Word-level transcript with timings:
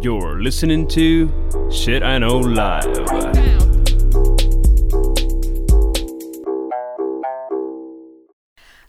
You're 0.00 0.40
listening 0.42 0.86
to 0.88 1.28
Shit 1.70 2.02
I 2.02 2.18
Know 2.18 2.42
Live. 2.42 2.92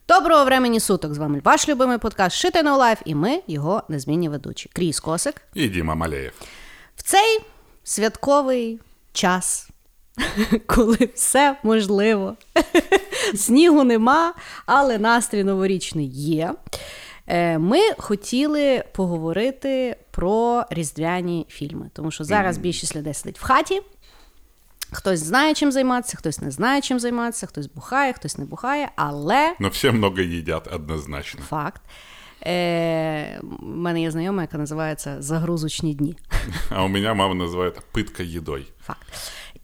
Доброго 0.07 0.45
времені 0.45 0.79
суток! 0.79 1.13
З 1.13 1.17
вами 1.17 1.41
ваш 1.43 1.69
любимий 1.69 1.97
подкаст 1.97 2.45
Shit 2.45 2.55
I 2.55 2.63
Know 2.63 2.79
Life 2.79 3.01
і 3.05 3.15
ми 3.15 3.41
його 3.47 3.83
незмінні 3.89 4.29
ведучі. 4.29 4.69
Кріс 4.73 4.99
Косик. 4.99 5.41
І 5.53 5.67
Діма 5.67 5.95
Малеєв. 5.95 6.31
В 6.95 7.01
цей 7.03 7.39
святковий 7.83 8.79
час, 9.13 9.69
коли 10.65 11.09
все 11.15 11.55
можливо, 11.63 12.35
снігу 13.35 13.83
нема, 13.83 14.33
але 14.65 14.97
настрій 14.97 15.43
новорічний 15.43 16.07
є. 16.07 16.53
Е, 17.27 17.57
Ми 17.57 17.79
хотіли 17.97 18.83
поговорити 18.93 19.95
про 20.13 20.63
різдвяні 20.69 21.45
фільми, 21.49 21.89
тому 21.93 22.11
що 22.11 22.23
зараз 22.23 22.57
більшість 22.57 22.95
людей 22.95 23.13
сидить 23.13 23.39
в 23.39 23.43
хаті. 23.43 23.81
Хтось 24.91 25.19
знає, 25.19 25.53
чим 25.53 25.71
займатися, 25.71 26.17
хтось 26.17 26.41
не 26.41 26.51
знає, 26.51 26.81
чим 26.81 26.99
займатися, 26.99 27.47
хтось 27.47 27.67
бухає, 27.67 28.13
хтось 28.13 28.37
не 28.37 28.45
бухає, 28.45 28.89
але 28.95 29.55
Но 29.59 29.69
все 29.69 29.91
много 29.91 30.17
едят 30.19 30.67
однозначно. 30.73 31.41
факт. 31.41 31.81
Е, 32.45 33.39
У 33.61 33.65
мене 33.65 34.01
є 34.01 34.11
знайома, 34.11 34.41
яка 34.41 34.57
називається 34.57 35.21
загрузочні 35.21 35.93
дні. 35.93 36.15
А 36.69 36.83
у 36.83 36.87
меня 36.87 37.13
мама 37.13 37.45
называет 37.47 37.73
пытка 37.93 38.37
едой. 38.37 38.65
Факт. 38.85 39.07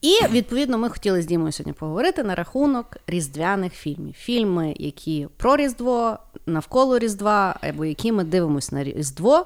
І 0.02 0.14
відповідно 0.32 0.78
ми 0.78 0.90
хотіли 0.90 1.22
з 1.22 1.26
Дімою 1.26 1.52
сьогодні 1.52 1.74
поговорити 1.74 2.24
на 2.24 2.36
рахунок 2.36 2.98
різдвяних 3.08 3.74
фільмів. 3.74 4.14
Фільми, 4.14 4.74
які 4.80 5.28
про 5.38 5.56
Різдво, 5.58 6.18
навколо 6.46 7.00
Різдва, 7.00 7.56
або 7.62 7.86
які 7.86 8.12
ми 8.12 8.24
дивимося 8.24 8.76
на 8.76 8.84
Різдво, 8.84 9.46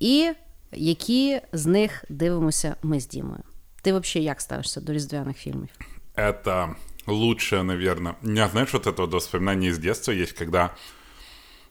і 0.00 0.30
які 0.72 1.40
з 1.52 1.66
них 1.66 2.04
дивимося 2.08 2.76
ми 2.82 3.00
з 3.00 3.08
Дімою. 3.08 3.42
Ти 3.82 3.92
взагалі 3.92 4.24
як 4.24 4.40
ставишся 4.40 4.80
до 4.80 4.92
різдвяних 4.92 5.36
фільмів? 5.36 5.68
Это 6.16 6.74
лучшее, 7.06 7.62
наверное. 7.62 8.14
У 8.22 8.28
меня, 8.28 8.48
знаешь, 8.48 8.72
вот 8.72 8.86
это 8.86 8.96
вот 9.02 9.12
воспоминание 9.12 9.70
из 9.70 9.78
детства 9.78 10.12
есть, 10.12 10.32
когда 10.32 10.70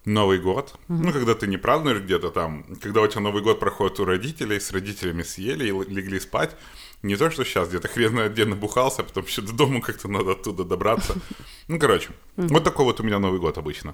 Новый 0.05 0.39
год, 0.41 0.75
ну, 0.87 1.11
когда 1.11 1.33
ты 1.33 1.47
не 1.47 1.57
празднуешь 1.57 1.99
где-то 2.01 2.29
там, 2.29 2.63
когда 2.81 3.01
у 3.01 3.07
тебя 3.07 3.21
Новый 3.21 3.43
год 3.43 3.59
проходит 3.59 3.99
у 3.99 4.05
родителей, 4.05 4.59
с 4.59 4.71
родителями 4.71 5.23
съели 5.23 5.65
и 5.67 5.71
л- 5.71 5.83
легли 5.89 6.19
спать, 6.19 6.55
не 7.03 7.15
то, 7.17 7.29
что 7.29 7.43
сейчас 7.43 7.67
где-то 7.69 7.87
хрен 7.87 8.09
знает, 8.09 8.31
где 8.31 8.45
набухался, 8.45 9.01
а 9.01 9.05
потом 9.05 9.25
еще 9.25 9.41
до 9.41 9.53
дома 9.53 9.81
как-то 9.81 10.07
надо 10.07 10.31
оттуда 10.31 10.63
добраться. 10.63 11.13
Ну, 11.67 11.79
короче, 11.79 12.09
вот 12.37 12.63
такой 12.63 12.85
вот 12.85 12.99
у 12.99 13.03
меня 13.03 13.19
Новый 13.19 13.39
год 13.39 13.57
обычно. 13.57 13.93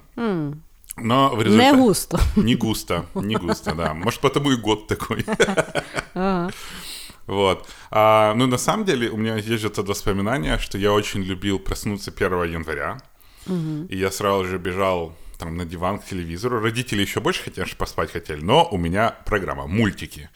Но 0.97 1.29
в 1.29 1.37
Не 1.37 1.43
результате... 1.45 1.77
густо. 1.77 2.19
Не 2.35 2.55
густо, 2.55 3.05
не 3.15 3.35
густо, 3.35 3.73
да. 3.73 3.93
Может, 3.93 4.19
потому 4.19 4.51
и 4.51 4.57
год 4.57 4.87
такой. 4.87 5.25
Вот. 7.27 7.69
А, 7.91 8.33
ну, 8.33 8.47
на 8.47 8.57
самом 8.57 8.83
деле, 8.83 9.09
у 9.09 9.15
меня 9.15 9.35
есть 9.35 9.61
же 9.61 9.67
это 9.67 9.83
воспоминание, 9.83 10.57
что 10.57 10.77
я 10.77 10.91
очень 10.91 11.21
любил 11.21 11.59
проснуться 11.59 12.11
1 12.11 12.43
января. 12.43 12.97
И 13.47 13.97
я 13.97 14.11
сразу 14.11 14.45
же 14.45 14.57
бежал 14.57 15.15
там 15.37 15.55
на 15.55 15.65
диван 15.65 15.99
к 15.99 16.05
телевизору. 16.05 16.59
Родители 16.59 17.01
еще 17.01 17.19
больше, 17.19 17.49
конечно, 17.49 17.75
поспать 17.77 18.11
хотели, 18.11 18.41
но 18.41 18.67
у 18.69 18.77
меня 18.77 19.15
программа, 19.25 19.65
мультики. 19.65 20.29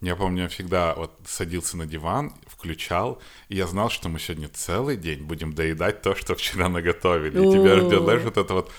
Я 0.00 0.16
помню, 0.16 0.44
я 0.44 0.48
всегда 0.48 0.94
вот 0.94 1.12
садился 1.26 1.76
на 1.76 1.86
диван, 1.86 2.32
включал, 2.46 3.20
и 3.48 3.56
я 3.56 3.66
знал, 3.66 3.90
что 3.90 4.08
мы 4.08 4.18
сегодня 4.18 4.48
целый 4.48 4.96
день 4.96 5.22
будем 5.22 5.52
доедать 5.52 6.02
то, 6.02 6.14
что 6.14 6.34
вчера 6.34 6.68
наготовили. 6.68 7.38
И 7.38 7.52
тебя 7.52 7.76
ждет, 7.76 8.02
знаешь, 8.02 8.22
вот 8.22 8.36
это 8.36 8.54
вот... 8.54 8.70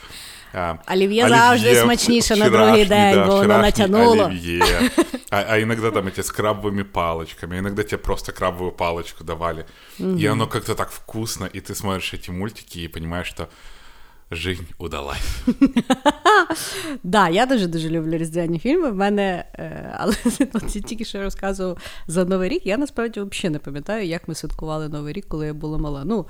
а, 0.55 0.75
Олів'є 0.93 1.29
завжди 1.29 1.75
смачніше 1.75 2.37
на 2.37 2.49
другий 2.51 2.85
вчорашній, 2.85 2.85
день, 2.85 3.15
бо 3.15 3.27
воно 3.27 3.41
вчорашній 3.43 3.63
натягнуло. 3.63 4.25
оливье. 4.25 4.91
А, 5.31 5.45
а 5.49 5.59
иногда 5.61 5.91
там 5.91 6.07
эти 6.07 6.21
с 6.23 6.31
крабовыми 6.33 6.83
палочками, 6.85 7.57
а 7.57 7.59
иногда 7.59 7.83
тебе 7.83 7.99
просто 8.03 8.33
крабовую 8.33 8.73
палочку 8.73 9.25
давали. 9.25 9.65
И 10.01 10.27
оно 10.27 10.47
как-то 10.47 10.75
так 10.75 10.91
вкусно, 10.91 11.47
и 11.55 11.61
ты 11.61 11.75
смотришь 11.75 12.15
эти 12.15 12.31
мультики 12.31 12.79
и 12.85 12.89
понимаешь, 12.89 13.27
что 13.27 13.49
жизнь 14.31 14.67
удалась. 14.79 15.43
Да, 17.03 17.29
я 17.29 17.47
дуже 17.47 17.67
дуже 17.67 17.89
люблю 17.91 18.17
різдвяні 18.17 18.59
фільми. 18.59 18.91
В 18.91 18.95
мене, 18.95 19.45
е, 19.55 19.95
але 19.99 20.15
от 20.53 20.77
я 20.77 20.83
тільки 20.83 21.05
що 21.05 21.23
розказував 21.23 21.79
за 22.07 22.25
Новий 22.25 22.49
рік. 22.49 22.67
Я 22.67 22.77
насправді 22.77 23.21
взагалі 23.21 23.53
не 23.53 23.59
пам'ятаю, 23.59 24.07
як 24.07 24.29
ми 24.29 24.35
святкували 24.35 24.89
Новий 24.89 25.13
рік, 25.13 25.27
коли 25.29 25.47
я 25.47 25.55
була 25.55 25.79
мала. 25.79 26.03
Ну 26.05 26.27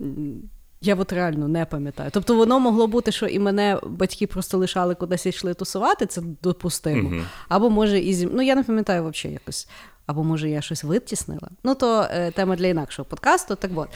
м, 0.00 0.42
я 0.85 0.95
от 0.95 1.13
реально 1.13 1.47
не 1.47 1.65
пам'ятаю. 1.65 2.09
Тобто 2.13 2.35
воно 2.35 2.59
могло 2.59 2.87
бути, 2.87 3.11
що 3.11 3.25
і 3.25 3.39
мене 3.39 3.79
батьки 3.83 4.27
просто 4.27 4.57
лишали 4.57 4.95
кудись 4.95 5.25
йшли 5.25 5.53
тусувати, 5.53 6.05
це 6.05 6.21
допустимо. 6.41 7.23
Або 7.49 7.69
може 7.69 7.99
і 7.99 8.13
зі... 8.13 8.29
Ну 8.31 8.41
я 8.41 8.55
не 8.55 8.63
пам'ятаю 8.63 9.01
взагалі 9.09 9.33
якось. 9.33 9.67
Або 10.05 10.23
може 10.23 10.49
я 10.49 10.61
щось 10.61 10.83
витіснила. 10.83 11.49
Ну, 11.63 11.75
то 11.75 12.07
е, 12.11 12.31
тема 12.31 12.55
для 12.55 12.67
інакшого 12.67 13.05
подкасту, 13.05 13.55
так 13.55 13.71
от. 13.75 13.89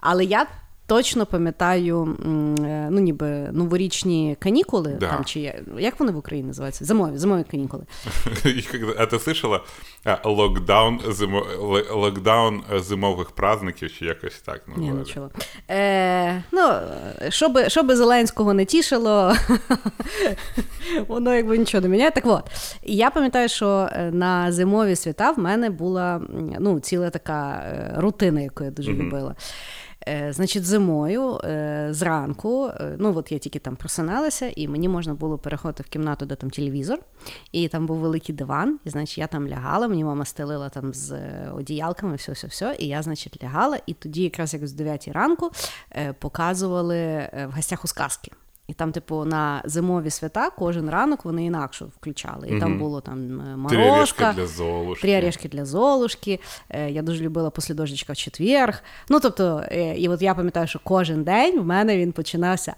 Але 0.00 0.24
я 0.24 0.46
точно 0.86 1.26
пам'ятаю, 1.26 2.16
е, 2.24 2.88
ну, 2.90 3.00
ніби 3.00 3.26
новорічні 3.52 4.36
канікули, 4.40 4.96
Да. 5.00 5.08
там, 5.08 5.24
чи 5.24 5.54
як 5.78 6.00
вони 6.00 6.12
в 6.12 6.16
Україні 6.16 6.46
називаються? 6.46 6.84
Зимові, 6.84 7.18
зимові 7.18 7.44
канікули. 7.50 7.84
А 8.98 9.06
ты 9.06 9.18
слышала 9.18 9.60
локдаун, 10.24 11.00
зимо, 11.08 11.46
локдаун 11.90 12.62
зимових 12.76 13.30
праздників, 13.30 13.92
чи 13.98 14.04
якось 14.04 14.40
так 14.40 14.62
Ні, 14.76 14.90
не 14.90 15.04
чула. 15.04 15.30
Е, 15.70 16.42
ну, 16.52 16.70
щоби, 17.28 17.68
щоби 17.68 17.96
Зеленського 17.96 18.54
не 18.54 18.64
тішило, 18.64 19.34
воно 21.08 21.34
якби 21.34 21.58
нічого 21.58 21.82
не 21.82 21.88
міняє. 21.88 22.10
Так 22.10 22.26
от, 22.26 22.44
я 22.82 23.10
пам'ятаю, 23.10 23.48
що 23.48 23.88
е, 23.92 24.10
на 24.12 24.52
зимові 24.52 24.96
свята 24.96 25.30
в 25.30 25.38
мене 25.38 25.70
була 25.70 26.20
ну, 26.60 26.80
ціла 26.80 27.10
така 27.10 27.50
е, 27.52 27.94
рутина, 27.96 28.40
яку 28.40 28.64
я 28.64 28.70
дуже 28.70 28.92
любила. 28.92 29.30
Е, 29.30 29.34
Значить, 30.30 30.64
зимою 30.64 31.40
е, 31.44 31.88
зранку, 31.90 32.66
е, 32.66 32.96
ну 32.98 33.16
от 33.16 33.32
я 33.32 33.38
тільки 33.38 33.58
там 33.58 33.76
просиналася, 33.76 34.52
і 34.56 34.68
мені 34.68 34.88
можна 34.88 35.14
було 35.14 35.38
переходити 35.38 35.82
в 35.82 35.86
кімнату, 35.86 36.26
де 36.26 36.34
там 36.34 36.50
телевізор, 36.50 36.98
і 37.52 37.68
там 37.68 37.86
був 37.86 37.96
великий 37.96 38.34
диван, 38.34 38.78
і 38.84 38.90
значить 38.90 39.18
я 39.18 39.26
там 39.26 39.48
лягала, 39.48 39.88
мені 39.88 40.04
мама 40.04 40.24
стелила 40.24 40.68
там 40.68 40.94
з 40.94 41.12
е, 41.12 41.50
одіялками, 41.54 42.16
все, 42.16 42.32
все, 42.32 42.46
все. 42.46 42.76
І 42.78 42.86
я, 42.86 43.02
значить, 43.02 43.44
лягала, 43.44 43.78
і 43.86 43.94
тоді, 43.94 44.22
якраз 44.22 44.54
як 44.54 44.66
з 44.66 44.72
9 44.72 45.08
ранку, 45.08 45.50
е, 45.90 46.12
показували 46.12 46.98
е, 46.98 47.48
в 47.52 47.56
гостях 47.56 47.84
у 47.84 47.88
сказки. 47.88 48.32
І 48.66 48.72
там, 48.74 48.92
типу, 48.92 49.24
на 49.24 49.62
зимові 49.64 50.10
свята 50.10 50.50
кожен 50.50 50.90
ранок 50.90 51.24
вони 51.24 51.44
інакше 51.44 51.84
включали. 51.84 52.48
І 52.48 52.60
там 52.60 52.78
було 52.78 53.00
там 53.00 53.40
е, 53.40 53.68
Три 53.68 54.32
для 54.34 54.46
Золушки. 54.46 55.02
Три 55.02 55.18
орешки 55.18 55.48
для 55.48 55.64
Золушки. 55.64 56.40
Е, 56.68 56.90
Я 56.90 57.02
дуже 57.02 57.24
любила 57.24 57.50
«Після 57.50 57.74
дождичка 57.74 58.12
в 58.12 58.16
четверг. 58.16 58.82
Ну, 59.08 59.20
тобто, 59.20 59.64
е, 59.70 59.98
і 59.98 60.08
от 60.08 60.22
я 60.22 60.34
пам'ятаю, 60.34 60.66
що 60.66 60.80
кожен 60.84 61.24
день 61.24 61.60
в 61.60 61.64
мене 61.64 61.98
він 61.98 62.12
починався 62.12 62.74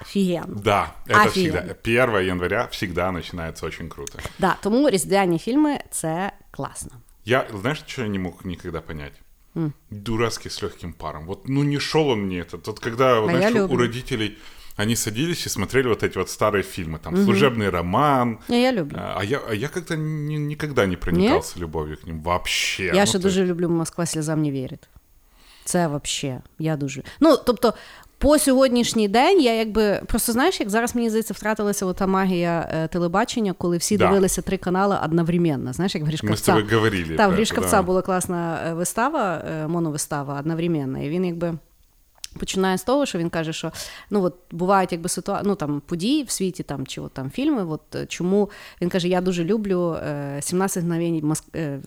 офігенно. 0.00 0.60
Да, 0.64 0.94
это 1.06 1.26
Офигенно. 1.26 1.60
всегда. 1.60 2.14
1 2.14 2.26
января 2.26 2.68
всегда 2.70 3.12
начинается 3.12 3.66
очень 3.66 3.88
круто. 3.88 4.18
Да, 4.38 4.56
тому 4.62 4.90
різдвяні 4.90 5.38
фільми 5.38 5.78
це 5.90 6.32
класно. 6.50 6.90
Я, 7.24 7.46
знаешь, 7.60 7.82
что 7.86 8.02
я 8.02 8.08
не 8.08 8.18
мог 8.18 8.32
никогда 8.44 8.80
понять? 8.80 9.12
Дурацкий 9.90 10.50
с 10.50 10.62
легким 10.62 10.92
паром. 10.92 11.26
Вот, 11.26 11.48
ну, 11.48 11.62
не 11.62 11.78
шел 11.78 12.08
он 12.08 12.26
мне 12.26 12.40
этот. 12.42 12.66
Вот 12.66 12.80
когда, 12.80 13.20
А 13.20 13.24
знаешь, 13.24 13.70
у 13.70 13.76
родителей 13.76 14.36
они 14.77 14.95
садились 14.95 15.45
и 15.47 15.49
смотрели 15.49 15.87
вот 15.87 16.03
эти 16.03 16.17
вот 16.17 16.29
старые 16.29 16.63
фильмы, 16.63 16.99
там, 16.99 17.15
«Служебный 17.15 17.69
роман». 17.69 18.37
Я, 18.47 18.57
я 18.57 18.71
люблю. 18.71 18.97
А 18.99 19.15
а 19.19 19.23
я, 19.23 19.39
а 19.49 19.53
я 19.53 19.67
как-то 19.67 19.95
ни- 19.95 20.37
никогда 20.37 20.85
не 20.85 20.95
проникался 20.97 21.59
любовью 21.59 21.97
к 21.97 22.07
ним 22.07 22.21
вообще. 22.21 22.83
Я 22.85 22.93
Ну, 22.93 23.05
ще 23.05 23.13
то 23.13 23.19
дуже 23.23 23.45
люблю 23.45 23.69
Москва 23.69 24.05
сльозам 24.05 24.41
не 24.41 24.51
вірить. 24.51 24.87
Це 25.65 25.87
взагалі, 25.87 26.39
я 26.59 26.77
дуже. 26.77 27.03
Ну, 27.19 27.37
тобто, 27.45 27.73
по 28.17 28.39
сьогоднішній 28.39 29.07
день 29.07 29.41
я 29.41 29.53
якби 29.53 30.01
просто 30.07 30.31
знаєш, 30.31 30.59
як 30.59 30.69
зараз 30.69 30.95
мені 30.95 31.09
здається, 31.09 31.33
втратилася 31.33 31.85
ота 31.85 32.07
магія 32.07 32.69
е, 32.73 32.87
телебачення, 32.87 33.53
коли 33.53 33.77
всі 33.77 33.97
Да. 33.97 34.07
дивилися 34.07 34.41
три 34.41 34.57
канали 34.57 34.97
одновременно. 35.05 35.73
Знаєш, 35.73 35.95
як 35.95 36.03
в 36.03 36.07
Мы 36.07 36.09
с 36.09 36.19
Гришковця. 36.19 36.53
тобой 36.53 36.75
говорили. 36.75 37.15
Так, 37.15 37.17
про 37.17 37.27
в 37.27 37.31
это, 37.31 37.35
Гришковця 37.35 37.71
да. 37.75 37.81
була 37.81 38.01
класна 38.01 38.59
е, 38.67 38.73
вистава, 38.73 39.43
е, 39.51 39.67
моновистава 39.67 40.39
одновременно. 40.39 41.03
І 41.03 41.09
він 41.09 41.25
якби. 41.25 41.53
Починає 42.38 42.78
з 42.78 42.84
того, 42.84 43.06
що 43.06 43.18
він 43.18 43.30
каже, 43.30 43.52
що 43.52 43.72
ну 44.10 44.22
от 44.22 44.34
бувають 44.50 44.92
якби 44.92 45.08
ситуа... 45.08 45.42
ну, 45.44 45.54
там 45.54 45.82
події 45.86 46.24
в 46.24 46.30
світі, 46.30 46.62
там 46.62 46.86
чи 46.86 47.00
от 47.00 47.12
там 47.12 47.30
фільми. 47.30 47.64
От 47.64 47.94
е, 47.94 48.06
чому 48.06 48.50
він 48.82 48.88
каже, 48.88 49.08
я 49.08 49.20
дуже 49.20 49.44
люблю 49.44 49.96
е, 50.06 50.38
17 50.40 50.84
мгновень 50.84 51.20
Моск... 51.24 51.44
е. 51.56 51.80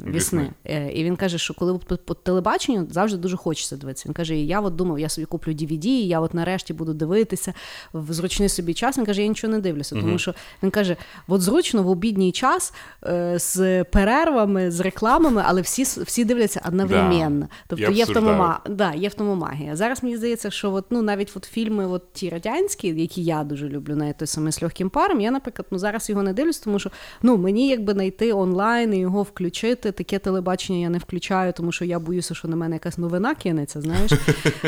Е, 0.65 0.91
і 0.91 1.03
він 1.03 1.15
каже, 1.15 1.37
що 1.37 1.53
коли 1.53 1.77
по, 1.77 2.13
телебаченню 2.13 2.87
завжди 2.91 3.17
дуже 3.17 3.37
хочеться 3.37 3.77
дивитися. 3.77 4.03
Він 4.09 4.13
каже, 4.13 4.35
я 4.35 4.61
от 4.61 4.75
думав, 4.75 4.99
я 4.99 5.09
собі 5.09 5.25
куплю 5.25 5.51
DVD, 5.51 5.87
я 5.87 6.19
от 6.19 6.33
нарешті 6.33 6.73
буду 6.73 6.93
дивитися 6.93 7.53
в 7.93 8.13
зручний 8.13 8.49
собі 8.49 8.73
час. 8.73 8.97
Він 8.97 9.05
каже, 9.05 9.21
я 9.21 9.27
нічого 9.27 9.53
не 9.53 9.59
дивлюся, 9.59 9.95
тому 9.95 10.17
що 10.17 10.33
він 10.63 10.71
каже, 10.71 10.95
от 11.27 11.41
зручно 11.41 11.83
в 11.83 11.89
обідній 11.89 12.31
час 12.31 12.73
е, 13.05 13.39
з 13.39 13.83
перервами, 13.83 14.71
з 14.71 14.79
рекламами, 14.79 15.43
але 15.45 15.61
всі 15.61 15.83
всі 15.83 16.25
дивляться 16.25 16.61
одновременно. 16.67 17.47
Тобто 17.67 17.91
є 17.91 18.05
в 18.05 18.13
тому 18.13 18.53
да, 18.69 18.93
є 18.93 19.09
в 19.09 19.13
тому 19.13 19.35
магія. 19.35 19.75
Зараз 19.75 20.03
мені 20.03 20.17
здається. 20.17 20.34
Здається, 20.35 20.51
що 20.57 20.73
от, 20.73 20.85
ну, 20.89 21.01
навіть 21.01 21.31
от 21.35 21.45
фільми 21.45 21.87
от 21.87 22.13
ті 22.13 22.29
радянські, 22.29 22.87
які 22.87 23.23
я 23.23 23.43
дуже 23.43 23.69
люблю, 23.69 23.95
навіть 23.95 24.17
той 24.17 24.27
самий 24.27 24.51
з 24.51 24.61
легким 24.61 24.89
паром, 24.89 25.21
я, 25.21 25.31
наприклад, 25.31 25.67
ну, 25.71 25.77
зараз 25.79 26.09
його 26.09 26.23
не 26.23 26.33
дивлюсь, 26.33 26.59
тому 26.59 26.79
що 26.79 26.91
ну, 27.21 27.37
мені 27.37 27.69
якби 27.69 27.93
знайти 27.93 28.33
онлайн 28.33 28.93
і 28.93 28.99
його 28.99 29.23
включити. 29.23 29.91
Таке 29.91 30.19
телебачення 30.19 30.79
я 30.79 30.89
не 30.89 30.97
включаю, 30.97 31.53
тому 31.53 31.71
що 31.71 31.85
я 31.85 31.99
боюся, 31.99 32.35
що 32.35 32.47
на 32.47 32.55
мене 32.55 32.75
якась 32.75 32.97
новина 32.97 33.35
кинеться, 33.35 33.81
знаєш. 33.81 34.11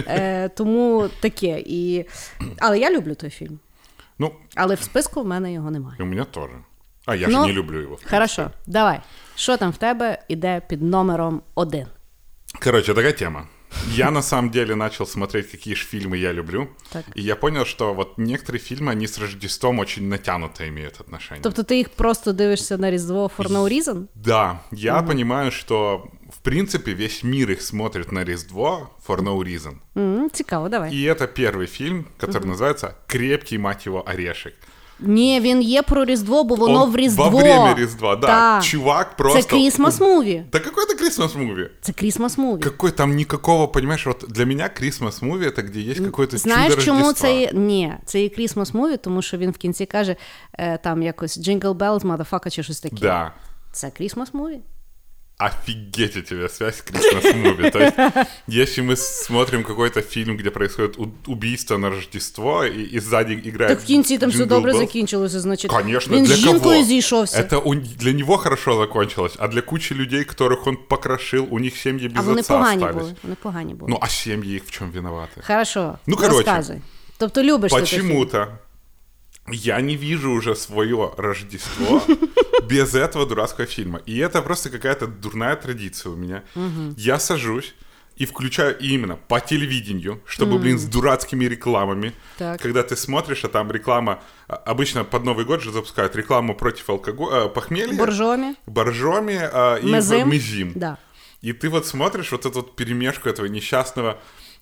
Е, 0.08 0.50
Тому 0.50 1.10
таке. 1.20 1.64
І... 1.66 2.06
Але 2.60 2.80
я 2.80 2.92
люблю 2.92 3.16
той 3.16 3.30
фільм. 3.30 3.60
Ну, 4.20 4.32
Але 4.56 4.76
в 4.76 4.82
списку 4.82 5.22
в 5.22 5.28
мене 5.28 5.54
його 5.54 5.72
немає. 5.72 5.98
у 6.00 6.06
меня 6.06 6.24
тоже. 6.24 6.54
А 7.06 7.16
я 7.16 7.28
Ну, 7.28 7.42
же 7.42 7.48
не 7.48 7.54
люблю 7.54 7.84
принципе. 7.84 8.10
Хорошо, 8.10 8.52
давай. 8.68 9.00
Що 9.36 9.58
там 9.58 9.72
в 9.72 9.78
тебе 9.78 10.20
іде 10.28 10.62
під 10.70 10.82
номером 10.82 11.42
один? 11.56 11.86
Короче, 12.64 12.94
такая 12.94 13.14
тема. 13.14 13.48
Я 13.97 14.11
на 14.11 14.23
самом 14.23 14.51
деле 14.51 14.75
начал 14.75 15.07
смотреть, 15.07 15.51
какие 15.51 15.75
же 15.75 15.85
фильмы 15.87 16.17
я 16.19 16.33
люблю. 16.33 16.69
Так. 16.93 17.05
И 17.15 17.23
я 17.23 17.37
понял, 17.37 17.65
что 17.65 17.95
вот 17.95 18.19
некоторые 18.19 18.61
фильмы, 18.61 18.93
они 18.93 19.07
с 19.07 19.19
Рождеством 19.19 19.79
очень 19.79 20.09
натянуто 20.09 20.69
имеют 20.69 21.01
отношение. 21.01 21.43
Тобто 21.43 21.63
ти 21.63 21.77
їх 21.77 21.89
просто 21.89 22.33
дивишся 22.33 22.79
на 22.79 22.91
Різдво 22.91 23.31
for 23.39 23.49
no 23.49 23.69
reason? 23.69 24.07
Да, 24.15 24.61
я 24.73 25.03
понимаю, 25.03 25.51
что 25.51 26.09
в 26.31 26.39
принципе 26.43 26.95
весь 26.95 27.25
мир 27.25 27.51
их 27.51 27.63
смотрит 27.63 28.13
на 28.13 28.25
Різдво 28.25 28.89
for 29.09 29.21
no 29.23 29.39
reason. 29.45 29.73
М, 29.97 30.31
Цікаво, 30.31 30.69
давай. 30.69 30.95
И 30.95 31.03
это 31.15 31.27
первый 31.27 31.67
фильм, 31.67 32.05
который 32.21 32.47
называется 32.47 32.95
«Крепкий, 33.07 33.59
мать 33.59 33.87
его, 33.87 34.03
орешек». 34.09 34.55
Ні, 35.00 35.40
він 35.40 35.62
є 35.62 35.82
про 35.82 36.06
Різдво, 36.06 36.44
бо 36.44 36.56
воно 36.56 36.84
Он 36.84 36.92
в 36.92 36.96
Різдво. 36.96 37.30
Во 37.30 37.38
время 37.38 37.76
Різдва, 37.78 38.16
да. 38.16 38.28
да. 38.28 38.62
Чувак 38.62 39.16
просто... 39.16 39.42
Це 39.42 39.50
Christmas 39.50 40.00
movie. 40.00 40.44
Та 40.50 40.60
какой 40.60 40.86
це 40.86 40.96
Christmas 41.04 41.38
movie? 41.38 41.70
Це 41.82 41.94
Christmas 41.94 42.38
movie. 42.38 42.62
Какой 42.62 42.92
там 42.92 43.16
никакого, 43.16 43.68
понимаешь, 43.68 44.06
вот 44.06 44.26
для 44.30 44.46
мене 44.46 44.70
Christmas 44.70 45.22
movie 45.22 45.52
це 45.56 45.62
де 45.62 45.80
є 45.80 45.94
какое-то 45.94 46.38
Знаєш, 46.38 46.74
чудо 46.74 46.86
чому 46.86 47.00
Рождества. 47.00 47.30
це? 47.30 47.50
Ні, 47.54 47.94
це 48.06 48.22
є 48.22 48.30
Christmas 48.30 48.74
movie, 48.74 48.98
тому 48.98 49.22
що 49.22 49.38
він 49.38 49.52
в 49.52 49.58
кінці 49.58 49.86
каже 49.86 50.16
е, 50.54 50.78
там 50.78 51.04
якось 51.04 51.38
Jingle 51.38 51.74
Bells, 51.74 52.02
motherfucker, 52.02 52.50
чи 52.50 52.64
щось 52.64 52.80
таке. 52.80 52.96
Да. 53.02 53.32
Це 53.72 53.90
Christmas 53.90 54.34
movie. 54.34 54.60
Офигеть 55.39 56.17
у 56.17 56.23
тебя 56.23 56.49
связь 56.49 56.77
с 56.77 56.85
Christmas 56.85 57.35
муви. 57.37 57.71
То 57.71 57.79
есть, 57.81 57.97
если 58.47 58.81
мы 58.83 58.97
смотрим 58.97 59.65
какой-то 59.65 60.01
фильм, 60.01 60.37
где 60.37 60.51
происходит 60.51 60.99
у- 60.99 61.13
убийство 61.27 61.79
на 61.79 61.91
Рождество, 61.91 62.65
и, 62.65 62.83
и 62.97 63.01
сзади 63.01 63.33
играет 63.45 63.69
Так 63.69 63.81
в 63.81 63.85
кінці 63.85 64.19
там 64.19 64.31
все 64.31 64.43
Jingle 64.45 64.47
добре 64.47 64.73
Bells, 64.73 64.79
закінчилося, 64.79 65.41
значить. 65.41 65.71
Конечно, 65.71 66.17
він 66.17 66.25
для 66.25 66.35
з 66.35 66.39
жінкою 66.39 66.61
кого? 66.63 66.85
зійшовся. 66.85 67.43
Это 67.43 67.57
у- 67.57 67.75
для 67.75 68.13
него 68.13 68.37
хорошо 68.39 68.77
закончилось, 68.77 69.37
а 69.39 69.49
для 69.49 69.61
кучи 69.61 69.95
людей, 69.95 70.21
которых 70.21 70.69
он 70.69 70.77
покрошил, 70.89 71.47
у 71.51 71.59
них 71.59 71.77
семьи 71.77 72.11
а 72.15 72.19
без 72.19 72.27
вони 72.27 72.41
отца 72.41 72.55
погані 72.59 72.85
остались. 72.85 73.03
були. 73.03 73.15
Вони 73.23 73.37
погані 73.43 73.75
були. 73.75 73.91
Ну, 73.91 73.99
а 74.01 74.09
семьи 74.09 74.55
их 74.57 74.65
в 74.65 74.71
чем 74.71 74.91
виноваты? 74.93 75.47
Хорошо. 75.47 75.99
Ну, 76.07 76.17
короче. 76.17 76.37
розказуй. 76.37 76.77
Тобто 77.19 77.43
любиш 77.43 77.73
ти 77.73 77.79
той 77.79 77.87
фільм? 77.87 78.01
Почему-то 78.03 78.47
я 79.52 79.82
не 79.82 79.96
вижу 79.96 80.32
уже 80.32 80.56
свое 80.56 81.12
Рождество 81.18 82.02
без 82.64 82.96
этого 82.96 83.26
дурацкого 83.26 83.68
фильма. 83.68 84.02
И 84.06 84.18
это 84.18 84.42
просто 84.42 84.70
какая-то 84.70 85.08
дурная 85.08 85.56
традиция 85.56 86.12
у 86.12 86.16
меня. 86.16 86.44
Я 86.98 87.20
сажусь 87.20 87.74
и 88.16 88.26
включаю 88.26 88.78
именно 88.80 89.16
по 89.16 89.40
телевидению, 89.40 90.22
чтобы, 90.26 90.58
блин, 90.58 90.80
с 90.80 90.86
дурацкими 90.86 91.46
рекламами. 91.46 92.14
Так. 92.38 92.60
Когда 92.62 92.82
ты 92.82 92.96
смотришь, 92.96 93.46
а 93.46 93.48
там 93.48 93.72
реклама... 93.72 94.20
а, 94.48 94.56
Обычно 94.56 95.04
под 95.04 95.24
Новый 95.24 95.46
год 95.46 95.62
же 95.62 95.72
запускают 95.72 96.16
рекламу 96.16 96.56
против 96.56 96.90
алкоголя, 96.90 97.48
похмелья. 97.48 97.94
Боржомі. 97.94 98.56
Боржоми 98.66 99.50
а, 99.54 99.78
и 99.84 99.86
Мезим. 99.86 100.30
мезим. 100.30 100.72
Да. 100.76 100.98
И 101.44 101.54
ты 101.54 101.70
вот 101.70 101.86
смотришь 101.86 102.32
вот 102.32 102.46
эту 102.48 102.62
вот 102.62 102.76
перемешку 102.76 103.30
этого 103.30 103.46
несчастного, 103.46 104.18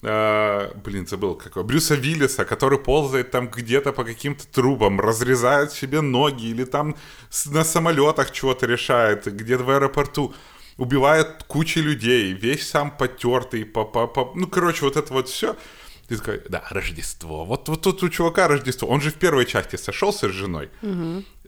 э, 0.06 0.72
блин, 0.76 1.08
забыл 1.08 1.36
какого, 1.36 1.64
Брюса 1.64 1.96
Виллиса, 1.96 2.46
который 2.46 2.78
ползает 2.80 3.32
там 3.32 3.48
где-то 3.50 3.92
по 3.92 4.04
каким-то 4.04 4.46
трубам, 4.48 5.02
разрезает 5.02 5.72
себе 5.72 6.02
ноги 6.02 6.46
или 6.48 6.64
там 6.66 6.96
на 7.46 7.64
самолетах 7.64 8.32
чего-то 8.32 8.66
решает, 8.68 9.26
где-то 9.26 9.64
в 9.64 9.70
аэропорту 9.70 10.34
убивает 10.78 11.44
кучу 11.48 11.80
людей, 11.80 12.34
весь 12.34 12.68
сам 12.70 12.92
потертый, 12.92 13.66
по, 13.66 13.86
по, 13.86 14.08
по- 14.08 14.32
ну, 14.36 14.48
короче, 14.48 14.86
вот 14.86 14.98
это 14.98 15.14
вот 15.14 15.28
все. 15.30 15.56
Ты 16.08 16.18
такой, 16.18 16.42
да, 16.50 16.64
Рождество. 16.70 17.46
Вот, 17.46 17.68
вот 17.70 17.82
тут 17.82 18.04
у 18.04 18.10
чувака 18.10 18.48
Рождество. 18.48 18.88
Он 18.88 19.02
же 19.02 19.10
в 19.10 19.16
первой 19.16 19.46
части 19.46 19.76
сошелся 19.78 20.30
с 20.30 20.32
женой, 20.32 20.70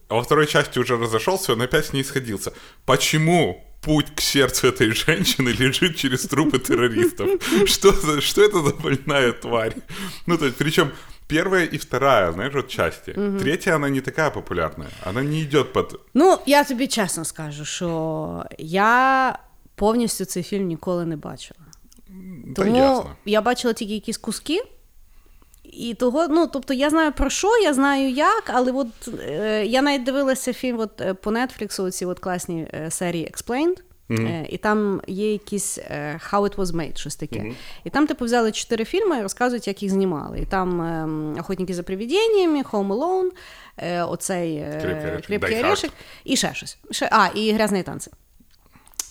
а 0.10 0.16
во 0.16 0.24
второй 0.24 0.48
части 0.48 0.80
уже 0.80 0.98
разошелся, 0.98 1.54
он 1.54 1.62
опять 1.62 1.86
с 1.86 1.94
ней 1.94 2.04
сходился. 2.04 2.54
Почему 2.86 3.64
путь 3.83 4.07
к 4.15 4.21
сердцу 4.21 4.69
этой 4.69 4.91
женщины 4.93 5.49
лежит 5.49 5.97
через 5.97 6.27
трупы 6.27 6.59
террористов? 6.59 7.29
Что, 7.67 7.93
за, 7.93 8.21
что 8.21 8.43
это 8.43 8.63
за 8.63 8.75
больная 8.75 9.33
тварь? 9.33 9.75
Ну, 10.27 10.39
то 10.39 10.45
есть, 10.47 10.57
причем 10.57 10.91
первая 11.27 11.65
и 11.65 11.79
вторая, 11.79 12.33
знаешь, 12.33 12.55
вот 12.55 12.69
части. 12.69 13.13
Третья, 13.41 13.75
она 13.75 13.89
не 13.89 14.01
такая 14.01 14.31
популярная. 14.31 14.89
Она 15.05 15.23
не 15.23 15.43
идет 15.43 15.73
под... 15.73 16.01
Ну, 16.15 16.39
я 16.47 16.65
тобі 16.65 16.87
чесно 16.87 17.25
скажу, 17.25 17.65
що 17.65 18.45
я 18.59 19.39
повністю 19.75 20.25
цей 20.25 20.43
фільм 20.43 20.67
ніколи 20.67 21.07
не 21.07 21.17
бачила. 21.17 21.61
Да, 22.47 22.63
Тому 22.63 22.77
ясно. 22.77 23.17
я 23.25 23.41
бачила 23.43 23.75
тільки 23.75 23.95
якісь 23.95 24.19
куски. 24.19 24.63
І 25.74 25.94
того, 25.94 26.28
ну, 26.28 26.48
тобто 26.48 26.74
я 26.74 26.90
знаю 26.90 27.12
про 27.12 27.30
що, 27.30 27.58
я 27.58 27.74
знаю 27.74 28.10
як, 28.10 28.44
але 28.48 28.72
от 28.72 28.88
е, 29.28 29.66
я 29.66 29.82
навіть 29.82 30.04
дивилася 30.04 30.54
фільм 30.54 30.80
от, 30.80 31.02
е, 31.02 31.14
по 31.14 31.32
Netflix, 31.32 31.84
оці 31.84 32.06
от 32.06 32.20
класні 32.20 32.68
е, 32.74 32.92
серії 32.92 33.32
Explained. 33.34 33.78
Е, 34.12 34.46
і 34.50 34.58
там 34.58 35.02
є 35.08 35.32
якісь 35.32 35.78
е, 35.78 36.20
How 36.32 36.42
It 36.42 36.56
Was 36.56 36.66
Made, 36.66 36.98
щось 36.98 37.16
таке. 37.16 37.52
І 37.84 37.90
там, 37.90 38.08
типу, 38.08 38.26
взяли 38.26 38.52
чотири 38.52 38.86
фільми 38.86 39.18
і 39.18 39.22
розказують, 39.22 39.68
як 39.68 39.84
їх 39.84 39.92
знімали. 39.92 40.40
І 40.40 40.46
там 40.46 40.82
е, 40.82 41.40
Охотники 41.40 41.74
за 41.74 41.84
привіденнями, 41.84 42.62
Home 42.64 42.88
Alone, 42.88 43.30
е, 43.78 44.04
оцей 44.04 44.56
е, 44.56 44.80
Крепкий 44.82 45.10
орешек, 45.10 45.26
«Крепкий 45.26 45.58
Die 45.58 45.62
Hard». 45.62 45.66
орешек, 45.66 45.92
і 46.24 46.36
ще 46.36 46.54
щось. 46.54 46.78
Ще, 46.92 47.10
а, 47.12 47.28
і 47.36 47.52
грязні 47.52 47.84
танці. 47.84 48.12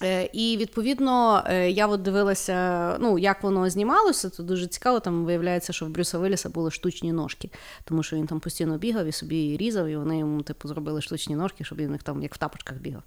Е, 0.02 0.28
І 0.32 0.56
відповідно 0.56 1.42
е, 1.46 1.70
я 1.70 1.86
от 1.86 2.02
дивилася, 2.02 2.96
ну 3.00 3.18
як 3.18 3.42
воно 3.42 3.70
знімалося, 3.70 4.30
то 4.30 4.42
дуже 4.42 4.66
цікаво. 4.66 5.00
Там 5.00 5.24
виявляється, 5.24 5.72
що 5.72 5.86
в 5.86 5.88
Брюса 5.88 6.18
Вилліса 6.18 6.48
були 6.48 6.70
штучні 6.70 7.12
ножки, 7.12 7.50
тому 7.84 8.02
що 8.02 8.16
він 8.16 8.26
там 8.26 8.40
постійно 8.40 8.78
бігав 8.78 9.06
і 9.06 9.12
собі 9.12 9.56
різав, 9.56 9.86
і 9.86 9.96
вони 9.96 10.18
йому 10.18 10.42
типу 10.42 10.68
зробили 10.68 11.02
штучні 11.02 11.36
ножки, 11.36 11.64
щоб 11.64 11.78
він 11.78 11.92
їх 11.92 12.02
там 12.02 12.22
як 12.22 12.34
в 12.34 12.38
тапочках 12.38 12.78
бігав. 12.78 13.02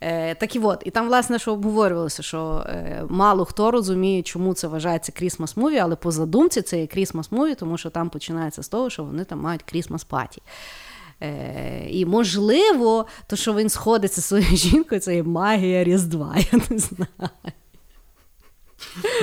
Е, 0.00 0.34
так 0.34 0.56
і 0.56 0.58
от, 0.58 0.82
і 0.84 0.90
там, 0.90 1.06
власне, 1.06 1.38
що 1.38 1.52
обговорювалося, 1.52 2.22
що 2.22 2.64
е, 2.68 3.04
мало 3.08 3.44
хто 3.44 3.70
розуміє, 3.70 4.22
чому 4.22 4.54
це 4.54 4.68
вважається 4.68 5.12
Christmas 5.12 5.56
movie, 5.56 5.78
але 5.78 5.96
по 5.96 6.10
задумці 6.10 6.62
це 6.62 6.80
є 6.80 6.86
Christmas 6.86 7.32
movie, 7.32 7.54
тому 7.54 7.78
що 7.78 7.90
там 7.90 8.10
починається 8.10 8.62
з 8.62 8.68
того, 8.68 8.90
що 8.90 9.04
вони 9.04 9.24
там 9.24 9.40
мають 9.40 9.62
Christmas 9.62 10.04
party. 10.04 10.42
Е, 11.21 11.87
і 11.89 12.05
можливо, 12.05 13.05
то, 13.27 13.35
що 13.35 13.53
він 13.53 13.69
сходиться 13.69 14.21
зі 14.21 14.27
своєю 14.27 14.57
жінкою, 14.57 15.01
це 15.01 15.15
є 15.15 15.23
магія 15.23 15.83
Різдва. 15.83 16.35
Я 16.51 16.59
не 16.69 16.77
знаю. 16.77 17.29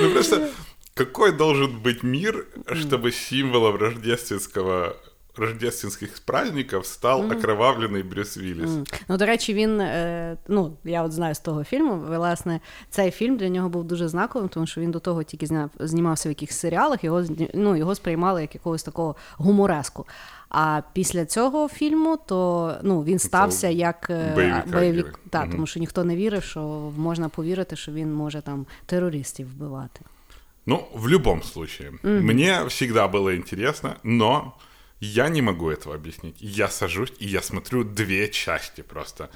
Ну, 0.01 0.11
просто 0.11 0.47
какой 0.93 1.31
должен 1.31 1.79
быть 1.83 2.03
мир, 2.03 2.47
чтобы 2.67 3.11
символом 3.11 3.75
рождественского 3.75 4.95
рождественских 5.35 6.19
праздников 6.25 6.85
стал 6.85 7.21
окровавленный 7.31 8.03
Брюс 8.03 8.37
Виллис. 8.37 8.69
Ну, 9.07 9.17
до 9.17 9.25
речі, 9.25 9.53
він, 9.53 9.81
е, 9.81 10.37
ну, 10.47 10.77
я 10.83 11.03
от 11.03 11.11
знаю 11.11 11.35
з 11.35 11.39
того 11.39 11.63
фільму, 11.63 12.03
власне, 12.07 12.59
цей 12.89 13.11
фільм 13.11 13.37
для 13.37 13.49
нього 13.49 13.69
був 13.69 13.83
дуже 13.83 14.07
знаковим, 14.07 14.49
тому 14.49 14.67
що 14.67 14.81
він 14.81 14.91
до 14.91 14.99
того 14.99 15.23
тільки 15.23 15.45
зняв, 15.45 15.69
знімався 15.79 16.29
в 16.29 16.31
якихось 16.31 16.57
серіалах, 16.57 17.03
його, 17.03 17.23
зні- 17.23 17.49
ну, 17.53 17.75
його 17.75 17.95
сприймали 17.95 18.41
як 18.41 18.55
якогось 18.55 18.83
такого 18.83 19.15
гумореску. 19.37 20.05
А 20.55 20.81
після 20.93 21.25
цього 21.25 21.69
фільму, 21.69 22.17
то 22.27 22.73
ну, 22.83 23.03
він 23.03 23.19
стався 23.19 23.67
як 23.67 24.07
е, 24.09 24.31
бойовик 24.35 24.67
бойовик. 24.67 25.05
герой. 25.05 25.19
Та, 25.29 25.41
Мгм. 25.41 25.51
тому 25.51 25.67
що 25.67 25.79
ніхто 25.79 26.03
не 26.03 26.15
вірив, 26.15 26.43
що 26.43 26.59
можна 26.97 27.29
повірити, 27.29 27.75
що 27.75 27.91
він 27.91 28.13
може 28.13 28.41
там 28.41 28.65
терористів 28.85 29.47
вбивати. 29.47 30.01
Ну, 30.65 30.83
в 30.93 31.09
любом 31.09 31.43
случае, 31.43 31.91
мне 32.03 32.63
всегда 32.67 33.07
было 33.07 33.35
интересно, 33.35 33.95
но 34.03 34.53
я 34.99 35.29
не 35.29 35.41
могу 35.41 35.71
этого 35.71 35.95
объяснить. 35.95 36.35
Я 36.39 36.67
сажусь 36.67 37.13
и 37.21 37.25
я 37.27 37.41
смотрю 37.41 37.83
две 37.83 38.27
части 38.27 38.83
просто. 38.83 39.29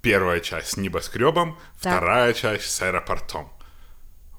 Первая 0.00 0.40
часть 0.40 0.66
с 0.68 0.76
небоскребом, 0.76 1.54
Так. 1.80 1.92
вторая 1.96 2.32
часть 2.32 2.70
с 2.70 2.82
аэропортом. 2.82 3.44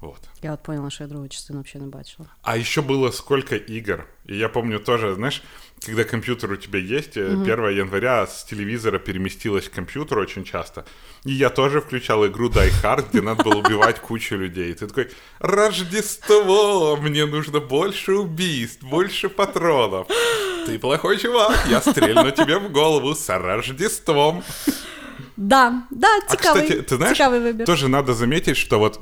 Вот. 0.00 0.18
Я 0.42 0.52
от 0.52 0.62
поняла, 0.62 0.90
що 0.90 1.04
я 1.04 1.08
другу 1.08 1.28
частину 1.28 1.62
взагалі 1.62 1.86
не 1.86 1.96
бачила. 1.98 2.28
А 2.42 2.56
еще 2.56 2.80
было 2.80 3.12
сколько 3.12 3.54
игр. 3.56 4.04
И 4.28 4.36
я 4.36 4.48
помню 4.48 4.78
тоже, 4.78 5.14
знаешь, 5.14 5.42
когда 5.86 6.04
компьютер 6.04 6.52
у 6.52 6.56
тебя 6.56 6.78
есть, 6.98 7.16
э, 7.16 7.36
1 7.42 7.70
января 7.70 8.26
с 8.26 8.44
телевизора 8.44 8.98
переместилась 8.98 9.68
к 9.68 9.74
компьютеру 9.74 10.22
очень 10.22 10.44
часто. 10.44 10.84
И 11.26 11.32
я 11.32 11.50
тоже 11.50 11.80
включал 11.80 12.26
игру 12.26 12.48
Die 12.48 12.72
Hard, 12.82 13.04
где 13.10 13.20
надо 13.22 13.44
было 13.44 13.54
убивать 13.60 14.00
кучу 14.00 14.36
людей. 14.36 14.70
И 14.70 14.74
ты 14.74 14.86
такой, 14.88 15.08
Рождество, 15.38 16.96
мне 16.96 17.26
нужно 17.26 17.60
больше 17.60 18.12
убийств, 18.12 18.82
больше 18.82 19.28
патронов. 19.28 20.06
Ты 20.66 20.78
плохой 20.78 21.18
чувак, 21.18 21.56
я 21.70 21.80
стрельну 21.80 22.30
тебе 22.30 22.58
в 22.58 22.72
голову 22.72 23.14
с 23.14 23.28
Рождеством. 23.38 24.42
Да, 25.36 25.82
да, 25.90 26.08
А, 26.28 26.30
цікавий, 26.36 26.62
кстати, 26.62 26.82
ты 26.82 26.96
знаешь, 26.96 27.16
цікавий 27.16 27.40
вибір. 27.40 27.66
тоже 27.66 27.88
надо 27.88 28.14
заметить, 28.14 28.56
что 28.56 28.78
вот 28.78 29.00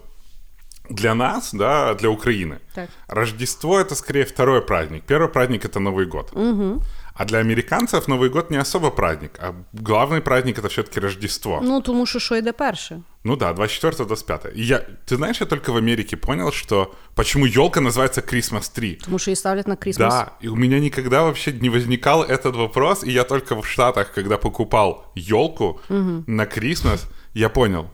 для 0.90 1.14
нас, 1.14 1.54
да, 1.54 1.94
для 1.94 2.08
Украины, 2.08 2.58
Так. 2.74 2.88
Рождество 3.08 3.80
это 3.80 3.94
скорее 3.94 4.24
второй 4.24 4.60
праздник. 4.60 5.04
Первый 5.06 5.28
праздник 5.28 5.64
это 5.64 5.78
Новый 5.78 6.06
год. 6.06 6.30
Угу. 6.32 6.82
А 7.14 7.24
для 7.24 7.38
американцев 7.38 8.08
Новый 8.08 8.30
год 8.30 8.50
не 8.50 8.56
особо 8.60 8.90
праздник, 8.90 9.32
а 9.38 9.54
главный 9.72 10.20
праздник 10.20 10.58
это 10.58 10.68
все-таки 10.68 11.00
Рождество. 11.00 11.60
Ну, 11.62 11.80
тому 11.80 12.06
що 12.06 12.18
що 12.18 12.36
йде 12.36 12.52
перше. 12.52 13.02
Ну 13.24 13.36
да, 13.36 13.52
24-25. 13.52 14.56
И 14.56 14.62
я, 14.62 14.78
ты 15.06 15.16
знаешь, 15.16 15.40
я 15.40 15.46
только 15.46 15.72
в 15.72 15.76
Америке 15.76 16.16
понял, 16.16 16.50
что 16.52 16.94
почему 17.14 17.46
елка 17.46 17.80
называется 17.80 18.22
Christmas 18.22 18.78
Tree. 18.78 19.04
Тому 19.04 19.18
що 19.18 19.30
її 19.30 19.36
ставлять 19.36 19.68
на 19.68 19.76
крісмас. 19.76 20.14
Да, 20.14 20.30
и 20.44 20.48
у 20.48 20.56
меня 20.56 20.80
никогда 20.80 21.22
вообще 21.22 21.52
не 21.52 21.70
возникал 21.70 22.22
этот 22.22 22.56
вопрос, 22.56 23.04
и 23.04 23.12
я 23.12 23.24
только 23.24 23.54
в 23.60 23.66
Штатах, 23.66 24.14
когда 24.14 24.36
покупал 24.36 25.04
елку 25.16 25.80
на 26.26 26.46
Крисмас, 26.46 27.06
я 27.34 27.48
понял, 27.48 27.84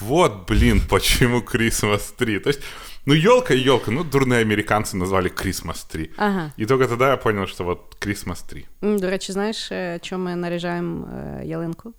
вот, 0.00 0.48
блин, 0.48 0.80
почему 0.88 1.38
Christmas 1.40 2.14
Tree. 2.18 2.40
То 2.40 2.50
есть, 2.50 2.60
ну, 3.06 3.14
елка 3.14 3.54
и 3.54 3.58
елка, 3.58 3.90
ну, 3.90 4.04
дурные 4.04 4.40
американцы 4.40 4.96
назвали 4.96 5.30
Christmas 5.30 5.86
Tree. 5.94 6.10
Ага. 6.16 6.52
И 6.58 6.66
только 6.66 6.86
тогда 6.88 7.10
я 7.10 7.16
понял, 7.16 7.46
что 7.46 7.64
вот 7.64 7.96
Christmas 8.00 8.44
Tree. 8.52 8.64
М, 8.82 8.98
До 8.98 9.10
речі, 9.10 9.32
знаєш, 9.32 9.72
е, 9.72 9.98
чому 10.02 10.24
ми 10.24 10.36
наряжаємо 10.36 11.08
е, 11.08 11.46
ялинку? 11.46 11.92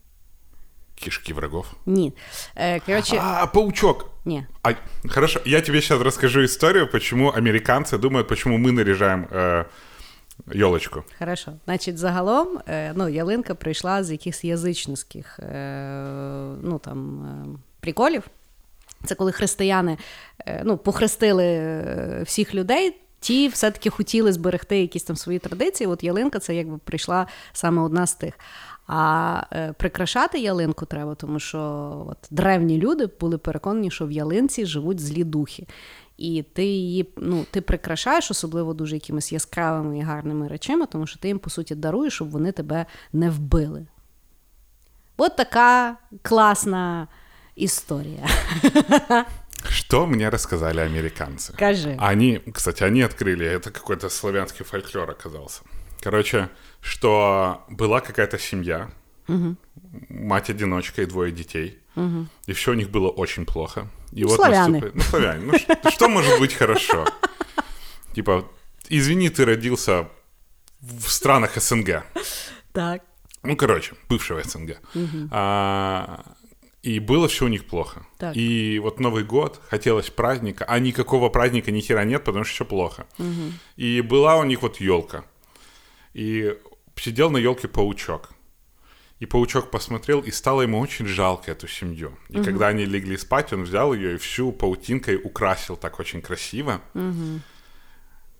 Кишки 0.95 1.33
врагов. 1.33 1.65
Ні. 1.85 2.13
Е, 2.55 2.79
Коротше, 2.79 3.17
А, 3.24 3.45
паучок. 3.47 4.09
ні. 4.25 4.45
А, 4.63 4.71
хорошо, 5.09 5.39
я 5.45 5.62
тебе 5.62 5.81
сейчас 5.81 6.01
расскажу 6.01 6.41
историю, 6.41 6.91
почему 6.91 7.31
американцы 7.31 7.97
думают, 7.97 8.27
почему 8.27 8.57
мы 8.57 8.71
наряжаем 8.71 9.25
э, 9.31 9.65
елочку. 10.55 11.03
Хорошо. 11.19 11.51
Значить, 11.65 11.97
загалом, 11.97 12.59
е, 12.67 12.93
ну, 12.95 13.09
ялинка 13.09 13.55
прийшла 13.55 14.03
з 14.03 14.12
якихось 14.12 14.43
язичницьких 14.43 15.39
е, 15.39 15.53
ну, 16.63 16.79
там, 16.83 17.25
е, 17.25 17.59
приколів. 17.80 18.30
Це 19.04 19.14
коли 19.14 19.32
християни 19.32 19.99
е, 20.46 20.62
ну, 20.64 20.76
похрестили 20.76 21.44
е, 21.44 22.22
всіх 22.26 22.54
людей. 22.54 22.96
Ті 23.20 23.49
все-таки 23.49 23.90
хотіли 23.90 24.32
зберегти 24.32 24.80
якісь 24.80 25.02
там 25.02 25.16
свої 25.16 25.38
традиції. 25.38 25.88
От 25.88 26.04
ялинка 26.04 26.38
це 26.38 26.54
якби 26.54 26.78
прийшла 26.78 27.26
саме 27.52 27.82
одна 27.82 28.06
з 28.06 28.14
тих. 28.14 28.38
А 28.87 29.42
е, 29.52 29.72
прикрашати 29.72 30.38
ялинку 30.38 30.87
треба, 30.87 31.14
тому 31.14 31.40
що 31.40 31.60
от, 32.10 32.18
древні 32.30 32.78
люди 32.78 33.08
були 33.20 33.38
переконані, 33.38 33.90
що 33.90 34.06
в 34.06 34.10
ялинці 34.10 34.66
живуть 34.66 35.00
злі 35.00 35.25
духи. 35.25 35.66
І 36.18 36.44
ти 36.52 36.64
її 36.64 37.12
ну, 37.16 37.44
ти 37.50 37.60
прикрашаєш, 37.60 38.30
особливо 38.30 38.75
дуже 38.75 38.96
якимись 38.96 39.32
яскравими 39.32 39.99
і 39.99 40.02
гарними 40.02 40.49
речами, 40.49 40.87
тому 40.87 41.06
що 41.06 41.18
ти 41.18 41.28
їм, 41.28 41.38
по 41.38 41.50
суті, 41.50 41.75
даруєш, 41.75 42.14
щоб 42.14 42.30
вони 42.30 42.52
тебе 42.52 42.87
не 43.12 43.30
вбили. 43.30 43.87
От 45.16 45.37
така 45.37 45.96
класна 46.22 47.08
історія. 47.64 48.26
Что 49.68 50.06
мне 50.06 50.30
рассказали 50.30 50.80
американцы? 50.80 51.52
Кажи. 51.58 51.96
Они, 51.98 52.40
кстати, 52.54 52.82
они 52.84 53.02
открыли, 53.02 53.44
это 53.46 53.70
какой-то 53.70 54.08
славянский 54.08 54.64
фольклор 54.64 55.10
оказался. 55.10 55.60
Короче, 56.02 56.48
что 56.80 57.62
была 57.68 58.00
какая-то 58.00 58.38
семья, 58.38 58.88
мать-одиночка 60.08 61.02
и 61.02 61.06
двое 61.06 61.30
детей, 61.32 61.78
и 62.48 62.52
все 62.52 62.70
у 62.70 62.74
них 62.74 62.88
было 62.90 63.08
очень 63.08 63.44
плохо. 63.44 63.86
И 64.12 64.24
вот 64.24 64.36
славяне. 64.36 64.80
наступает- 64.80 64.94
Ну, 64.94 65.02
славяне. 65.02 65.44
Ну, 65.46 65.58
ш- 65.58 65.90
что 65.90 66.08
может 66.08 66.40
быть 66.40 66.54
хорошо? 66.54 67.04
Типа, 68.14 68.44
извини, 68.88 69.28
ты 69.30 69.44
родился 69.44 70.06
в 70.80 71.08
странах 71.10 71.56
СНГ. 71.60 72.02
Так. 72.72 73.02
Ну, 73.42 73.56
короче, 73.56 73.92
бывшего 74.08 74.42
СНГ. 74.42 74.70
А, 75.30 76.24
и 76.82 76.99
было 76.99 77.28
все 77.28 77.44
у 77.44 77.49
них 77.49 77.66
плохо. 77.66 78.06
Так. 78.18 78.37
И 78.37 78.78
вот 78.78 79.00
Новый 79.00 79.25
год, 79.25 79.60
хотелось 79.68 80.10
праздника, 80.10 80.64
а 80.66 80.78
никакого 80.78 81.28
праздника 81.28 81.70
ни 81.70 81.80
хера 81.80 82.04
нет, 82.04 82.25
потому 82.25 82.44
что 82.44 82.54
все 82.54 82.64
плохо. 82.64 83.06
И 83.76 84.00
была 84.00 84.37
у 84.37 84.44
них 84.44 84.62
вот 84.62 84.80
елка. 84.80 85.25
И 86.14 86.56
сидел 86.96 87.30
на 87.30 87.38
елке 87.38 87.68
паучок. 87.68 88.30
И 89.18 89.26
паучок 89.26 89.70
посмотрел, 89.70 90.20
и 90.20 90.30
стало 90.30 90.62
ему 90.62 90.78
очень 90.78 91.06
жалко 91.06 91.50
эту 91.50 91.68
семью. 91.68 92.16
И 92.30 92.42
когда 92.42 92.68
они 92.68 92.87
легли 92.87 93.18
спать, 93.18 93.52
он 93.52 93.64
взял 93.64 93.92
ее 93.92 94.14
и 94.14 94.18
всю 94.18 94.50
паутинкой 94.50 95.16
украсил 95.16 95.76
так 95.76 96.00
очень 96.00 96.22
красиво. 96.22 96.80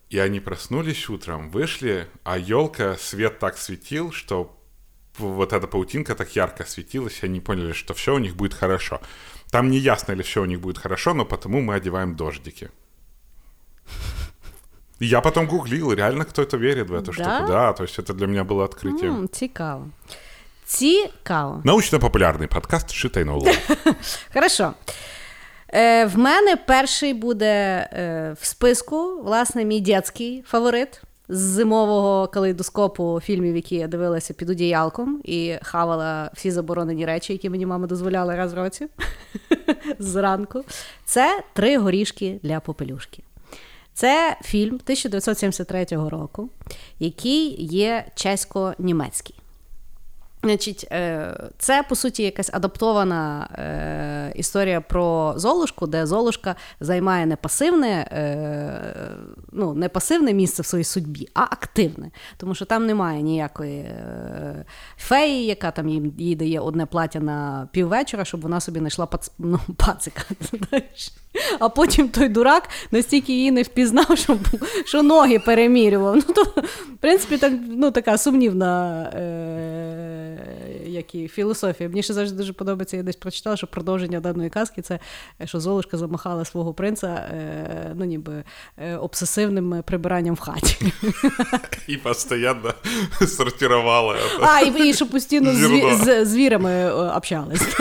И 0.09 0.18
они 0.18 0.40
проснулись 0.40 1.09
утром, 1.09 1.50
вышли, 1.50 2.09
а 2.25 2.38
елка 2.38 2.97
свет 2.97 3.38
так 3.38 3.59
светил, 3.59 4.11
что 4.11 4.60
вот 5.19 5.53
эта 5.53 5.67
паутинка 5.67 6.15
так 6.15 6.36
ярко 6.36 6.63
светилась, 6.65 7.24
и 7.24 7.25
они 7.25 7.39
поняли, 7.39 7.74
что 7.74 7.93
все 7.93 8.13
у 8.13 8.19
них 8.19 8.36
будет 8.36 8.53
хорошо. 8.53 9.00
Там 9.51 9.69
не 9.69 9.77
ясно, 9.77 10.13
ли 10.15 10.22
все 10.24 10.41
у 10.41 10.45
них 10.45 10.60
будет 10.60 10.77
хорошо, 10.77 11.13
но 11.13 11.25
потому 11.25 11.62
мы 11.62 11.75
одеваем 11.75 12.15
дождики. 12.15 12.69
И 15.00 15.05
Я 15.05 15.22
потом 15.22 15.48
гуглил, 15.48 15.93
реально 15.93 16.24
кто-то 16.25 16.57
верит 16.57 16.89
в 16.89 16.93
эту 16.93 17.05
Да? 17.05 17.13
штуку. 17.13 17.51
Да, 17.51 17.74
то 17.74 17.84
есть 17.84 18.00
это 18.00 18.13
для 18.13 18.27
меня 18.27 18.43
было 18.43 18.63
открытием. 18.65 19.15
М, 19.19 19.29
цікаво. 19.29 19.88
Цікаво. 20.65 21.62
Научно-популярный 21.65 22.48
подкаст 22.48 22.91
«Шитай 22.91 23.24
на 23.25 23.34
улов». 23.34 23.57
Хорошо. 24.34 24.74
Е, 25.74 26.05
в 26.05 26.17
мене 26.17 26.55
перший 26.55 27.13
буде 27.13 27.45
е, 27.93 28.36
в 28.41 28.45
списку, 28.45 29.22
власне, 29.24 29.65
мій 29.65 29.81
дитячий 29.81 30.43
фаворит 30.48 31.01
З 31.30 31.38
зимового 31.38 32.28
калейдоскопу 32.28 33.20
фільмів, 33.20 33.56
які 33.56 33.76
я 33.76 33.88
дивилася 33.88 34.34
під 34.34 34.50
одіялком 34.50 35.20
і 35.25 35.54
хавала 35.62 36.30
всі 36.34 36.50
заборонені 36.50 37.06
речі, 37.06 37.32
які 37.32 37.50
мені 37.50 37.66
мама 37.66 37.87
дозволяла 37.87 38.37
раз 38.37 38.52
в 38.52 38.56
році 38.56 38.87
зранку. 39.99 40.64
Це 41.04 41.42
три 41.52 41.78
горішки 41.78 42.40
для 42.42 42.60
попелюшки. 42.60 43.22
Це 43.94 44.37
фільм 44.42 44.75
1973 44.75 45.87
року, 45.90 46.49
який 46.99 47.64
є 47.64 48.04
чесько-німецький. 48.14 49.39
Значить, 50.42 50.88
е, 50.92 51.35
це 51.59 51.82
по 51.88 51.94
суті 51.94 52.23
якась 52.23 52.50
адаптована 52.52 53.49
е, 53.59 54.32
історія 54.38 54.80
про 54.80 55.35
Золушку, 55.37 55.87
де 55.87 56.06
Золушка 56.06 56.56
займає 56.80 57.26
не 57.26 57.37
пасивне, 57.37 58.09
е, 58.12 59.16
ну, 59.52 59.75
не 59.75 59.88
пасивне 59.88 60.32
місце 60.32 60.62
в 60.62 60.66
своїй 60.66 60.85
судьбі, 60.85 61.28
а 61.35 61.42
активне. 61.42 62.11
Тому 62.37 62.54
що 62.54 62.64
там 62.64 62.87
немає 62.87 63.23
ніякої 63.23 63.94
феї, 64.97 65.47
яка 65.47 65.70
там 65.70 65.88
їй, 65.88 66.12
їй 66.18 66.37
дає 66.37 66.61
одне 66.61 66.87
плаття 66.87 67.20
на 67.20 67.68
піввечора, 67.73 68.25
щоб 68.25 68.40
вона 68.40 68.61
собі 68.61 68.78
знайшла 68.78 69.06
пац, 69.06 69.30
ну, 69.38 69.61
пацика. 69.76 70.23
А 71.59 71.68
потім 71.68 72.09
той 72.09 72.28
дурак 72.28 72.68
настільки 72.90 73.32
її 73.32 73.50
не 73.50 73.62
впізнав, 73.62 74.18
що, 74.18 74.38
що 74.85 75.02
ноги 75.02 75.38
перемірював. 75.38 76.16
Ну, 76.16 76.23
то, 76.35 76.42
в 76.42 76.97
принципі, 77.00 77.38
так, 77.38 77.52
ну, 77.68 77.90
така 77.90 78.18
сумнівна 78.18 79.02
е, 79.02 80.29
як 80.87 81.14
і 81.14 81.28
філософія. 81.28 81.88
Мені 81.88 82.02
ще 82.02 82.14
завжди 82.14 82.37
дуже 82.37 82.52
подобається, 82.52 82.96
я 82.96 83.02
десь 83.02 83.16
прочитала, 83.16 83.56
що 83.56 83.66
продовження 83.66 84.20
даної 84.20 84.50
казки 84.50 84.82
це 84.82 84.99
що 85.44 85.60
Золушка 85.60 85.96
замахала 85.96 86.44
свого 86.44 86.75
принца 86.75 87.06
е, 87.08 87.92
ну, 87.94 88.04
ніби, 88.04 88.44
е, 88.78 88.96
обсесивним 88.96 89.82
прибиранням 89.87 90.34
в 90.34 90.40
хаті. 90.40 90.92
И 91.88 91.96
постоянно 91.96 92.75
сортировала 93.26 94.14
это. 94.14 94.40
А, 94.40 94.60
і, 94.60 94.88
і 94.88 94.94
що 94.94 95.06
постійно 95.06 95.52
з, 95.52 95.94
з 95.96 96.25
звірами 96.25 96.70
е, 96.70 96.90
общались. 96.92 97.76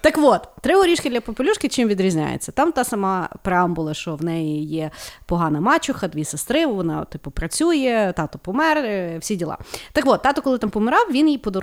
так 0.00 0.18
от, 0.18 0.48
три 0.60 0.76
горішки 0.76 1.10
для 1.10 1.20
попелюшки 1.20 1.68
чим 1.68 1.88
відрізняється? 1.88 2.52
Там 2.52 2.72
та 2.72 2.84
сама 2.84 3.28
преамбула, 3.42 3.94
що 3.94 4.14
в 4.14 4.24
неї 4.24 4.64
є 4.64 4.90
погана 5.26 5.60
мачуха, 5.60 6.08
дві 6.08 6.24
сестри, 6.24 6.66
вона, 6.66 7.04
типу, 7.04 7.30
працює, 7.30 8.12
тато 8.16 8.38
помер, 8.38 8.76
е, 8.76 9.18
всі 9.18 9.36
діла. 9.36 9.58
Так 9.92 10.04
от, 10.06 10.22
тато, 10.22 10.42
коли 10.42 10.58
там 10.58 10.70
помирав, 10.70 11.06
він 11.10 11.28
їй 11.28 11.38
подарував 11.38 11.53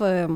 е, 0.00 0.28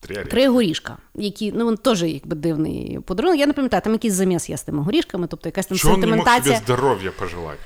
Три 0.00 0.14
орешка. 0.14 0.30
Три 0.30 0.48
горішка, 0.48 0.96
які 1.14 1.52
ну 1.52 1.68
він 1.68 1.76
теж 1.76 2.02
якби 2.02 2.36
дивний 2.36 2.98
подарунок. 3.06 3.38
Я 3.40 3.46
не 3.46 3.52
пам'ятаю, 3.52 3.82
там 3.82 3.92
якийсь 3.92 4.14
заміс 4.14 4.50
є 4.50 4.56
з 4.56 4.62
тими 4.62 4.82
горішками, 4.82 5.26
тобто 5.26 5.48
якась 5.48 5.66
там 5.66 5.78
Чего 5.78 5.94
он 5.94 6.00
не 6.00 6.06
мог 6.06 6.16
себе 6.16 6.24
сентиментація. 6.24 6.74
здоровья 6.76 7.10
пожелать? 7.18 7.58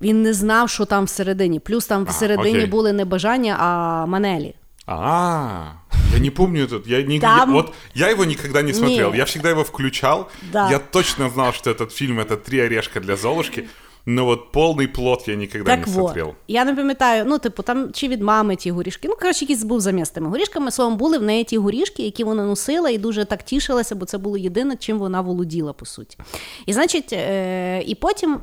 Він 0.00 0.22
не 0.22 0.32
знав, 0.32 0.70
що 0.70 0.84
там 0.84 1.04
всередині. 1.04 1.60
Плюс 1.60 1.86
там 1.86 2.04
А, 2.08 2.10
всередині 2.10 2.50
окей. 2.58 2.66
були 2.66 2.92
не 2.92 3.04
бажання, 3.04 3.56
а 3.60 4.06
манелі. 4.06 4.54
А, 4.86 5.72
я 6.14 6.20
не 6.20 6.30
помню 6.30 6.66
этот. 6.66 6.88
Я 6.88 7.02
не, 7.02 7.20
Там- 7.20 7.48
я- 7.48 7.54
вот 7.54 7.72
я 7.94 8.10
его 8.10 8.24
никогда 8.24 8.62
не 8.62 8.72
смотрел. 8.74 9.10
Не. 9.12 9.18
Я 9.18 9.24
всегда 9.24 9.48
его 9.50 9.62
включал. 9.62 10.26
Да. 10.52 10.70
Я 10.70 10.78
точно 10.78 11.30
знал, 11.30 11.52
что 11.52 11.70
этот 11.72 11.90
фильм 11.90 12.20
это 12.20 12.36
три 12.36 12.60
орешка 12.60 13.00
для 13.00 13.16
Золушки. 13.16 13.64
Но 14.05 14.25
вот 14.25 14.51
полный 14.51 14.87
плод 14.87 15.23
я 15.27 15.35
никогда 15.35 15.75
Так 15.77 15.87
не 15.87 15.93
вот, 15.93 16.17
я 16.47 16.65
не 16.65 16.73
пам'ятаю, 16.75 17.25
ну, 17.27 17.37
типу, 17.39 17.63
там 17.63 17.91
чи 17.93 18.07
від 18.07 18.21
мами 18.21 18.55
ті 18.55 18.71
горішки. 18.71 19.07
Ну, 19.07 19.15
коротше, 19.21 19.45
якийсь 19.45 19.63
був 19.63 19.79
заміс 19.81 20.09
тими 20.09 20.29
горішками. 20.29 20.71
Словом, 20.71 20.97
були 20.97 21.17
в 21.17 21.21
неї 21.21 21.43
ті 21.43 21.57
горішки, 21.57 22.03
які 22.03 22.23
вона 22.23 22.45
носила, 22.45 22.89
і 22.89 22.97
дуже 22.97 23.25
так 23.25 23.43
тішилася, 23.43 23.95
бо 23.95 24.05
це 24.05 24.17
було 24.17 24.37
єдине, 24.37 24.75
чим 24.75 24.99
вона 24.99 25.21
володіла, 25.21 25.73
по 25.73 25.85
суті. 25.85 26.17
І 26.65 26.73
значить, 26.73 27.13
е- 27.13 27.83
і 27.85 27.95
потім. 27.95 28.39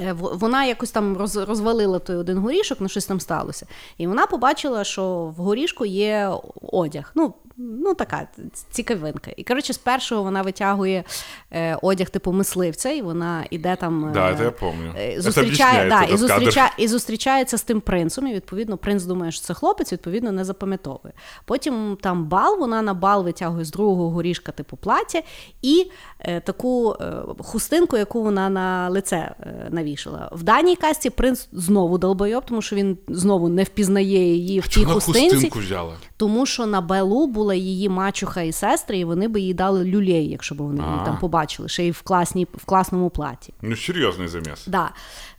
е, 0.00 0.12
Вона 0.12 0.64
якось 0.64 0.90
там 0.90 1.16
розвалила 1.46 1.98
той 1.98 2.16
один 2.16 2.38
горішок, 2.38 2.78
ну 2.80 2.88
щось 2.88 3.06
там 3.06 3.20
сталося. 3.20 3.66
І 3.98 4.06
вона 4.06 4.26
побачила, 4.26 4.84
що 4.84 5.34
в 5.36 5.40
горішку 5.42 5.86
є 5.86 6.30
одяг. 6.72 7.12
Ну, 7.14 7.34
ну, 7.58 7.94
така 7.94 8.28
цікавинка. 8.70 9.30
І 9.36 9.44
коротше, 9.44 9.72
з 9.72 9.78
першого 9.78 10.22
вона 10.22 10.42
витягує 10.42 11.04
е, 11.50 11.78
одяг 11.82 12.10
типу 12.10 12.32
мисливця, 12.32 12.90
і 12.90 13.02
вона 13.02 13.44
іде 13.50 13.76
там. 13.76 14.10
Да, 14.14 14.30
е, 14.30 14.36
це 14.38 14.44
я 14.44 14.50
пам'ятаю. 14.50 15.18
е, 15.18 15.20
Зустрічає, 15.20 15.88
да, 15.88 16.02
і, 16.02 16.16
зустрічає, 16.16 16.70
і 16.78 16.88
зустрічається 16.88 17.58
з 17.58 17.62
тим 17.62 17.80
принцем, 17.80 18.26
і 18.26 18.34
відповідно 18.34 18.76
принц 18.76 19.04
думає, 19.04 19.32
що 19.32 19.42
це 19.42 19.54
хлопець, 19.54 19.92
відповідно, 19.92 20.32
не 20.32 20.44
запам'ятовує. 20.44 21.14
Потім 21.44 21.98
там 22.00 22.24
бал, 22.24 22.58
вона 22.58 22.82
на 22.82 22.94
бал 22.94 23.24
витягує 23.24 23.64
з 23.64 23.70
другого 23.70 24.10
горішка, 24.10 24.52
типу 24.52 24.76
плаття, 24.76 25.22
і 25.62 25.90
е, 26.20 26.40
таку 26.40 26.96
е, 27.00 27.12
хустинку, 27.38 27.96
яку 27.96 28.22
вона 28.22 28.48
на 28.48 28.88
лице 28.88 29.34
е, 29.40 29.68
навішала. 29.70 30.30
В 30.32 30.42
даній 30.42 30.76
касті 30.76 31.10
принц 31.10 31.48
знову 31.52 31.98
долбойоб, 31.98 32.44
тому 32.46 32.62
що 32.62 32.76
він 32.76 32.98
знову 33.08 33.48
не 33.48 33.62
впізнає 33.62 34.34
її 34.34 34.60
в 34.60 34.68
тій 34.68 34.84
хустинці. 34.84 35.34
хустинку 35.34 35.58
взяла? 35.58 35.94
Тому 36.16 36.46
що 36.46 36.66
на 36.66 36.80
Белу 36.80 37.26
була 37.26 37.54
її 37.54 37.88
мачуха 37.88 38.42
і 38.42 38.52
сестри, 38.52 38.98
і 38.98 39.04
вони 39.04 39.28
би 39.28 39.40
їй 39.40 39.54
дали 39.54 39.84
люлей, 39.84 40.28
якщо 40.28 40.54
б 40.54 40.58
вони 40.58 40.84
її 40.84 41.04
там 41.04 41.18
побачили, 41.18 41.68
ще 41.68 41.84
й 41.84 41.90
в, 41.90 42.02
класній, 42.02 42.46
в 42.56 42.64
класному 42.64 43.10
платі. 43.10 43.54
Ну, 43.62 43.76
серйозний 43.76 44.28
заміс. 44.28 44.66
Да. 44.66 44.90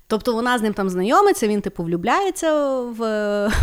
Тобто 0.09 0.33
вона 0.33 0.57
з 0.57 0.61
ним 0.61 0.73
там 0.73 0.89
знайомиться, 0.89 1.47
він 1.47 1.61
типу 1.61 1.83
влюбляється 1.83 2.53
в, 2.81 2.97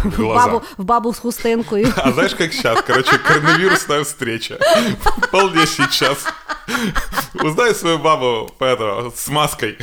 в, 0.05 0.19
бабу, 0.19 0.63
в 0.79 0.85
бабу 0.85 1.15
з 1.15 1.19
хустинкою. 1.19 1.93
А 1.97 2.13
знаешь, 2.13 2.35
как 2.35 2.53
сейчас? 2.53 2.81
Короче, 2.87 3.19
коронавирусная 3.19 4.01
встреча. 4.03 4.59
Вполне 5.23 5.67
сейчас. 5.67 6.27
Узнай 7.45 7.75
свою 7.75 7.99
бабу 7.99 8.51
этого, 8.61 9.11
с 9.15 9.29
маской 9.29 9.79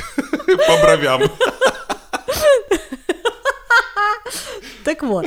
по 0.46 0.78
бровям. 0.84 1.22
Так 4.84 5.04
от. 5.04 5.26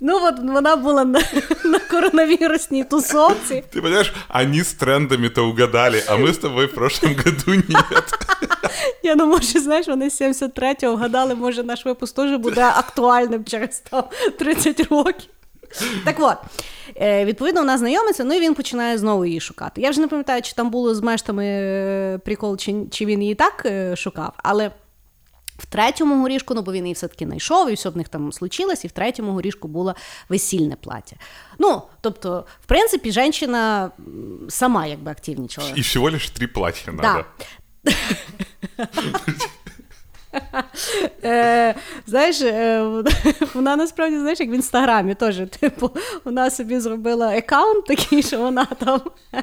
Ну, 0.00 0.18
от 0.22 0.38
вона 0.38 0.76
була 0.76 1.04
на, 1.04 1.20
на 1.64 1.78
коронавірусній 1.78 2.84
тусовці. 2.84 3.64
Ты 3.74 3.80
понимаешь, 3.80 4.12
они 4.28 4.60
с 4.60 4.74
трендами-то 4.74 5.48
угадали, 5.48 6.02
а 6.08 6.16
мы 6.16 6.28
с 6.28 6.38
тобой 6.38 6.66
в 6.66 6.74
прошлом 6.74 7.14
году 7.14 7.54
нет. 7.68 8.14
Я 9.02 9.14
ну, 9.14 9.26
може, 9.26 9.60
знаєш, 9.60 9.88
вони 9.88 10.10
з 10.10 10.20
73-го 10.20 10.94
вгадали, 10.94 11.34
може, 11.34 11.62
наш 11.62 11.86
випуск 11.86 12.16
теж 12.16 12.38
буде 12.38 12.62
актуальним 12.62 13.44
через 13.44 13.78
там 13.78 14.04
30 14.38 14.80
років. 14.90 15.30
Так 16.04 16.16
от, 16.18 16.36
е, 16.96 17.24
відповідно, 17.24 17.60
вона 17.60 17.78
знайомиться, 17.78 18.24
ну 18.24 18.34
і 18.34 18.40
він 18.40 18.54
починає 18.54 18.98
знову 18.98 19.24
її 19.24 19.40
шукати. 19.40 19.80
Я 19.80 19.90
вже 19.90 20.00
не 20.00 20.08
пам'ятаю, 20.08 20.42
чи 20.42 20.52
там 20.52 20.70
було 20.70 20.94
з 20.94 21.00
мештами 21.00 21.44
е, 21.46 22.18
прикол, 22.24 22.56
чи, 22.56 22.74
чи 22.90 23.06
він 23.06 23.22
її 23.22 23.34
так 23.34 23.62
е, 23.66 23.96
шукав, 23.96 24.32
але. 24.36 24.70
В 25.58 25.66
третьому 25.66 26.22
горішку, 26.22 26.54
ну 26.54 26.62
бо 26.62 26.72
він 26.72 26.84
її 26.84 26.94
все-таки 26.94 27.24
знайшов, 27.24 27.70
і 27.70 27.74
все 27.74 27.88
в 27.88 27.96
них 27.96 28.08
там 28.08 28.32
случилось, 28.32 28.84
і 28.84 28.88
в 28.88 28.92
третьому 28.92 29.32
горішку 29.32 29.68
було 29.68 29.94
весільне 30.28 30.76
плаття. 30.80 31.16
Ну, 31.58 31.82
тобто, 32.00 32.44
в 32.62 32.66
принципі, 32.66 33.12
жінка 33.12 33.90
сама 34.48 34.86
якби 34.86 35.10
активнічала. 35.10 35.68
И 35.76 35.80
всего 35.80 36.10
лишь 36.10 36.30
три 36.30 36.46
платья 36.46 36.92
Да. 36.92 37.24
Е, 41.24 41.74
знаєш, 42.06 42.40
е, 42.42 42.82
вона- 42.82 43.10
вона 43.54 43.76
насправді, 43.76 44.18
знаєш, 44.18 44.40
як 44.40 44.48
в 44.48 44.52
інстаграмі 44.52 45.14
теж, 45.14 45.40
типу, 45.60 45.90
вона 46.24 46.50
собі 46.50 46.80
зробила 46.80 47.28
аккаунт 47.28 47.86
такий, 47.86 48.22
що 48.22 48.38
вона 48.38 48.64
там. 48.64 49.00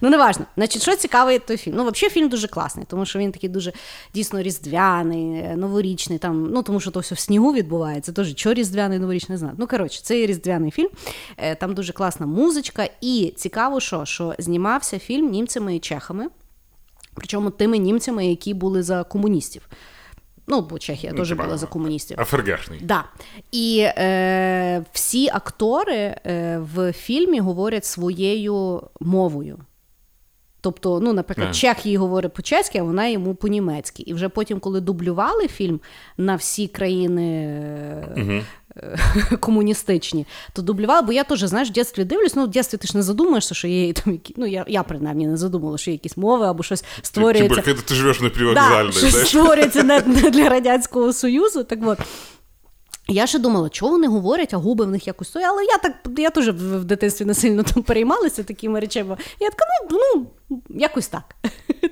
Ну, 0.00 0.10
неважно. 0.10 0.44
Значить, 0.56 0.82
що 0.82 0.96
цікавий 0.96 1.38
той 1.38 1.56
фільм? 1.56 1.74
Ну, 1.76 1.82
взагалі, 1.82 2.12
фільм 2.14 2.28
дуже 2.28 2.48
класний, 2.48 2.86
тому 2.88 3.06
що 3.06 3.18
він 3.18 3.32
такий 3.32 3.50
дуже 3.50 3.72
дійсно 4.14 4.42
різдвяний, 4.42 5.38
е, 5.38 5.56
новорічний. 5.56 6.18
Там, 6.18 6.50
ну, 6.52 6.62
тому 6.62 6.80
що 6.80 6.90
то 6.90 7.00
все 7.00 7.14
в 7.14 7.18
снігу 7.18 7.52
відбувається. 7.52 8.12
Тож, 8.12 8.30
що 8.36 8.54
різдвяний, 8.54 8.98
новорічний, 8.98 9.34
не 9.34 9.38
знаю. 9.38 9.54
Ну, 9.58 9.66
коротше, 9.66 10.00
це 10.02 10.14
різдвяний 10.14 10.70
фільм. 10.70 10.88
Е, 11.36 11.54
Там 11.54 11.74
дуже 11.74 11.92
класна 11.92 12.26
музичка. 12.26 12.88
І 13.00 13.32
цікаво, 13.36 13.80
що, 13.80 14.04
що 14.04 14.34
знімався 14.38 14.98
фільм 14.98 15.30
німцями 15.30 15.76
і 15.76 15.78
чехами. 15.78 16.26
Причому 17.14 17.50
тими 17.50 17.78
німцями, 17.78 18.26
які 18.26 18.54
були 18.54 18.82
за 18.82 19.04
комуністів. 19.04 19.68
Ну, 20.46 20.60
бо 20.60 20.78
Чехія 20.78 21.12
Ну, 21.12 21.18
теж 21.18 21.32
була 21.32 21.58
за 21.58 21.66
комуністів. 21.66 22.20
Афергашний. 22.20 22.80
Да. 22.82 23.04
І 23.52 23.86
е, 23.86 24.84
всі 24.92 25.28
актори 25.28 26.16
е, 26.26 26.58
в 26.74 26.92
фільмі 26.92 27.40
говорять 27.40 27.84
своєю 27.84 28.82
мовою. 29.00 29.58
Тобто, 30.64 31.00
ну, 31.00 31.12
наприклад, 31.12 31.48
yeah. 31.48 31.54
чех 31.54 31.86
їй 31.86 31.96
говорить 31.96 32.32
по-чеськи, 32.32 32.78
а 32.78 32.82
вона 32.82 33.06
йому 33.06 33.34
по-німецьки. 33.34 34.02
І 34.06 34.14
вже 34.14 34.28
потім, 34.28 34.60
коли 34.60 34.80
дублювали 34.80 35.48
фільм 35.48 35.80
на 36.16 36.36
всі 36.36 36.68
країни 36.68 37.44
е, 38.16 38.20
е, 38.20 38.44
комуністичні, 39.40 40.26
то 40.52 40.62
дублювала, 40.62 41.02
бо 41.02 41.12
я 41.12 41.24
теж, 41.24 41.40
знаєш, 41.40 41.68
в 41.68 41.72
дитинстві 41.72 42.04
дивлюсь, 42.04 42.34
ну, 42.36 42.44
в 42.44 42.46
дитинстві 42.46 42.78
ти 42.78 42.88
ж 42.88 42.96
не 42.96 43.02
задумаєшся, 43.02 43.54
що 43.54 43.68
є 43.68 43.92
там 43.92 44.12
які, 44.12 44.34
ну, 44.36 44.46
я, 44.46 44.64
я 44.68 44.82
принаймні 44.82 45.26
не 45.26 45.36
задумала, 45.36 45.78
що 45.78 45.90
є 45.90 45.94
якісь 45.94 46.16
мови 46.16 46.46
або 46.46 46.62
щось 46.62 46.84
створюється. 47.02 47.60
Ти, 47.60 47.74
ти, 47.74 47.82
ти 47.82 47.94
живеш 47.94 48.20
на 48.20 48.30
Да, 48.54 48.92
щось 48.92 49.28
створюється 49.28 49.82
не, 49.82 50.00
не 50.06 50.30
для 50.30 50.48
Радянського 50.48 51.12
Союзу. 51.12 51.64
Так 51.64 51.78
от. 51.82 51.98
Я 53.11 53.27
ще 53.27 53.39
думала, 53.39 53.69
чого 53.69 53.91
вони 53.91 54.07
говорять, 54.07 54.53
а 54.53 54.57
губи 54.57 54.85
в 54.85 54.89
них 54.89 55.07
якось 55.07 55.27
стоять. 55.27 55.49
Але 55.49 55.65
я 55.65 55.77
так 55.77 55.93
я 56.17 56.29
теж 56.29 56.49
в, 56.49 56.79
в 56.79 56.83
дитинстві 56.83 57.25
не 57.25 57.33
сильно 57.33 57.63
там 57.63 57.83
переймалася 57.83 58.43
такими 58.43 58.79
речами. 58.79 59.17
Я 59.39 59.49
така, 59.49 59.65
ну, 59.91 59.99
ну 59.99 60.27
якось 60.69 61.07
так. 61.07 61.35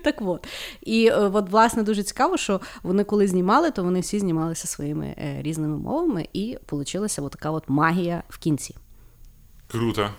так 0.04 0.16
от. 0.22 0.48
І 0.82 1.06
е, 1.06 1.16
от, 1.16 1.50
власне, 1.50 1.84
дуже 1.84 2.04
цікаво, 2.04 2.38
що 2.38 2.62
вони 2.84 3.04
коли 3.04 3.28
знімали, 3.28 3.72
то 3.72 3.84
вони 3.84 4.00
всі 4.00 4.20
знімалися 4.20 4.68
своїми 4.68 5.06
е, 5.06 5.42
різними 5.42 5.78
мовами, 5.78 6.28
і 6.34 6.58
вийшла 6.72 7.08
от 7.18 7.32
така 7.32 7.52
от 7.52 7.64
магія 7.68 8.24
в 8.30 8.38
кінці. 8.38 8.76
Круто. 9.68 10.10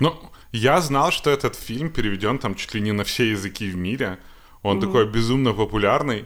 Ну, 0.00 0.12
я 0.52 0.80
знал, 0.80 1.10
что 1.10 1.30
этот 1.30 1.54
фильм 1.54 1.90
переведен 1.90 2.38
там 2.38 2.54
чуть 2.54 2.74
ли 2.74 2.80
не 2.80 2.92
на 2.92 3.02
все 3.02 3.24
языки 3.24 3.70
в 3.70 3.76
мире. 3.76 4.18
Он 4.62 4.80
такой 4.80 5.06
безумно 5.06 5.54
популярный, 5.54 6.24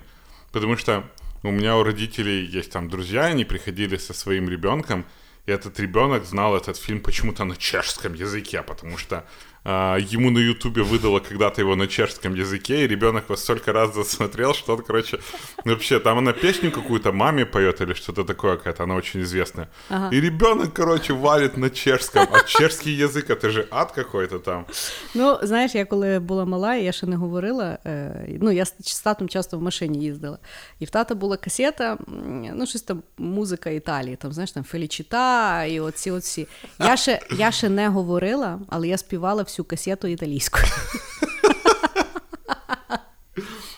потому 0.52 0.76
что 0.76 1.02
у 1.42 1.50
меня 1.50 1.76
у 1.76 1.83
родителей 1.83 2.44
есть 2.44 2.70
там 2.70 2.88
друзья, 2.88 3.26
они 3.26 3.44
приходили 3.44 3.96
со 3.96 4.14
своим 4.14 4.48
ребенком, 4.48 5.05
и 5.46 5.50
этот 5.50 5.81
ребенок 5.81 6.24
знал 6.24 6.57
этот 6.57 6.76
фильм 6.76 7.00
почему-то 7.00 7.44
на 7.44 7.57
чешском 7.57 8.14
языке, 8.14 8.62
потому 8.62 8.96
что 8.96 9.16
а, 9.16 9.26
ему 9.66 10.31
на 10.31 10.40
Ютубе 10.40 10.83
выдало 10.83 11.20
когда-то 11.20 11.61
его 11.61 11.76
на 11.76 11.87
чешском 11.87 12.35
языке, 12.35 12.85
и 12.85 12.88
ребенок 12.88 13.24
его 13.24 13.37
столько 13.37 13.72
раз 13.72 13.94
засмотрел, 13.94 14.55
что 14.55 14.74
он, 14.74 14.83
короче, 14.83 15.18
вообще, 15.64 16.00
там 16.00 16.18
она 16.18 16.33
песню 16.33 16.72
какую-то 16.72 17.12
маме 17.12 17.46
поет 17.46 17.81
или 17.81 17.94
что-то 17.94 18.24
такое 18.24 18.57
какая-то, 18.57 18.83
она 18.83 18.94
очень 18.96 19.20
известная. 19.22 19.68
И 20.12 20.20
ребенок, 20.20 20.72
короче, 20.74 21.12
валит 21.12 21.57
на 21.57 21.70
чешском, 21.70 22.26
а 22.33 22.40
чешский 22.44 22.90
язык, 22.90 23.31
это 23.31 23.50
же 23.50 23.68
ад 23.70 23.92
какой-то 23.92 24.38
там. 24.38 24.66
Ну, 25.14 25.38
знаєш, 25.42 25.74
я 25.74 25.85
коли 25.85 26.18
була 26.18 26.44
мала, 26.44 26.74
я 26.74 26.92
ще 26.92 27.07
не 27.07 27.16
говорила. 27.16 27.78
Е, 27.87 28.26
ну, 28.40 28.50
я 28.50 28.64
з 28.64 28.74
з 28.81 29.00
татом 29.00 29.28
часто 29.28 29.59
в 29.59 29.62
машині 29.62 30.05
їздила. 30.05 30.38
І 30.81 30.85
в 30.85 30.90
тата 30.90 31.14
була 31.14 31.37
касета, 31.37 31.92
м, 32.09 32.46
ну, 32.55 32.66
щось 32.66 32.83
там 32.83 33.02
музика 33.18 33.70
Італії, 33.70 34.16
там, 34.16 34.33
знаєш, 34.33 34.52
там 34.52 34.64
Фелічіта 34.64 35.64
і 35.64 35.81
оці 35.81 36.11
оці. 36.11 36.48
Я 36.81 36.96
ще, 36.96 37.20
я 37.38 37.50
ще 37.52 37.68
не 37.68 37.88
говорила, 37.88 38.61
але 38.68 38.88
я 38.88 38.98
співала 38.98 39.42
всю 39.52 39.56
касету 39.64 40.09
італійською. 40.09 40.64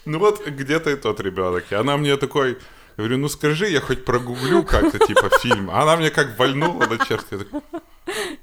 Ну 0.06 0.18
вот 0.18 0.46
где-то 0.46 0.90
и 0.90 0.96
тот 0.96 1.20
ребенок. 1.20 1.64
И 1.72 1.74
она 1.74 1.96
мне 1.96 2.16
такой, 2.16 2.48
я 2.50 2.56
говорю, 2.98 3.18
ну 3.18 3.28
скажи, 3.28 3.70
я 3.70 3.80
хоть 3.80 4.04
прогуглю 4.04 4.62
как-то, 4.62 4.98
типа, 4.98 5.30
фильм. 5.38 5.70
А 5.70 5.82
она 5.82 5.96
мне 5.96 6.10
как 6.10 6.38
вальнула 6.38 6.86
на 6.86 6.98
чешский. 6.98 7.36
Я 7.36 7.38
такой, 7.38 7.60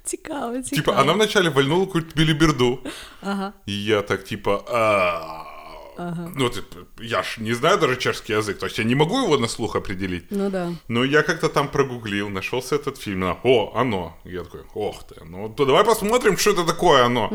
Цікаво, 0.04 0.62
цікаво. 0.62 0.76
Типа, 0.76 1.02
она 1.02 1.14
вначале 1.14 1.50
вальнула 1.50 1.86
какую-то 1.86 2.12
билиберду. 2.16 2.80
Ага. 3.22 3.54
И 3.68 3.72
я 3.72 4.02
так, 4.02 4.24
типа, 4.24 4.64
«А, 5.99 6.29
ну, 6.37 6.49
ты- 6.51 6.63
я 7.01 7.23
ж 7.23 7.39
не 7.39 7.53
знаю 7.55 7.79
даже 7.79 7.97
чешский 7.97 8.33
язык, 8.35 8.59
то 8.59 8.67
есть 8.67 8.79
я 8.79 8.85
не 8.85 8.95
могу 8.95 9.23
его 9.25 9.39
на 9.39 9.49
слух 9.49 9.77
определить. 9.77 10.25
Ну 10.31 10.51
да. 10.51 10.73
Но 10.89 11.05
я 11.05 11.23
как-то 11.23 11.49
там 11.49 11.69
прогуглил, 11.69 12.29
нашелся 12.29 12.75
этот 12.77 12.99
фильм. 12.99 13.25
она, 13.25 13.37
О, 13.45 13.73
оно. 13.75 14.17
Я 14.25 14.43
такой, 14.45 14.61
ох 14.75 15.05
ты. 15.07 15.25
Ну, 15.25 15.49
то 15.49 15.65
давай 15.65 15.85
посмотрим, 15.85 16.37
что 16.37 16.51
это 16.51 16.65
такое 16.65 17.05
оно. 17.05 17.31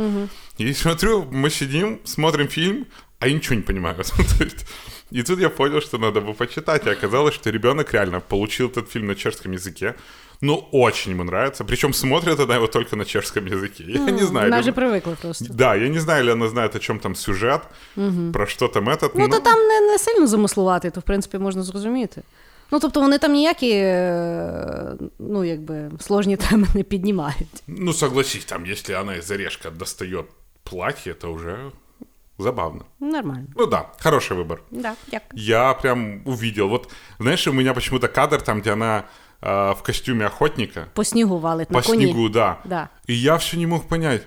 И 0.58 0.74
смотрю, 0.74 1.24
мы 1.32 1.50
сидим, 1.50 2.00
смотрим 2.04 2.48
фильм, 2.48 2.86
а 3.20 3.28
я 3.28 3.34
ничего 3.34 3.56
не 3.56 3.62
понимаю. 3.64 3.96
То 5.11 5.17
есть, 5.17 5.31
И 5.31 5.33
тут 5.33 5.41
я 5.41 5.51
понял, 5.51 5.81
что 5.81 5.99
надо 5.99 6.21
бы 6.21 6.35
почитать. 6.35 6.87
И 6.87 6.91
оказалось, 6.91 7.35
что 7.35 7.51
ребенок 7.51 7.93
реально 7.95 8.21
получил 8.21 8.69
этот 8.69 8.91
фильм 8.91 9.07
на 9.07 9.15
чешском 9.15 9.53
языке. 9.53 9.95
Ну, 10.41 10.69
очень 10.73 11.13
ему 11.13 11.25
нравится. 11.25 11.65
Причем 11.65 11.93
смотрит 11.95 12.41
она 12.41 12.57
его 12.57 12.67
только 12.67 12.97
на 12.97 13.05
чешском 13.05 13.47
языке. 13.47 13.85
Я 13.87 14.11
не 14.11 14.23
знаю. 14.25 14.47
Вона 14.47 14.57
ли- 14.57 14.63
вже 14.63 14.73
привикла 14.73 15.17
просто. 15.23 15.45
Да, 15.51 15.75
я 15.75 15.89
не 15.89 15.99
знаю, 16.01 16.25
или 16.25 16.33
она 16.33 16.49
знает, 16.49 16.77
о 16.77 16.79
чем 16.79 16.99
там 16.99 17.15
сюжет, 17.15 17.61
про 18.33 18.47
что 18.47 18.69
там 18.69 18.89
этот. 18.89 19.11
Ну, 19.15 19.29
но- 19.29 19.37
то 19.37 19.41
там 19.41 19.59
не, 19.59 19.81
не 19.93 19.99
сильно 19.99 20.27
замислувати, 20.27 20.91
то 20.91 21.01
в 21.01 21.03
принципі 21.03 21.39
можна 21.39 21.63
зрозуміти. 21.63 22.23
Ну, 22.71 22.81
тобто 22.81 23.01
вони 23.01 23.19
там 23.19 23.33
ніякі, 23.33 23.71
е, 23.71 24.95
ну, 25.19 25.45
якби, 25.45 25.91
сложні 26.01 26.37
теми 26.37 26.67
не 26.75 26.83
піднімають. 26.83 27.63
Ну, 27.67 27.93
согласись, 27.93 28.45
там, 28.45 28.65
если 28.67 28.95
она 28.95 29.17
из 29.17 29.31
орешка 29.31 29.71
достает 29.71 30.25
платье, 30.65 31.13
это 31.13 31.29
уже 31.29 31.57
забавно. 32.41 32.85
Нормально. 33.01 33.49
Ну 33.55 33.67
да, 33.67 33.87
хороший 33.99 34.37
выбор. 34.37 34.63
Да, 34.71 34.95
дякую. 35.11 35.41
Я 35.41 35.75
прям 35.75 36.23
увидел. 36.27 36.69
Вот, 36.69 36.93
знаешь, 37.19 37.47
у 37.47 37.53
меня 37.53 37.75
почему-то 37.75 38.09
кадр 38.09 38.43
там, 38.43 38.61
где 38.61 38.73
она 38.73 39.05
а, 39.41 39.75
в 39.75 39.83
костюме 39.83 40.27
охотника. 40.27 40.89
По 40.95 41.05
снігу 41.05 41.39
валить 41.39 41.69
По 41.69 41.75
на 41.75 41.83
коні. 41.83 42.05
снегу, 42.07 42.29
да. 42.29 42.59
Да. 42.65 42.89
И 43.07 43.15
я 43.15 43.37
все 43.37 43.57
не 43.57 43.67
мог 43.67 43.89
понять. 43.89 44.23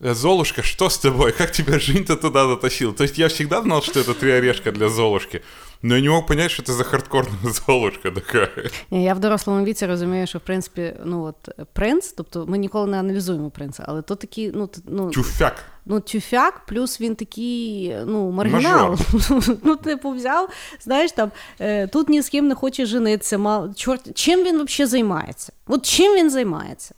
«Э, 0.00 0.12
Золушка, 0.14 0.62
что 0.62 0.90
с 0.90 0.98
тобой? 0.98 1.32
Как 1.32 1.52
тебя 1.52 1.78
Жень-то 1.78 2.16
туда 2.16 2.46
затащил? 2.46 2.92
То 2.92 3.04
есть 3.04 3.18
я 3.18 3.28
всегда 3.28 3.62
знал, 3.62 3.82
что 3.82 4.00
это 4.00 4.12
три 4.14 4.32
орешка 4.32 4.72
для 4.72 4.88
Золушки, 4.88 5.42
но 5.81 5.95
я 5.95 6.01
не 6.01 6.09
мог 6.09 6.27
понять, 6.27 6.51
что 6.51 6.61
это 6.61 6.73
за 6.73 6.83
хардкорная 6.83 7.37
Золушка 7.67 8.11
такая. 8.11 8.49
Ні, 8.91 9.03
Я 9.03 9.13
в 9.13 9.19
дорослому 9.19 9.65
віці 9.65 9.85
розумію, 9.85 10.27
що 10.27 10.37
в 10.37 10.41
принципі, 10.41 10.93
ну 11.05 11.23
от 11.23 11.67
принц, 11.73 12.13
тобто 12.17 12.45
ми 12.47 12.57
ніколи 12.57 12.87
не 12.87 12.99
аналізуємо 12.99 13.49
принца, 13.49 13.85
але 13.87 14.01
то 14.01 14.15
такий, 14.15 14.51
ну, 14.55 14.69
ну, 14.85 15.11
Тюфяк. 15.11 15.65
ну 15.85 15.99
тюфяк, 15.99 16.65
плюс 16.65 17.01
він 17.01 17.15
такий, 17.15 17.95
ну, 18.05 18.31
маргінал. 18.31 18.97
ну, 19.63 19.75
типу, 19.75 20.09
взяв, 20.09 20.49
знаєш, 20.81 21.11
там 21.11 21.31
е, 21.59 21.87
тут 21.87 22.09
ні 22.09 22.21
з 22.21 22.29
ким 22.29 22.47
не 22.47 22.55
хоче 22.55 22.85
женитися. 22.85 23.37
Мал... 23.37 23.73
Чорт, 23.75 24.17
чим 24.17 24.43
він 24.43 24.65
взагалі 24.65 24.89
займається? 24.89 25.53
От 25.67 25.85
чим 25.85 26.15
він 26.15 26.29
займається? 26.29 26.95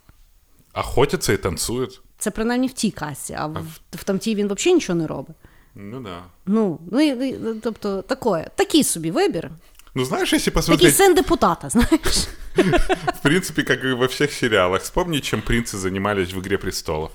Охотится 0.74 1.34
и 1.34 1.38
танцует. 1.38 2.02
Це 2.18 2.32
принаймні 2.32 2.68
в 2.68 2.74
тій 2.74 2.92
касі, 2.92 3.36
а 3.40 3.48
в, 3.48 3.66
в 3.92 4.04
тамтій 4.04 4.36
він 4.36 4.54
взагалі 4.54 4.76
нічого 4.76 5.00
не 5.00 5.08
робить. 5.08 5.36
Ну 5.75 6.01
да. 6.01 6.23
Ну, 6.47 6.79
ну 6.91 7.01
і, 7.01 7.29
і, 7.29 7.39
тобто, 7.63 8.03
такое, 8.03 8.51
такий 8.55 8.85
собі 8.85 9.11
вибір. 9.11 9.51
Ну 9.95 10.05
знаешь, 10.05 10.33
если 10.33 10.39
Такий 10.39 10.55
посмотреть, 10.55 10.97
син 10.97 11.15
депутата, 11.15 11.69
знаєш. 11.69 12.29
в 13.19 13.23
принципе, 13.23 13.63
как 13.63 13.85
и 13.85 13.93
во 13.93 14.07
всех 14.07 14.33
сериалах, 14.33 14.83
вспомни, 14.83 15.21
чем 15.21 15.41
принцы 15.41 15.77
занимались 15.77 16.33
в 16.33 16.39
«Игре 16.39 16.59
престолов». 16.59 17.11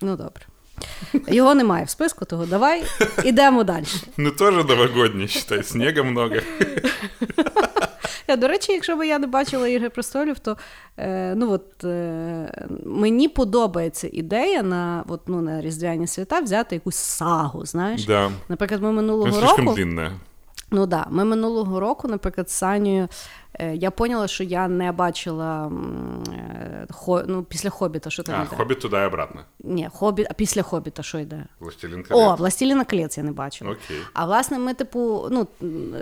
Ну 0.00 0.16
добре. 0.16 0.46
Його 1.28 1.54
немає 1.54 1.84
в 1.84 1.90
списку, 1.90 2.24
того 2.24 2.46
давай 2.46 2.84
ідемо 3.24 3.64
далі. 3.64 3.86
Ну 4.16 4.30
тоже 4.30 4.64
новогодний, 4.64 5.28
считай, 5.28 5.62
снега 5.62 6.02
много. 6.02 6.36
Я, 8.31 8.37
до 8.37 8.47
речі, 8.47 8.71
якщо 8.73 8.95
би 8.95 9.07
я 9.07 9.19
не 9.19 9.27
бачила 9.27 9.67
Ігри 9.67 9.89
престолів, 9.89 10.39
то 10.39 10.57
е, 10.97 11.35
ну, 11.35 11.51
от, 11.51 11.83
е, 11.83 12.67
мені 12.85 13.29
подобається 13.29 14.09
ідея 14.11 14.63
на, 14.63 15.03
от, 15.07 15.21
ну, 15.27 15.41
на 15.41 15.61
Різдвяні 15.61 16.07
свята 16.07 16.39
взяти 16.39 16.75
якусь 16.75 16.95
сагу. 16.95 17.65
Знаєш? 17.65 18.05
Да. 18.05 18.31
Наприклад, 18.49 18.81
ми 18.81 18.87
Ну, 18.87 18.95
минулого 18.95 19.41
року. 19.41 19.73
Ну 20.71 20.85
да, 20.85 21.05
ми 21.09 21.25
минулого 21.25 21.79
року, 21.79 22.07
наприклад, 22.07 22.49
з 22.49 22.53
Санєю, 22.53 23.07
я 23.73 23.91
поняла, 23.91 24.27
що 24.27 24.43
я 24.43 24.67
не 24.67 24.91
бачила 24.91 25.71
е, 26.33 26.87
хо, 26.89 27.23
ну, 27.27 27.43
після 27.43 27.69
хобіта, 27.69 28.09
що 28.09 28.23
там 28.23 28.35
А, 28.41 28.43
йде. 28.45 28.55
«Хоббит» 28.55 28.79
туда 28.79 29.03
и 29.03 29.07
обратно. 29.07 29.41
Ні, 29.63 29.89
хобіт, 29.93 30.27
а 30.29 30.33
після 30.33 30.61
хобіта 30.61 31.03
що 31.03 31.19
йде? 31.19 31.45
«Властелин 31.59 32.03
колец». 32.03 32.27
О, 32.27 32.35
Властеліна 32.35 32.85
колець 32.85 33.17
я 33.17 33.23
не 33.23 33.31
бачила. 33.31 33.71
Окей. 33.71 33.97
А 34.13 34.25
власне, 34.25 34.59
ми, 34.59 34.73
типу, 34.73 35.27
ну, 35.31 35.47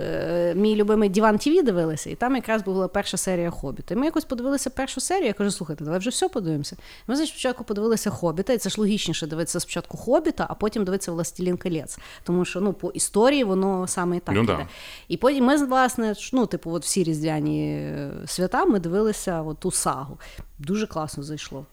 е, 0.00 0.54
мій 0.56 0.76
любимий 0.76 1.08
Діван 1.08 1.38
ТВ 1.38 1.62
дивилися, 1.64 2.10
і 2.10 2.14
там 2.14 2.36
якраз 2.36 2.62
була 2.62 2.88
перша 2.88 3.16
серія 3.16 3.50
Хобіта. 3.50 3.94
І 3.94 3.96
ми 3.96 4.04
якось 4.06 4.24
подивилися 4.24 4.70
першу 4.70 5.00
серію. 5.00 5.26
Я 5.26 5.32
кажу, 5.32 5.50
слухайте, 5.50 5.84
давай 5.84 5.98
вже 5.98 6.10
все 6.10 6.28
подивимося. 6.28 6.76
Ми 7.06 7.16
значить, 7.16 7.34
спочатку 7.34 7.64
подивилися 7.64 8.10
Хобіта, 8.10 8.52
і 8.52 8.58
це 8.58 8.70
ж 8.70 8.80
логічніше 8.80 9.26
дивитися 9.26 9.60
спочатку 9.60 9.96
Хобіта, 9.96 10.46
а 10.50 10.54
потім 10.54 10.84
дивитися 10.84 11.12
Властелін 11.12 11.56
колець. 11.56 11.98
Тому 12.24 12.44
що 12.44 12.60
ну, 12.60 12.72
по 12.72 12.90
історії 12.90 13.44
воно 13.44 13.86
саме 13.86 14.16
і 14.16 14.20
так 14.20 14.34
Ну, 14.34 14.42
іде. 14.42 14.56
да. 14.56 14.66
І 15.08 15.16
потім 15.16 15.44
ми, 15.44 15.56
власне, 15.56 16.14
ну, 16.32 16.46
типу, 16.46 16.70
от 16.72 16.82
всі 16.84 17.04
різдвяні 17.04 17.49
е, 17.58 18.10
свята 18.26 18.64
ми 18.64 18.80
дивилися 18.80 19.42
от 19.42 19.58
ту 19.58 19.70
сагу. 19.70 20.18
Дуже 20.58 20.86
класно 20.86 21.22
зайшло. 21.22 21.66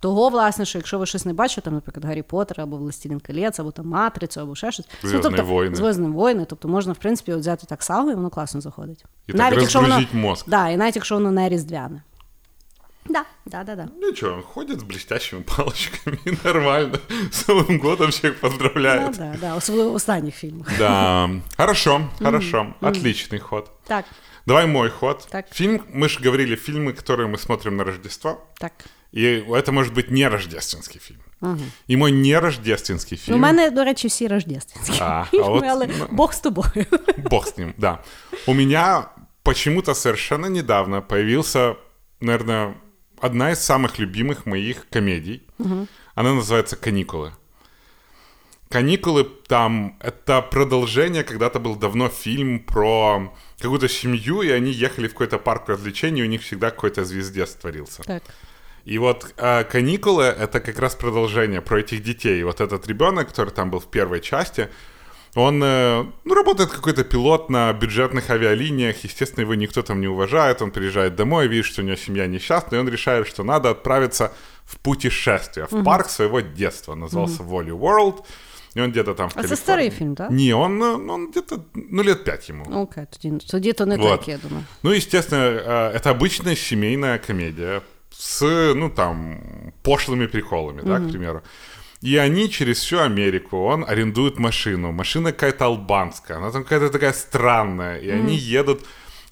Того, 0.00 0.28
власне, 0.28 0.64
що 0.64 0.78
якщо 0.78 0.98
ви 0.98 1.06
щось 1.06 1.24
не 1.24 1.32
бачите, 1.32 1.60
там, 1.60 1.74
наприклад, 1.74 2.04
Гаррі 2.04 2.22
Поттер 2.22 2.60
або 2.60 2.76
Властелін 2.76 3.20
колець, 3.20 3.60
або 3.60 3.70
там 3.70 3.86
Матрицю, 3.86 4.40
або 4.40 4.54
ще 4.54 4.72
щось. 4.72 4.86
«Зв'язні 5.02 5.20
тобто, 5.22 5.44
войни». 5.44 5.76
Зв'язні 5.76 6.08
войни. 6.08 6.46
Тобто 6.48 6.68
можна, 6.68 6.92
в 6.92 6.96
принципі, 6.96 7.32
от 7.32 7.40
взяти 7.40 7.66
так 7.66 7.82
сагу, 7.82 8.10
і 8.10 8.14
воно 8.14 8.30
класно 8.30 8.60
заходить. 8.60 9.04
І 9.26 9.32
так 9.32 9.54
розгрузить 9.54 10.14
мозк. 10.14 10.48
Да, 10.48 10.68
і 10.68 10.76
навіть 10.76 10.96
якщо 10.96 11.14
воно 11.14 11.30
не 11.30 11.48
різдвяне. 11.48 12.02
Да, 13.08 13.24
да, 13.44 13.64
да, 13.64 13.76
да. 13.76 13.88
Ну 14.00 14.14
что, 14.14 14.42
ходит 14.42 14.80
с 14.80 14.82
блестящими 14.82 15.42
палочками, 15.42 16.18
нормально. 16.44 16.98
С 17.30 17.48
Новым 17.48 17.78
годом 17.78 18.10
всех 18.10 18.34
Да, 18.40 18.48
поздравляет. 18.48 19.16
да, 19.16 19.34
да, 19.40 19.54
особливо 19.54 19.90
в 19.90 19.94
останніх 19.94 20.34
фільмах. 20.34 20.68
Да, 20.78 21.30
хорошо, 21.56 22.08
хорошо, 22.18 22.74
отличный 22.80 23.38
ход. 23.38 23.70
Так, 23.86 24.04
Давай 24.45 24.65
мой 24.65 24.89
ход. 24.89 25.27
Так. 25.31 25.45
Фильм, 25.53 25.81
мы 25.93 26.09
же 26.09 26.19
говорили, 26.19 26.55
фильмы, 26.55 26.93
которые 26.93 27.27
мы 27.27 27.37
смотрим 27.37 27.77
на 27.77 27.83
Рождество. 27.83 28.47
так. 28.59 28.73
И 29.11 29.23
это 29.49 29.71
может 29.71 29.93
быть 29.93 30.11
не 30.11 30.27
рождественский 30.29 30.99
фильм. 30.99 31.19
И 31.87 31.95
мой 31.97 32.11
не 32.11 32.37
рождественский 32.39 33.17
Ну, 33.17 33.25
фильм. 33.25 33.37
у 33.37 33.41
мене, 33.41 33.69
до 33.71 33.83
речі, 33.83 34.07
всі 34.07 34.27
рождественські. 34.27 34.97
А, 35.01 35.21
а 35.21 35.25
фільми, 35.25 35.45
от, 35.47 35.63
але 35.63 35.87
ну, 35.99 36.07
Бог 36.11 36.33
з 36.33 36.39
тобою. 36.39 36.85
Бог 37.17 37.47
с 37.47 37.57
ним, 37.57 37.73
да. 37.77 37.99
У 38.47 38.53
меня 38.53 39.05
почему-то 39.43 39.95
совершенно 39.95 40.45
недавно 40.47 41.01
появился, 41.01 41.75
наверное, 42.21 42.73
одна 43.21 43.51
из 43.51 43.59
самых 43.71 43.99
любимых 43.99 44.45
моих 44.45 44.87
комедий. 44.93 45.41
Она 46.15 46.33
называется 46.33 46.75
«Каникулы». 46.75 47.31
«Каникулы» 48.74 49.24
там 49.46 49.96
это 50.00 50.42
продолжение, 50.42 51.22
когда-то 51.22 51.60
был 51.60 51.76
давно 51.76 52.08
фильм 52.08 52.58
про 52.58 53.32
какую-то 53.60 53.88
семью, 53.88 54.42
и 54.42 54.50
они 54.50 54.72
ехали 54.72 55.06
в 55.06 55.12
какой-то 55.12 55.38
парк 55.38 55.68
развлечений, 55.68 56.22
и 56.22 56.24
у 56.24 56.28
них 56.28 56.42
всегда 56.42 56.70
какой-то 56.70 57.04
звездец 57.04 57.50
творился. 57.50 58.02
Так. 58.02 58.24
И 58.84 58.98
вот 58.98 59.32
э, 59.36 59.62
каникулы 59.62 60.24
это 60.24 60.58
как 60.58 60.80
раз 60.80 60.96
продолжение 60.96 61.60
про 61.60 61.78
этих 61.78 62.02
детей. 62.02 62.40
И 62.40 62.42
вот 62.42 62.60
этот 62.60 62.88
ребенок, 62.88 63.28
который 63.28 63.50
там 63.50 63.70
был 63.70 63.78
в 63.78 63.86
первой 63.86 64.20
части, 64.20 64.68
он 65.36 65.62
э, 65.62 66.04
ну, 66.24 66.34
работает 66.34 66.70
какой-то 66.70 67.04
пилот 67.04 67.50
на 67.50 67.72
бюджетных 67.72 68.28
авиалиниях. 68.30 69.04
Естественно, 69.04 69.42
его 69.42 69.54
никто 69.54 69.82
там 69.82 70.00
не 70.00 70.08
уважает. 70.08 70.62
Он 70.62 70.72
приезжает 70.72 71.14
домой, 71.14 71.46
видит, 71.46 71.66
что 71.66 71.82
у 71.82 71.84
него 71.84 71.96
семья 71.96 72.26
несчастная, 72.26 72.80
и 72.80 72.82
он 72.82 72.88
решает, 72.88 73.28
что 73.28 73.44
надо 73.44 73.70
отправиться 73.70 74.32
в 74.64 74.78
путешествие, 74.78 75.68
в 75.70 75.84
парк 75.84 76.10
своего 76.10 76.40
детства. 76.40 76.96
Назывался 76.96 77.44
Volley 77.44 77.78
World. 77.78 78.24
И 78.75 78.81
он 78.81 78.91
где-то 78.91 79.13
там 79.13 79.27
в 79.27 79.31
А 79.31 79.33
це 79.33 79.35
Калифорнии. 79.35 79.57
старий 79.57 79.89
фільм, 79.89 80.15
так? 80.15 80.31
Не, 80.31 80.53
он, 80.53 80.83
э, 80.83 81.11
он 81.11 81.27
где-то, 81.27 81.59
ну, 81.91 82.03
лет 82.03 82.23
пять 82.23 82.49
ему. 82.49 82.63
Окей, 82.81 83.03
тоді, 83.09 83.37
тоді 83.51 83.73
то 83.73 83.85
не 83.85 83.97
Вот. 83.97 84.19
так, 84.19 84.27
я 84.27 84.37
думаю. 84.43 84.63
Ну, 84.83 84.91
естественно, 84.91 85.43
э, 85.43 85.97
это 85.97 86.17
обычная 86.17 86.55
семейная 86.55 87.17
комедия 87.27 87.81
с, 88.11 88.41
ну, 88.75 88.89
там, 88.89 89.37
пошлыми 89.83 90.27
приколами, 90.27 90.81
да, 90.85 90.99
к 90.99 91.09
примеру. 91.09 91.41
И 92.03 92.15
они 92.17 92.47
через 92.49 92.77
всю 92.77 92.97
Америку, 92.99 93.57
он 93.57 93.83
арендует 93.89 94.39
машину. 94.39 94.91
Машина 94.91 95.31
какая-то 95.31 95.65
албанская, 95.65 96.37
она 96.37 96.51
там 96.51 96.63
какая-то 96.63 96.89
такая 96.89 97.13
странная. 97.13 97.97
И 97.99 98.09
они 98.09 98.35
едут, 98.35 98.85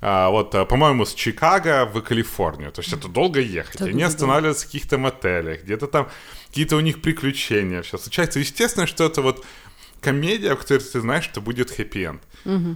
а, 0.05 0.31
вот, 0.31 0.53
а, 0.57 0.65
по-моему, 0.65 1.05
с 1.07 1.15
Чикаго 1.15 1.87
в 1.87 2.03
Калифорнию. 2.03 2.73
То 2.73 2.81
есть 2.81 2.93
это 2.93 3.09
долго 3.09 3.41
ехать. 3.41 3.81
Они 3.81 4.03
останавливаются 4.03 4.65
в 4.65 4.67
каких-то 4.67 4.99
мотелях, 4.99 5.63
где-то 5.63 5.87
там 5.87 6.09
какие-то 6.49 6.77
у 6.77 6.81
них 6.81 7.01
приключения 7.01 7.83
все 7.83 7.99
случается. 7.99 8.41
Естественно, 8.41 8.89
что 8.89 9.05
это 9.05 9.23
вот 9.23 9.47
комедия, 10.01 10.55
в 10.55 10.59
которой 10.59 10.81
ты 10.81 11.01
знаешь, 11.01 11.25
что 11.25 11.41
будет 11.41 11.71
хэппи-энд. 11.71 12.21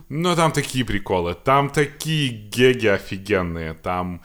Но 0.09 0.37
там 0.37 0.53
такие 0.53 0.85
приколы, 0.85 1.35
там 1.35 1.69
такие 1.69 2.29
геги 2.29 2.87
офигенные, 2.87 3.75
там 3.75 4.23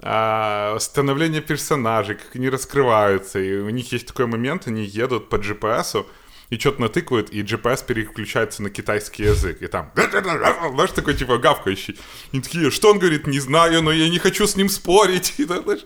а, 0.00 0.78
становление 0.80 1.42
персонажей, 1.42 2.14
как 2.14 2.34
они 2.34 2.48
раскрываются. 2.48 3.38
И 3.40 3.58
у 3.58 3.68
них 3.68 3.92
есть 3.92 4.06
такой 4.06 4.26
момент, 4.26 4.66
они 4.66 4.84
едут 4.84 5.28
по 5.28 5.36
GPS, 5.36 6.06
и 6.50 6.58
что-то 6.58 6.80
натыкают, 6.80 7.30
и 7.30 7.42
GPS 7.42 7.84
переключается 7.86 8.62
на 8.62 8.70
китайский 8.70 9.24
язык. 9.24 9.60
И 9.62 9.66
там, 9.66 9.92
знаешь, 9.94 10.92
такой 10.92 11.14
типа 11.14 11.38
гавкающий. 11.38 11.98
И 12.32 12.40
такие, 12.40 12.70
что 12.70 12.90
он 12.90 12.98
говорит, 12.98 13.26
не 13.26 13.40
знаю, 13.40 13.82
но 13.82 13.92
я 13.92 14.08
не 14.08 14.18
хочу 14.18 14.46
с 14.46 14.56
ним 14.56 14.68
спорить. 14.68 15.34
И, 15.38 15.44
знаешь, 15.44 15.84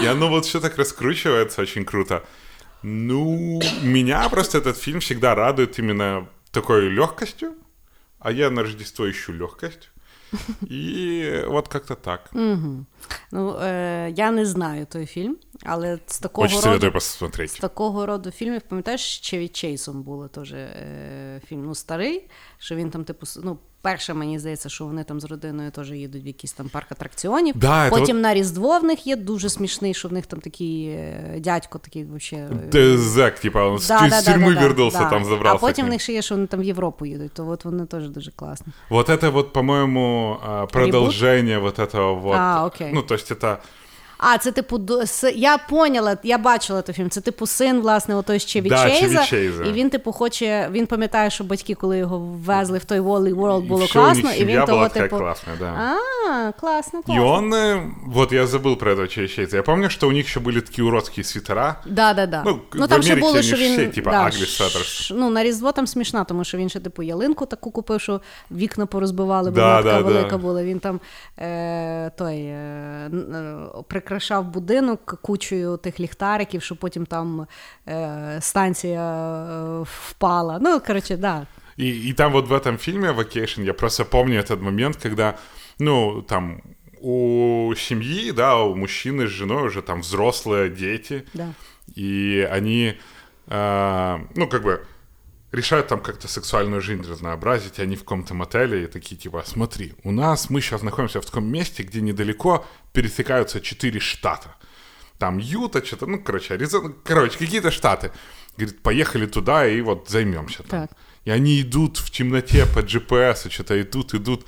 и 0.00 0.06
оно 0.06 0.28
вот 0.28 0.46
все 0.46 0.60
так 0.60 0.78
раскручивается 0.78 1.62
очень 1.62 1.84
круто. 1.84 2.24
Ну, 2.82 3.60
меня 3.82 4.28
просто 4.28 4.58
этот 4.58 4.76
фильм 4.76 5.00
всегда 5.00 5.34
радует 5.34 5.78
именно 5.78 6.28
такой 6.50 6.88
легкостью, 6.88 7.54
а 8.18 8.32
я 8.32 8.50
на 8.50 8.62
Рождество 8.62 9.10
ищу 9.10 9.32
легкость. 9.32 9.90
И 10.62 11.44
вот 11.46 11.68
как-то 11.68 11.94
так. 11.94 12.30
Ну, 13.31 13.55
е, 13.63 14.13
я 14.15 14.31
не 14.31 14.45
знаю 14.45 14.85
той 14.91 15.05
фільм, 15.05 15.35
але 15.63 15.99
з 16.07 16.19
такого 16.19 16.45
Очень 16.45 16.55
роду. 16.57 16.67
советую 16.67 16.91
З 16.91 16.93
посмотреть. 16.93 17.57
такого 17.61 18.05
роду 18.05 18.31
фільмів, 18.31 18.61
пам'ятаєш, 18.61 19.01
ще 19.01 19.37
від 19.37 19.55
Чейсом 19.55 20.03
було 20.03 20.27
теж 20.27 20.53
е, 20.53 21.41
фільм 21.47 21.65
ну, 21.65 21.75
старий, 21.75 22.29
що 22.57 22.75
він 22.75 22.89
там, 22.89 23.03
типу, 23.03 23.25
с- 23.25 23.39
ну, 23.43 23.57
перше, 23.81 24.13
мені 24.13 24.39
здається, 24.39 24.69
що 24.69 24.85
вони 24.85 25.03
там 25.03 25.19
з 25.19 25.23
родиною 25.25 25.71
теж 25.71 25.91
їдуть 25.91 26.23
в 26.25 26.27
якийсь 26.27 26.53
там 26.53 26.69
парк 26.69 26.91
атракціонів. 26.91 27.57
Да, 27.57 27.85
это 27.85 27.89
Потім 27.89 28.21
на 28.21 28.33
Різдво 28.33 28.79
в 28.79 28.83
них 28.83 29.07
є 29.07 29.15
дуже 29.15 29.49
смішний, 29.49 29.93
що 29.93 30.07
в 30.07 30.13
них 30.13 30.25
там 30.25 30.39
такий 30.39 30.87
е, 30.87 31.35
дядько, 31.39 31.77
такий 31.79 32.05
вообще. 32.05 32.35
е, 32.35 32.49
Да, 32.71 32.97
Зак, 32.97 33.39
типа, 33.39 33.63
он 33.67 33.77
с 33.79 33.87
да, 33.87 33.99
тю- 33.99 34.09
да, 34.09 34.15
с 34.19 34.25
да, 34.25 34.31
тюрьмы 34.33 34.53
да, 34.55 34.61
вернулся, 34.61 34.99
да. 34.99 35.09
там 35.09 35.25
забрался. 35.25 35.55
А 35.65 35.67
потім 35.67 35.75
к 35.75 35.81
в 35.81 35.85
ним. 35.85 35.89
них 35.91 36.01
ще 36.01 36.13
є, 36.13 36.21
що 36.21 36.35
вони 36.35 36.47
там 36.47 36.59
в 36.59 36.63
Європу 36.63 37.05
їдуть, 37.05 37.33
то 37.33 37.47
от 37.47 37.65
вони 37.65 37.85
теж 37.85 38.09
дуже 38.09 38.31
класно. 38.31 38.73
Вот 38.89 39.09
это 39.09 39.29
вот, 39.31 39.53
по-моему, 39.53 40.37
а, 40.47 40.65
продолжение 40.65 41.57
вот 41.57 41.79
этого 41.79 42.21
вот. 42.21 42.35
А, 42.35 42.65
окей. 42.65 42.91
Ну, 42.93 43.00
то 43.02 43.14
есть 43.14 43.30
это 43.30 43.60
А, 44.21 44.37
це 44.37 44.51
типу 44.51 44.77
до- 44.77 45.01
с- 45.01 45.31
я 45.35 45.57
поняла, 45.57 46.17
я 46.23 46.37
бачила 46.37 46.81
той 46.81 46.95
фільм. 46.95 47.09
Це 47.09 47.21
типу 47.21 47.47
син, 47.47 47.79
власне, 47.81 48.15
отой 48.15 48.39
ще 48.39 48.61
від 48.61 48.69
Да, 48.69 48.89
Чейза, 48.89 49.23
Чеві 49.25 49.27
Чейза. 49.27 49.63
І 49.63 49.71
він, 49.71 49.89
типу, 49.89 50.11
хоче. 50.11 50.69
Він 50.71 50.85
пам'ятає, 50.87 51.29
що 51.29 51.43
батьки, 51.43 51.75
коли 51.75 51.97
його 51.97 52.19
ввезли 52.19 52.77
в 52.77 52.85
той 52.85 52.99
Wally 52.99 53.35
World, 53.35 53.63
И 53.63 53.67
було 53.67 53.85
всё, 53.85 53.99
у 53.99 54.01
них 54.07 54.13
класно, 54.13 54.31
і 54.31 54.37
семья 54.39 54.59
він 54.59 54.65
того, 54.65 54.83
была 54.83 54.87
такая 54.87 55.03
типу. 55.07 55.17
классная, 55.17 55.57
да. 55.59 55.65
А, 56.29 56.51
класно, 56.51 56.99
И 56.99 57.03
класно. 57.03 57.31
он, 57.33 57.53
э, 57.53 57.91
вот 58.07 58.31
я 58.31 58.45
забыл 58.45 58.75
про 58.75 58.93
этого 58.93 59.07
Чейза. 59.27 59.57
Я 59.57 59.63
помню, 59.63 59.89
что 59.89 60.07
у 60.07 60.11
них 60.11 60.25
еще 60.25 60.39
были 60.39 60.61
такие 60.61 60.87
уродские 60.87 61.23
свитера. 61.23 61.75
Да, 61.85 62.13
да, 62.13 62.25
да. 62.25 62.43
Ну, 62.45 62.59
в 62.73 62.87
там 62.87 62.87
ще 62.87 63.11
Америці 63.13 63.15
було, 63.19 63.31
вони 63.31 63.43
що 63.43 63.55
ж 63.55 63.63
він 63.63 63.71
всі, 63.77 63.87
типа, 63.87 64.11
да, 64.11 64.23
ugly 64.25 64.45
sweaters. 64.61 64.83
ш- 64.83 65.13
ну, 65.17 65.29
на 65.29 65.43
Різдво 65.43 65.71
там 65.71 65.87
смішна, 65.87 66.23
тому 66.23 66.43
що 66.43 66.57
він 66.57 66.69
ще 66.69 66.79
типу 66.79 67.03
ялинку 67.03 67.45
таку 67.45 67.71
купив, 67.71 68.01
що 68.01 68.21
вікна 68.51 68.85
порозбивали, 68.85 69.49
бо 69.51 69.55
Да, 69.55 69.67
вона 69.67 69.77
така 69.77 69.97
да, 69.97 69.97
да. 70.03 70.13
велика 70.13 70.37
була. 70.37 70.63
Він 70.63 70.79
там 70.79 70.99
е, 71.39 72.11
той, 72.17 72.35
е, 72.37 73.09
н- 73.13 73.35
е, 73.35 73.83
прикрашав 74.11 74.45
будинок 74.45 75.19
кучою 75.21 75.77
тих 75.77 75.99
ліхтариків, 75.99 76.61
що 76.61 76.75
потім 76.75 77.05
там 77.05 77.47
е, 77.87 78.37
станція 78.41 79.01
е, 79.01 79.83
впала. 79.83 80.59
Ну, 80.61 80.79
коротше, 80.87 81.17
да. 81.17 81.47
И, 81.79 82.09
и 82.09 82.13
там 82.13 82.31
вот 82.31 82.47
в 82.47 82.53
этом 82.53 82.77
фильме 82.77 83.11
«Vacation» 83.11 83.63
я 83.63 83.73
просто 83.73 84.05
помню 84.05 84.39
этот 84.39 84.61
момент, 84.61 84.95
когда, 85.03 85.35
ну, 85.79 86.21
там 86.21 86.61
у 87.01 87.73
семьи, 87.77 88.31
да, 88.31 88.55
у 88.63 88.75
мужчины 88.75 89.27
с 89.27 89.29
женой 89.29 89.67
уже 89.67 89.81
там 89.81 90.01
взрослые 90.01 90.69
дети, 90.69 91.23
Да. 91.33 91.53
и 91.95 92.47
они, 92.51 92.93
э, 93.47 94.17
ну, 94.35 94.47
как 94.47 94.63
бы 94.63 94.79
решают 95.52 95.88
там 95.88 96.00
как-то 96.00 96.28
сексуальную 96.28 96.80
жизнь 96.80 97.06
разнообразить, 97.08 97.78
и 97.78 97.82
они 97.82 97.96
в 97.96 98.00
каком-то 98.00 98.34
мотеле 98.34 98.84
и 98.84 98.86
такие 98.86 99.16
типа, 99.16 99.44
смотри, 99.46 99.94
у 100.02 100.10
нас, 100.10 100.50
мы 100.50 100.60
сейчас 100.60 100.82
находимся 100.82 101.20
в 101.20 101.26
таком 101.26 101.44
месте, 101.44 101.82
где 101.82 102.00
недалеко 102.00 102.66
пересекаются 102.92 103.60
четыре 103.60 104.00
штата. 104.00 104.54
Там 105.18 105.38
Юта, 105.38 105.84
что-то, 105.84 106.06
ну, 106.06 106.20
короче, 106.20 106.54
Аризона, 106.54 106.94
короче, 107.04 107.38
какие-то 107.38 107.70
штаты. 107.70 108.10
Говорит, 108.56 108.82
поехали 108.82 109.26
туда 109.26 109.66
и 109.66 109.80
вот 109.82 110.08
займемся 110.08 110.62
там. 110.64 110.88
Так. 110.88 110.98
И 111.24 111.30
они 111.30 111.60
идут 111.60 111.98
в 111.98 112.10
темноте 112.10 112.66
по 112.66 112.80
GPS, 112.80 113.48
что-то 113.50 113.80
идут, 113.80 114.14
идут. 114.14 114.44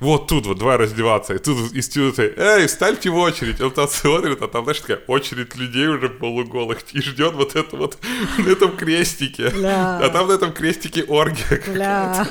Вот 0.00 0.26
тут 0.28 0.46
вот 0.46 0.58
два 0.58 0.76
раздеваться, 0.76 1.34
и 1.34 1.38
тут 1.38 1.72
из 1.72 1.88
темноты, 1.88 2.32
эй, 2.36 2.66
встаньте 2.66 3.10
в 3.10 3.16
очередь. 3.16 3.60
Он 3.60 3.70
там 3.70 3.88
смотрит, 3.88 4.42
а 4.42 4.48
там, 4.48 4.64
знаешь, 4.64 4.80
такая 4.80 4.98
очередь 5.06 5.56
людей 5.56 5.86
уже 5.86 6.08
полуголых, 6.08 6.78
и 6.92 7.00
ждет 7.00 7.34
вот 7.34 7.56
это 7.56 7.76
вот 7.76 7.98
на 8.38 8.48
этом 8.48 8.76
крестике. 8.76 9.50
Бля. 9.50 9.98
А 9.98 10.08
там 10.10 10.28
на 10.28 10.32
этом 10.32 10.52
крестике 10.52 11.04
оргия. 11.04 11.62
Бля. 11.66 12.26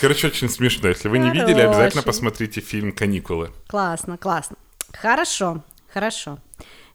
Короче, 0.00 0.28
очень 0.28 0.48
смешно. 0.48 0.88
Если 0.88 1.08
вы 1.08 1.18
не 1.18 1.30
видели, 1.30 1.60
обязательно 1.60 2.02
посмотрите 2.02 2.60
фильм 2.60 2.92
«Каникулы». 2.92 3.50
Класно, 3.68 4.16
класно. 4.16 4.56
Хорошо, 4.92 5.62
хорошо. 5.92 6.38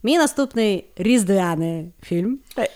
Мій 0.06 0.18
наступний 0.18 0.86
різдвяний 0.98 1.92
фільм. 2.02 2.40
У 2.58 2.60
меня, 2.60 2.68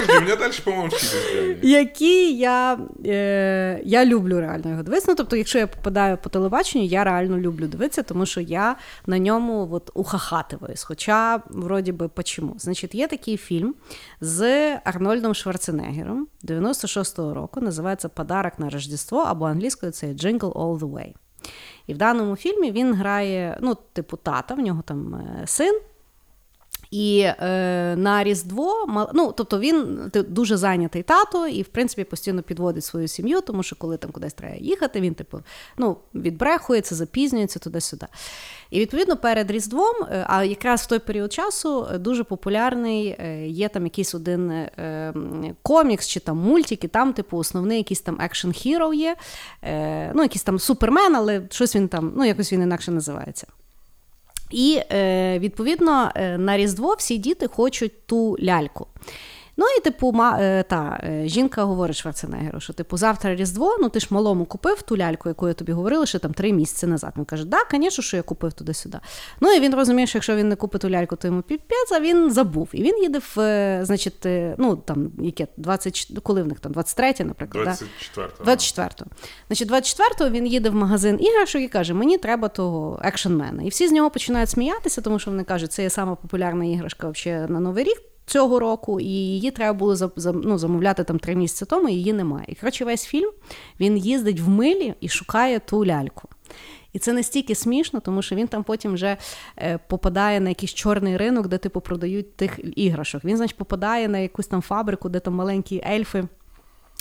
подожди, 0.00 0.18
у 0.18 0.20
меня 0.20 0.36
дальше, 0.36 0.62
по-моему, 0.62 0.90
фильм 0.90 1.22
«Різдвяний». 1.22 1.70
Який 1.70 2.38
я, 2.38 2.78
е, 3.06 3.80
я 3.84 4.04
люблю 4.04 4.40
реально 4.40 4.70
його 4.70 4.82
дивитися. 4.82 5.06
Ну, 5.08 5.14
тобто, 5.14 5.36
якщо 5.36 5.58
я 5.58 5.66
попадаю 5.66 6.16
по 6.16 6.28
телебаченню, 6.28 6.84
я 6.84 7.04
реально 7.04 7.38
люблю 7.38 7.66
дивитися, 7.66 8.02
тому 8.02 8.26
що 8.26 8.40
я 8.40 8.76
на 9.06 9.18
ньому 9.18 9.68
от, 9.72 9.90
ухахативаюсь. 9.94 10.84
Хоча, 10.84 11.42
вроді 11.46 11.92
би, 11.92 12.08
почому? 12.08 12.54
Значить, 12.58 12.94
є 12.94 13.08
такий 13.08 13.36
фільм 13.36 13.74
з 14.20 14.74
Арнольдом 14.84 15.34
Шварценеггером 15.34 16.28
96-го 16.44 17.34
року, 17.34 17.60
називається 17.60 18.08
Подарок 18.08 18.52
на 18.58 18.70
Рождество 18.70 19.18
або 19.18 19.44
англійською 19.44 19.92
це 19.92 20.06
Jingle 20.06 20.52
All 20.52 20.78
the 20.78 20.90
Way. 20.90 21.14
І 21.86 21.94
в 21.94 21.96
даному 21.96 22.36
фільмі 22.36 22.72
він 22.72 22.94
грає, 22.94 23.58
ну, 23.60 23.76
типу, 23.92 24.16
тата, 24.16 24.54
в 24.54 24.58
нього 24.58 24.82
там 24.82 25.14
е, 25.14 25.46
син. 25.46 25.80
І 26.90 27.20
е, 27.20 27.34
на 27.96 28.24
Різдво, 28.24 28.86
ну 29.14 29.32
тобто 29.36 29.58
він 29.58 30.10
дуже 30.28 30.56
зайнятий 30.56 31.02
тато, 31.02 31.46
і 31.46 31.62
в 31.62 31.68
принципі 31.68 32.04
постійно 32.04 32.42
підводить 32.42 32.84
свою 32.84 33.08
сім'ю, 33.08 33.40
тому 33.40 33.62
що 33.62 33.76
коли 33.76 33.96
там 33.96 34.10
кудись 34.10 34.32
треба 34.32 34.56
їхати, 34.56 35.00
він 35.00 35.14
типу 35.14 35.40
ну, 35.76 35.96
відбрехується, 36.14 36.94
запізнюється 36.94 37.58
туди-сюди. 37.58 38.06
І 38.70 38.80
відповідно 38.80 39.16
перед 39.16 39.50
Різдвом, 39.50 39.94
е, 40.02 40.26
а 40.28 40.44
якраз 40.44 40.82
в 40.82 40.86
той 40.86 40.98
період 40.98 41.32
часу 41.32 41.86
е, 41.94 41.98
дуже 41.98 42.24
популярний 42.24 43.06
е, 43.08 43.46
є 43.46 43.68
там 43.68 43.84
якийсь 43.84 44.14
один 44.14 44.50
е, 44.50 45.14
комікс 45.62 46.06
чи 46.06 46.20
там 46.20 46.36
мультик, 46.38 46.84
і 46.84 46.88
там, 46.88 47.12
типу, 47.12 47.38
основний 47.38 47.78
якийсь 47.78 48.00
там 48.00 48.20
екшн 48.20 48.50
хіро 48.50 48.94
є, 48.94 49.16
е, 49.62 50.12
ну, 50.14 50.22
якийсь 50.22 50.42
там 50.42 50.58
супермен, 50.58 51.16
але 51.16 51.42
щось 51.50 51.76
він 51.76 51.88
там, 51.88 52.12
ну, 52.16 52.24
якось 52.24 52.52
він 52.52 52.62
інакше 52.62 52.90
називається. 52.90 53.46
І 54.50 54.80
е, 54.92 55.38
відповідно 55.38 56.10
е, 56.14 56.38
на 56.38 56.56
Різдво 56.56 56.94
всі 56.98 57.18
діти 57.18 57.46
хочуть 57.46 58.06
ту 58.06 58.36
ляльку. 58.42 58.86
Ну 59.60 59.66
і 59.78 59.80
типу, 59.80 60.12
ма, 60.12 60.38
е, 60.40 60.62
та 60.62 61.00
е, 61.04 61.22
жінка 61.26 61.64
говорить 61.64 61.96
Шварценеггеру, 61.96 62.60
що 62.60 62.72
типу 62.72 62.96
завтра 62.96 63.34
Різдво, 63.34 63.76
ну 63.80 63.88
ти 63.88 64.00
ж 64.00 64.06
малому 64.10 64.44
купив 64.44 64.82
ту 64.82 64.96
ляльку, 64.96 65.28
яку 65.28 65.48
я 65.48 65.54
тобі 65.54 65.72
говорила, 65.72 66.06
ще 66.06 66.18
там 66.18 66.32
три 66.32 66.52
місяці 66.52 66.86
назад. 66.86 67.12
Він 67.16 67.24
каже, 67.24 67.44
да, 67.44 67.58
звісно, 67.70 68.04
що 68.04 68.16
я 68.16 68.22
купив 68.22 68.52
туди-сюди. 68.52 68.98
Ну 69.40 69.52
і 69.52 69.60
він 69.60 69.74
розуміє, 69.74 70.06
що 70.06 70.18
якщо 70.18 70.36
він 70.36 70.48
не 70.48 70.56
купить 70.56 70.82
ту 70.82 70.90
ляльку, 70.90 71.16
то 71.16 71.28
йому 71.28 71.42
піпець, 71.42 71.92
а 71.92 72.00
він 72.00 72.30
забув. 72.30 72.68
І 72.72 72.82
він 72.82 72.98
їде 73.02 73.18
в, 73.18 73.40
е, 73.40 73.80
значить, 73.82 74.26
ну 74.58 74.76
там 74.76 75.10
яке 75.18 75.46
20, 75.56 76.12
коли 76.22 76.42
в 76.42 76.46
них 76.46 76.60
там 76.60 76.72
23, 76.72 77.14
наприклад. 77.18 77.64
Да? 77.64 78.22
24-го. 78.22 78.52
24-го. 78.52 79.06
Значить, 79.48 79.70
24-го 79.70 80.30
він 80.30 80.46
їде 80.46 80.70
в 80.70 80.74
магазин 80.74 81.20
іграшок 81.20 81.62
і 81.62 81.68
каже: 81.68 81.94
мені 81.94 82.18
треба 82.18 82.48
того 82.48 83.00
екшенмена. 83.02 83.62
І 83.62 83.68
всі 83.68 83.88
з 83.88 83.92
нього 83.92 84.10
починають 84.10 84.50
сміятися, 84.50 85.00
тому 85.00 85.18
що 85.18 85.30
вони 85.30 85.44
кажуть, 85.44 85.72
це 85.72 85.82
є 85.82 85.90
сама 85.90 86.14
популярна 86.14 86.64
іграшка 86.64 87.08
взагалі 87.08 87.50
на 87.50 87.60
Новий 87.60 87.84
рік. 87.84 88.07
Цього 88.28 88.58
року, 88.58 89.00
і 89.00 89.04
її 89.04 89.50
треба 89.50 89.78
було 89.78 89.96
ну, 90.34 90.58
замовляти 90.58 91.04
там 91.04 91.18
три 91.18 91.34
місяці 91.34 91.64
тому, 91.70 91.88
і 91.88 91.92
її 91.92 92.12
немає. 92.12 92.46
І 92.48 92.54
коротше, 92.54 92.84
весь 92.84 93.04
фільм 93.04 93.30
він 93.80 93.96
їздить 93.96 94.40
в 94.40 94.48
милі 94.48 94.94
і 95.00 95.08
шукає 95.08 95.58
ту 95.58 95.86
ляльку. 95.86 96.28
І 96.92 96.98
це 96.98 97.12
настільки 97.12 97.54
смішно, 97.54 98.00
тому 98.00 98.22
що 98.22 98.36
він 98.36 98.48
там 98.48 98.64
потім 98.64 98.92
вже 98.92 99.16
е, 99.58 99.78
попадає 99.88 100.40
на 100.40 100.48
якийсь 100.48 100.74
чорний 100.74 101.16
ринок, 101.16 101.48
де 101.48 101.58
типу 101.58 101.80
продають 101.80 102.36
тих 102.36 102.60
іграшок. 102.76 103.24
Він, 103.24 103.36
значить, 103.36 103.56
попадає 103.56 104.08
на 104.08 104.18
якусь 104.18 104.46
там 104.46 104.62
фабрику, 104.62 105.08
де 105.08 105.20
там 105.20 105.34
маленькі 105.34 105.82
ельфи 105.90 106.24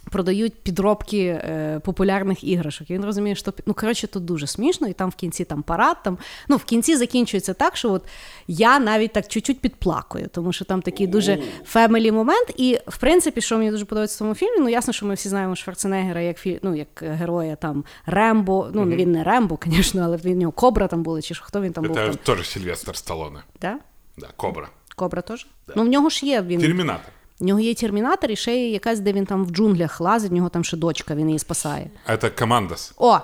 продають 0.10 0.54
підробки 0.54 1.20
е, 1.28 1.82
популярних 1.84 2.44
іграшок. 2.44 2.90
І 2.90 2.94
він 2.94 3.06
розуміє, 3.06 3.36
що 3.36 3.54
ну 3.66 3.74
коротше, 3.74 4.08
тут 4.08 4.26
дуже 4.26 4.48
смішно, 4.48 4.88
і 4.88 4.94
там 4.94 5.10
в 5.10 5.16
кінці 5.16 5.46
там 5.46 5.64
парад. 5.64 5.98
Там 6.04 6.18
ну 6.48 6.56
в 6.56 6.64
кінці 6.64 6.96
закінчується 6.96 7.54
так, 7.54 7.78
що 7.78 7.92
от 7.92 8.04
я 8.48 8.80
навіть 8.80 9.14
так 9.14 9.28
чуть-чуть 9.28 9.60
підплакую, 9.60 10.28
тому 10.32 10.54
що 10.54 10.66
там 10.66 10.82
такий 10.82 11.08
дуже 11.08 11.38
фемелі 11.66 12.12
момент. 12.12 12.54
І 12.58 12.80
в 12.88 12.98
принципі, 12.98 13.42
що 13.42 13.58
мені 13.58 13.72
дуже 13.72 13.86
подобається 13.86 14.16
в 14.16 14.18
цьому 14.18 14.36
фільмі, 14.36 14.60
ну 14.60 14.70
ясно, 14.70 14.94
що 14.94 15.06
ми 15.06 15.14
всі 15.14 15.30
знаємо 15.30 15.56
Шварценеггера 15.56 16.22
як 16.22 16.38
фі... 16.38 16.60
ну, 16.62 16.76
як 16.76 16.88
героя 17.02 17.56
там 17.56 17.84
Рембо. 18.06 18.70
Ну 18.74 18.86
він 18.86 19.12
не 19.12 19.24
Рембо, 19.24 19.60
звісно, 19.66 20.02
але 20.04 20.18
в 20.18 20.26
нього 20.26 20.52
Кобра 20.52 20.88
там 20.88 21.04
були, 21.04 21.22
чи 21.22 21.34
ж 21.34 21.42
хто 21.44 21.62
він 21.62 21.74
там 21.74 21.84
був 21.84 21.98
Это 21.98 22.08
там. 22.08 22.16
тоже 22.24 22.44
Сильвестр 22.44 22.96
Сталлоне. 22.96 23.40
Да? 23.62 23.80
Да, 24.18 24.28
Кобра. 24.36 24.70
Кобра 24.96 25.22
теж? 25.22 25.48
Ну 25.76 25.84
в 25.84 25.88
нього 25.88 26.10
ж 26.10 26.26
є 26.26 26.42
він. 26.42 26.62
Терминатор. 26.62 27.12
В 27.40 27.44
нього 27.44 27.60
є 27.60 27.74
термінатор, 27.74 28.32
і 28.32 28.36
ще 28.36 28.56
є 28.56 28.70
якась, 28.70 29.00
де 29.00 29.14
він 29.14 29.26
там 29.26 29.46
в 29.46 29.50
джунглях 29.50 30.02
лазить, 30.02 30.32
в 30.32 30.34
нього 30.34 30.50
там 30.50 30.64
ще 30.64 30.78
дочка, 30.78 31.16
він 31.16 31.28
її 31.28 31.40
спасає. 31.40 31.90
Это 32.10 32.40
Командос. 32.40 32.94
О! 32.98 33.20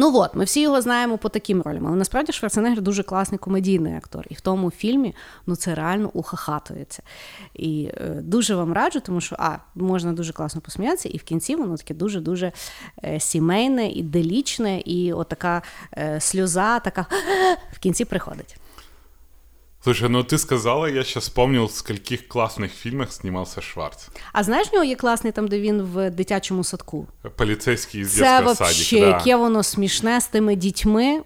Ну 0.00 0.18
от, 0.18 0.34
ми 0.34 0.44
всі 0.44 0.60
його 0.60 0.80
знаємо 0.80 1.18
по 1.18 1.28
таким 1.28 1.62
ролям. 1.62 1.86
Але 1.86 1.96
насправді 1.96 2.32
Шварценеггер 2.32 2.82
дуже 2.82 3.02
класний 3.02 3.38
комедійний 3.38 3.94
актор. 3.94 4.26
І 4.28 4.34
в 4.34 4.40
тому 4.40 4.70
фільмі 4.70 5.14
ну 5.46 5.56
це 5.56 5.74
реально 5.74 6.10
ухахатується. 6.12 7.02
І 7.54 7.90
е, 7.94 8.08
дуже 8.08 8.54
вам 8.54 8.72
раджу, 8.72 9.00
тому 9.00 9.20
що 9.20 9.36
а, 9.38 9.56
можна 9.74 10.12
дуже 10.12 10.32
класно 10.32 10.60
посміятися, 10.60 11.08
і 11.08 11.16
в 11.16 11.22
кінці 11.22 11.56
воно 11.56 11.76
таке 11.76 11.94
дуже-дуже 11.94 12.52
е, 13.04 13.20
сімейне, 13.20 13.90
іделічне, 13.90 14.80
і 14.80 15.12
отака 15.12 15.62
е, 15.96 16.20
сльоза, 16.20 16.78
така 16.78 17.06
в 17.72 17.78
кінці 17.78 18.04
приходить. 18.04 18.56
Слушай, 19.83 20.09
ну 20.09 20.23
ты 20.23 20.37
сказала, 20.37 20.85
я 20.85 21.03
сейчас 21.03 21.23
вспомнил, 21.23 21.65
в 21.65 21.71
скольких 21.71 22.27
классных 22.27 22.69
фильмах 22.71 23.11
снимался 23.11 23.61
Шварц. 23.61 24.07
А 24.33 24.43
знаєш, 24.43 24.67
в 24.67 24.73
нього 24.73 24.85
є 24.85 24.95
класний 24.95 25.33
там, 25.33 25.47
де 25.47 25.59
він 25.59 25.81
в 25.81 26.09
дитячому 26.09 26.63
садку. 26.63 27.07
Полицейский 27.35 28.01
из 28.01 28.13
Це 28.13 28.19
детского 28.21 28.53
вообще, 28.53 28.65
садика. 28.83 29.11
Да. 29.11 29.17
яке 29.17 29.35
воно 29.35 29.63
смішне 29.63 30.21
з 30.21 30.27
тими 30.27 30.55
дітьми. 30.55 31.21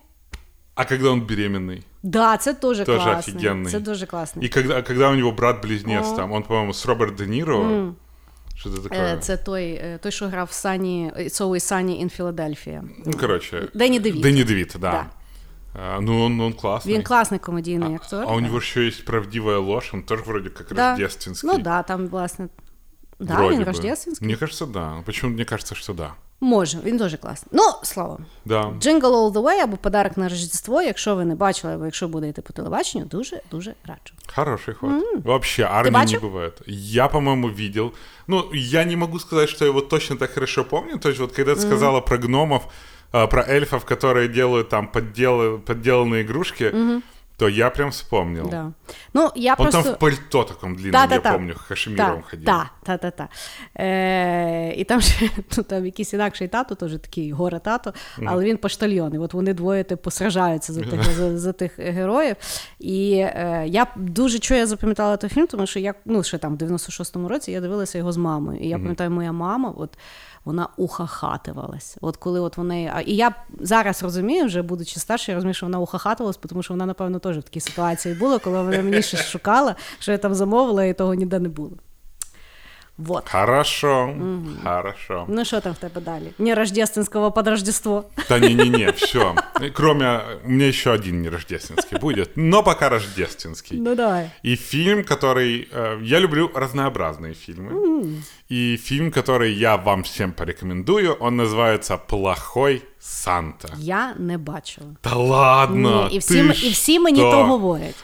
А 0.75 0.85
когда 0.85 1.09
он 1.09 1.21
беременный? 1.21 1.83
Да, 2.03 2.37
це 2.37 2.53
дуже, 2.53 2.85
Тоже 2.85 3.03
класно. 3.03 3.33
офігенний. 3.33 3.71
Це 3.71 3.79
дуже 3.79 4.05
класно. 4.05 4.41
И 4.43 4.47
когда, 4.47 4.81
когда 4.81 5.09
у 5.09 5.15
него 5.15 5.31
брат-близнец 5.31 6.15
там, 6.15 6.31
он, 6.31 6.43
по-моему, 6.43 6.73
с 6.73 6.85
Роберт 6.85 7.15
Де 7.15 7.25
Ниро. 7.27 7.93
Что-то 8.55 8.77
такое. 8.81 8.99
Е, 8.99 9.17
Це 9.21 9.37
той, 9.37 9.63
е, 9.71 9.99
той, 10.03 10.11
що 10.11 10.27
грав 10.27 10.47
в 10.47 10.53
Сані 10.53 11.11
It's 11.19 11.41
Always 11.41 11.73
Sunny 11.73 12.03
in 12.05 12.19
Philadelphia. 12.21 12.81
Ну, 13.05 13.13
короче. 13.19 13.57
Дэнни 13.75 13.99
Девито. 13.99 14.27
Дэнни 14.27 14.43
Девито, 14.43 14.79
да. 14.79 14.91
Да. 14.91 15.05
А, 15.73 15.99
ну, 16.01 16.23
он, 16.23 16.41
он 16.41 16.53
классный. 16.53 16.93
Він 16.93 17.03
класний 17.03 17.39
комедійний 17.39 17.95
актор. 17.95 18.25
А 18.27 18.33
у 18.33 18.39
него 18.39 18.57
еще 18.57 18.85
есть 18.85 19.05
правдивая 19.05 19.57
ложь, 19.59 19.93
он 19.93 20.03
тоже 20.03 20.23
вроде 20.23 20.49
как 20.49 20.73
да. 20.73 20.89
рождественский. 20.89 21.49
Ну 21.49 21.57
да, 21.57 21.83
там, 21.83 22.07
власне. 22.07 22.49
Да, 23.19 23.35
Вроде 23.35 23.55
він 23.55 23.61
бы. 23.61 23.65
рождественський. 23.65 24.27
Мне 24.27 24.35
кажется, 24.35 24.65
да. 24.65 25.03
Почему 25.05 25.31
мне 25.31 25.45
кажется, 25.45 25.75
что 25.75 25.93
да? 25.93 26.13
Може, 26.39 26.77
він 26.83 26.97
дуже 26.97 27.17
класний. 27.17 27.49
Ну, 27.51 27.63
словом, 27.83 28.25
Да. 28.45 28.61
Jingle 28.63 29.01
All 29.01 29.31
the 29.31 29.43
Way 29.43 29.63
або 29.63 29.77
подарок 29.77 30.17
на 30.17 30.29
Рождество, 30.29 30.81
якщо 30.81 31.15
ви 31.15 31.25
не 31.25 31.35
бачили, 31.35 31.73
або 31.73 31.85
якщо 31.85 32.07
будете 32.07 32.41
по 32.41 32.53
телебаченню, 32.53 33.05
дуже 33.05 33.41
дуже 33.51 33.73
раджу. 33.85 34.13
Хороший 34.35 34.73
ход. 34.73 34.91
Вообще, 35.23 35.63
армии 35.63 35.91
не 35.91 35.97
бачил? 35.97 36.19
бывает. 36.19 36.61
Я, 36.67 37.07
по-моему, 37.07 37.49
видел. 37.49 37.91
Ну, 38.27 38.49
я 38.53 38.83
не 38.83 38.95
могу 38.95 39.19
сказать, 39.19 39.49
что 39.49 39.65
я 39.65 39.71
его 39.71 39.81
точно 39.81 40.15
так 40.15 40.31
хорошо 40.31 40.63
помню. 40.63 40.99
То 40.99 41.09
есть, 41.09 41.19
вот 41.19 41.31
когда 41.31 41.53
ты 41.55 41.61
сказала 41.61 42.01
про 42.01 42.17
гномов, 42.17 42.63
а, 43.11 43.27
про 43.27 43.43
эльфов, 43.43 43.85
которые 43.85 44.27
делают 44.27 44.69
там 44.69 44.87
подделы, 44.87 45.59
подделанные 45.59 46.23
игрушки, 46.23 46.73
то 47.37 47.47
я 47.47 47.69
прям 47.69 47.91
вспомнил. 47.91 48.49
Да. 48.49 48.71
Ну, 49.13 49.31
я 49.35 49.53
Он 49.53 49.57
просто... 49.57 49.83
там 49.83 49.93
в 49.93 49.99
пальто 49.99 50.43
таком 50.43 50.75
длинном, 50.75 51.01
Та-та-та. 51.01 51.29
я 51.29 51.35
помню, 51.35 51.53
хашемировым 51.55 52.23
ходил. 52.23 52.45
Так, 52.45 52.67
та, 52.83 52.97
та, 52.97 53.11
та. 53.11 53.29
Е, 53.79 54.73
і 54.77 54.83
там 54.83 55.01
ще 55.01 55.29
ну, 55.57 55.63
там 55.63 55.85
якийсь 55.85 56.13
інакший 56.13 56.47
тато, 56.47 56.75
теж 56.75 56.91
такий 56.91 57.31
горе 57.31 57.59
тато, 57.59 57.93
але 58.25 58.45
він 58.45 58.57
поштальйон. 58.57 59.13
І 59.13 59.17
от 59.17 59.33
вони 59.33 59.53
двоє 59.53 59.83
типу 59.83 60.11
сражаються 60.11 60.73
за 60.73 60.81
тих, 60.81 61.03
за, 61.03 61.37
за 61.37 61.53
тих 61.53 61.79
героїв. 61.79 62.35
І 62.79 63.13
е, 63.17 63.63
я 63.67 63.87
дуже 63.95 64.39
чого 64.39 64.57
я 64.57 64.67
запам'ятала 64.67 65.17
той 65.17 65.29
фільм, 65.29 65.47
тому 65.47 65.67
що 65.67 65.79
я 65.79 65.93
ну, 66.05 66.23
ще 66.23 66.37
там 66.37 66.57
в 66.57 66.61
96-му 66.61 67.27
році 67.27 67.51
я 67.51 67.61
дивилася 67.61 67.97
його 67.97 68.11
з 68.11 68.17
мамою. 68.17 68.59
І 68.59 68.67
я 68.67 68.77
пам'ятаю, 68.77 69.11
моя 69.11 69.31
мама, 69.31 69.73
от. 69.77 69.97
вона 70.44 70.68
ухахатувалась. 70.76 71.96
От 72.00 72.16
коли 72.16 72.40
от 72.40 72.56
вони. 72.56 73.02
І 73.06 73.16
я 73.16 73.34
зараз 73.60 74.02
розумію, 74.02 74.46
вже 74.46 74.62
будучи 74.62 75.00
старше, 75.00 75.32
я 75.32 75.34
розумію, 75.34 75.54
що 75.54 75.66
вона 75.66 75.78
ухахатувалась, 75.78 76.36
тому 76.48 76.62
що 76.62 76.74
вона, 76.74 76.86
напевно, 76.86 77.18
теж 77.18 77.38
в 77.38 77.42
такій 77.42 77.60
ситуації 77.60 78.14
була, 78.14 78.38
коли 78.38 78.62
вона 78.62 78.82
мені 78.82 79.02
щось 79.02 79.24
шукала, 79.24 79.76
що 79.98 80.12
я 80.12 80.18
там 80.18 80.34
замовила, 80.34 80.84
і 80.84 80.94
того 80.94 81.14
ніде 81.14 81.38
не 81.38 81.48
було. 81.48 81.72
Вот. 82.97 83.29
Хорошо, 83.29 84.15
хорошо. 84.63 85.25
Ну 85.29 85.45
що 85.45 85.59
там 85.59 85.73
в 85.73 85.77
тебе 85.77 86.01
далі? 86.01 86.31
Не 86.39 86.55
рождественського 86.55 87.31
под 87.31 87.47
Рождество. 87.47 88.03
Да 88.29 88.39
не-не-не, 88.39 88.91
все. 88.91 89.35
Кроме, 89.73 90.19
у 90.45 90.49
меня 90.49 90.65
еще 90.65 90.91
один 90.91 91.21
не 91.21 91.29
рождественский 91.29 91.99
будет, 91.99 92.29
но 92.35 92.63
пока 92.63 92.89
рождественский. 92.89 93.77
Ну 93.79 93.95
давай. 93.95 94.29
И 94.45 94.55
фильм, 94.55 95.03
который... 95.03 95.67
э, 95.73 95.99
я 96.03 96.19
люблю 96.19 96.49
разнообразные 96.55 97.33
фильмы. 97.33 97.71
И 98.51 98.77
фильм, 98.77 99.11
который 99.11 99.53
я 99.53 99.77
вам 99.77 100.01
всем 100.03 100.31
порекомендую, 100.31 101.13
он 101.19 101.37
называется 101.37 101.97
«Плохой 102.07 102.81
Санта». 102.99 103.67
Я 103.77 104.15
не 104.19 104.37
бачила. 104.37 104.87
Да 105.03 105.15
ладно! 105.15 106.07
Ні, 106.09 106.15
і, 106.15 106.19
всі, 106.19 106.33
ты 106.33 106.39
м- 106.39 106.51
і 106.63 106.69
всі 106.69 106.99
мені 106.99 107.19
что? 107.19 107.31
то 107.31 107.43
говорять. 107.45 107.95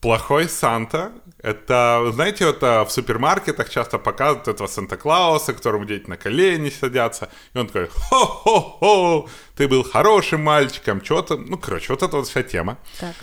Плохой 0.00 0.48
Санта— 0.48 1.10
это, 1.42 2.08
знаете, 2.12 2.46
вот 2.46 2.62
а, 2.62 2.84
в 2.84 2.92
супермаркетах 2.92 3.68
часто 3.68 3.98
показывают 3.98 4.46
этого 4.46 4.68
Санта-Клауса, 4.68 5.52
которому 5.52 5.86
дети 5.86 6.08
на 6.08 6.16
колени 6.16 6.70
садятся, 6.70 7.28
и 7.52 7.58
он 7.58 7.66
такой 7.66 7.88
«Хо-хо-хо, 7.88 9.28
ты 9.56 9.66
был 9.66 9.82
хорошим 9.82 10.44
мальчиком», 10.44 11.04
что-то, 11.04 11.36
ну, 11.36 11.58
короче, 11.58 11.92
вот 11.92 12.02
эта 12.02 12.16
вот 12.16 12.28
вся 12.28 12.44
тема. 12.44 12.78
Так. 13.00 13.14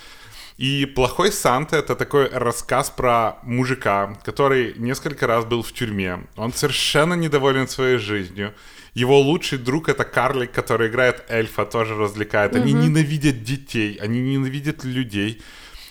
И 0.58 0.86
«Плохой 0.86 1.32
Санта»— 1.32 1.78
это 1.78 1.96
такой 1.96 2.30
рассказ 2.30 2.90
про 2.90 3.38
мужика, 3.44 4.18
который 4.26 4.74
несколько 4.78 5.28
раз 5.28 5.46
был 5.46 5.64
в 5.64 5.72
тюрьме. 5.72 6.28
Он 6.36 6.52
совершенно 6.52 7.14
недоволен 7.14 7.68
своей 7.68 7.98
жизнью. 7.98 8.54
Его 8.94 9.20
лучший 9.20 9.58
друг— 9.60 9.90
это 9.90 10.04
карлик, 10.04 10.52
который 10.52 10.88
играет 10.88 11.26
эльфа, 11.30 11.66
тоже 11.66 11.96
развлекает. 11.96 12.56
Они 12.56 12.74
ненавидят 12.74 13.44
детей, 13.44 13.98
они 14.02 14.22
ненавидят 14.22 14.86
людей. 14.86 15.42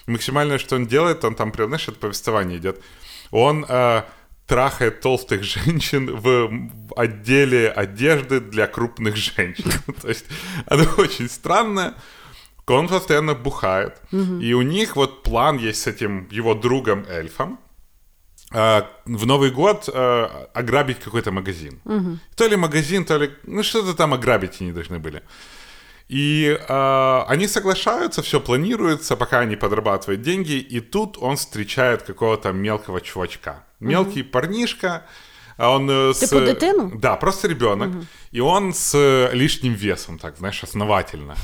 Максимальное, 0.06 0.58
что 0.58 0.76
он 0.76 0.86
делает, 0.86 1.24
он 1.24 1.34
там 1.34 1.52
прям, 1.52 1.68
знаешь, 1.68 1.88
это 1.88 1.98
повествование 1.98 2.58
идет. 2.58 2.80
Он 3.30 3.64
э, 3.68 4.02
трахает 4.46 5.00
толстых 5.00 5.42
женщин 5.44 6.14
в 6.14 6.50
отделе 6.96 7.70
одежды 7.70 8.40
для 8.40 8.66
крупных 8.66 9.16
женщин. 9.16 9.72
То 10.02 10.08
есть 10.08 10.26
оно 10.66 10.84
очень 10.98 11.28
странное. 11.28 11.94
Он 12.66 12.88
постоянно 12.88 13.34
бухает. 13.34 14.00
И 14.42 14.54
у 14.54 14.62
них 14.62 14.96
вот 14.96 15.22
план 15.22 15.58
есть 15.58 15.82
с 15.82 15.86
этим 15.86 16.28
его 16.30 16.54
другом-эльфом. 16.54 17.58
э, 18.52 18.82
в 19.04 19.26
Новый 19.26 19.50
год 19.50 19.88
э, 19.92 20.28
ограбить 20.54 21.00
какой-то 21.00 21.30
магазин. 21.30 21.80
То 22.36 22.46
ли 22.48 22.56
магазин, 22.56 23.04
то 23.04 23.18
ли... 23.18 23.30
Ну, 23.44 23.62
что-то 23.62 23.94
там 23.94 24.14
ограбить 24.14 24.60
они 24.60 24.72
должны 24.72 24.98
были. 24.98 25.22
И 26.09 26.57
э, 26.59 27.23
они 27.27 27.47
соглашаются, 27.47 28.21
все 28.21 28.39
планируется, 28.39 29.15
пока 29.15 29.39
они 29.39 29.55
подрабатывают 29.55 30.21
деньги, 30.21 30.53
и 30.53 30.79
тут 30.79 31.17
он 31.21 31.35
встречает 31.35 32.01
какого-то 32.01 32.51
мелкого 32.51 32.99
чувачка. 32.99 33.63
Мелкий 33.79 34.23
парнишка, 34.23 35.05
а 35.57 35.69
он 35.69 35.89
э, 35.89 36.13
с... 36.13 36.19
Типа 36.19 36.41
дитину? 36.41 36.91
Да, 36.95 37.15
просто 37.15 37.47
ребенок. 37.47 37.89
И 38.31 38.39
он 38.39 38.73
с 38.73 38.95
э, 38.95 39.29
лишним 39.33 39.73
весом, 39.73 40.17
так, 40.17 40.37
знаешь, 40.37 40.63
основательно. 40.63 41.35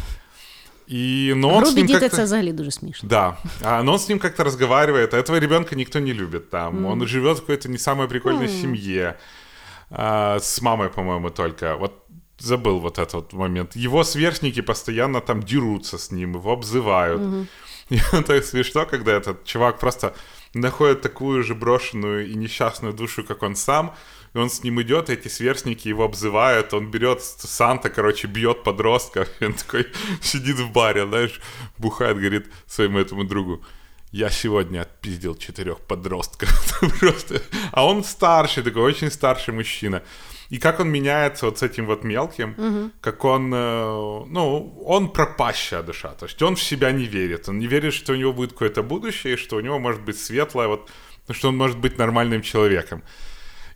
И, 0.88 1.34
но 1.36 1.56
он 1.56 1.64
с 1.64 1.68
Грубі 1.68 1.82
ним 1.82 1.88
діти 1.88 2.00
как-то... 2.00 2.18
це 2.18 2.24
взагалі 2.24 2.52
дуже 2.52 2.72
смішно. 2.72 3.10
Да, 3.10 3.38
а, 3.62 3.84
но 3.84 3.92
он 3.92 4.00
с 4.00 4.10
ним 4.10 4.20
как-то 4.20 4.44
разговаривает, 4.44 5.14
а 5.14 5.18
этого 5.18 5.40
ребенка 5.40 5.76
никто 5.76 6.00
не 6.00 6.14
любит 6.14 6.50
там. 6.50 6.86
Он 6.86 7.08
живет 7.08 7.38
в 7.38 7.42
какой-то 7.42 7.70
не 7.70 7.78
самой 7.78 8.08
прикольной 8.08 8.48
семье. 8.48 9.16
а, 9.92 10.40
с 10.40 10.62
мамой, 10.62 10.90
по-моему, 10.90 11.30
только. 11.30 11.76
Вот 11.76 11.99
забыл 12.41 12.81
вот 12.81 12.99
этот 12.99 13.33
момент. 13.33 13.77
Его 13.77 14.05
сверстники 14.05 14.63
постоянно 14.63 15.21
там 15.21 15.43
дерутся 15.43 15.99
с 15.99 16.11
ним, 16.11 16.35
его 16.35 16.53
обзывают. 16.53 17.49
И 17.91 18.01
он 18.13 18.25
так 18.25 18.45
смешно, 18.45 18.87
когда 18.87 19.13
этот 19.13 19.45
чувак 19.45 19.81
просто 19.81 20.15
находит 20.55 21.03
такую 21.03 21.43
же 21.43 21.55
брошенную 21.55 22.29
и 22.29 22.35
несчастную 22.35 22.95
душу, 22.95 23.25
как 23.25 23.43
он 23.43 23.57
сам, 23.57 23.95
и 24.33 24.39
он 24.39 24.49
с 24.49 24.63
ним 24.63 24.81
идет, 24.81 25.11
и 25.11 25.15
эти 25.15 25.29
сверстники 25.29 25.89
его 25.89 26.05
обзывают, 26.05 26.73
он 26.73 26.91
берет 26.91 27.21
Санта, 27.23 27.91
короче, 27.91 28.29
бьет 28.29 28.63
подростков, 28.63 29.29
и 29.41 29.47
он 29.47 29.55
такой 29.55 29.89
сидит 30.23 30.57
в 30.57 30.71
баре, 30.73 31.07
знаешь, 31.07 31.41
бухает, 31.79 32.17
говорит 32.17 32.47
своему 32.67 32.99
этому 32.99 33.25
другу, 33.25 33.61
я 34.13 34.31
сегодня 34.31 34.83
отпиздил 34.83 35.37
четырех 35.37 35.81
подростков. 35.81 36.51
Просто. 37.01 37.43
А 37.73 37.87
он 37.87 38.03
старший, 38.03 38.63
такой 38.63 38.83
очень 38.83 39.11
старший 39.11 39.55
мужчина. 39.55 40.03
И 40.51 40.59
как 40.59 40.81
он 40.81 40.89
меняется 40.89 41.47
вот 41.47 41.59
с 41.59 41.63
этим 41.63 41.87
вот 41.87 42.05
мелким, 42.05 42.93
как 43.01 43.25
он, 43.25 43.55
э, 43.55 44.25
ну, 44.29 44.83
он 44.85 45.09
пропащая 45.13 45.83
душа. 45.83 46.09
То 46.09 46.27
есть 46.27 46.43
он 46.43 46.55
в 46.55 46.63
себя 46.63 46.93
не 46.93 47.07
верит. 47.07 47.49
Он 47.49 47.59
не 47.59 47.69
верит, 47.69 47.95
что 47.95 48.13
у 48.13 48.17
него 48.17 48.33
будет 48.33 48.53
какое-то 48.53 48.83
будущее, 48.83 49.37
что 49.37 49.57
у 49.57 49.61
него 49.61 49.79
может 49.79 50.03
быть 50.03 50.19
светлое, 50.19 50.67
вот, 50.67 50.91
что 51.31 51.49
он 51.49 51.57
может 51.57 51.79
быть 51.79 51.99
нормальным 51.99 52.43
человеком. 52.43 53.03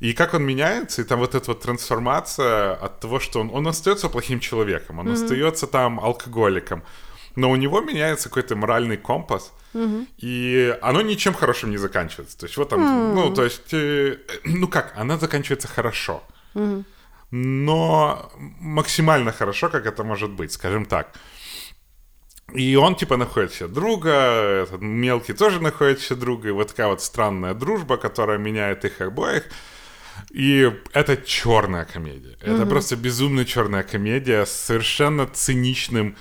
И 0.00 0.12
как 0.12 0.34
он 0.34 0.42
меняется, 0.42 1.02
и 1.02 1.04
там 1.04 1.20
вот 1.20 1.34
эта 1.34 1.46
вот 1.52 1.60
трансформация 1.60 2.72
от 2.74 3.00
того, 3.00 3.20
что 3.20 3.40
он, 3.40 3.50
он 3.52 3.66
остается 3.68 4.08
плохим 4.08 4.40
человеком, 4.40 4.98
он 4.98 5.08
остается 5.12 5.66
там 5.66 6.00
алкоголиком, 6.00 6.82
но 7.36 7.50
у 7.50 7.56
него 7.56 7.80
меняется 7.80 8.28
какой-то 8.28 8.56
моральный 8.56 8.96
компас, 8.96 9.52
и 10.18 10.76
оно 10.82 11.00
ничем 11.02 11.34
хорошим 11.34 11.70
не 11.70 11.78
заканчивается. 11.78 12.36
То 12.38 12.46
есть 12.46 12.56
вот 12.56 12.68
там, 12.68 13.14
ну, 13.14 13.32
то 13.32 13.44
есть, 13.44 13.72
э, 13.72 14.18
ну 14.44 14.68
как, 14.68 14.92
она 14.96 15.16
заканчивается 15.16 15.68
хорошо, 15.68 16.22
но 17.30 18.30
максимально 18.60 19.32
хорошо, 19.32 19.68
как 19.68 19.86
это 19.86 20.04
может 20.04 20.30
быть, 20.30 20.52
скажем 20.52 20.84
так. 20.84 21.12
И 22.52 22.76
он, 22.76 22.94
типа, 22.94 23.16
находит 23.16 23.52
себе 23.52 23.68
друга, 23.68 24.10
этот 24.62 24.80
мелкий 24.80 25.32
тоже 25.32 25.60
находит 25.60 26.00
себе 26.00 26.20
друга, 26.20 26.48
и 26.48 26.52
вот 26.52 26.68
такая 26.68 26.88
вот 26.88 27.02
странная 27.02 27.54
дружба, 27.54 27.96
которая 27.96 28.38
меняет 28.38 28.84
их 28.84 29.00
обоих. 29.00 29.44
И 30.30 30.72
это 30.92 31.16
черная 31.16 31.84
комедия. 31.84 32.36
Это 32.40 32.66
просто 32.66 32.96
безумно 32.96 33.44
черная 33.44 33.82
комедия 33.82 34.44
с 34.44 34.52
совершенно 34.52 35.26
циничным 35.26 36.16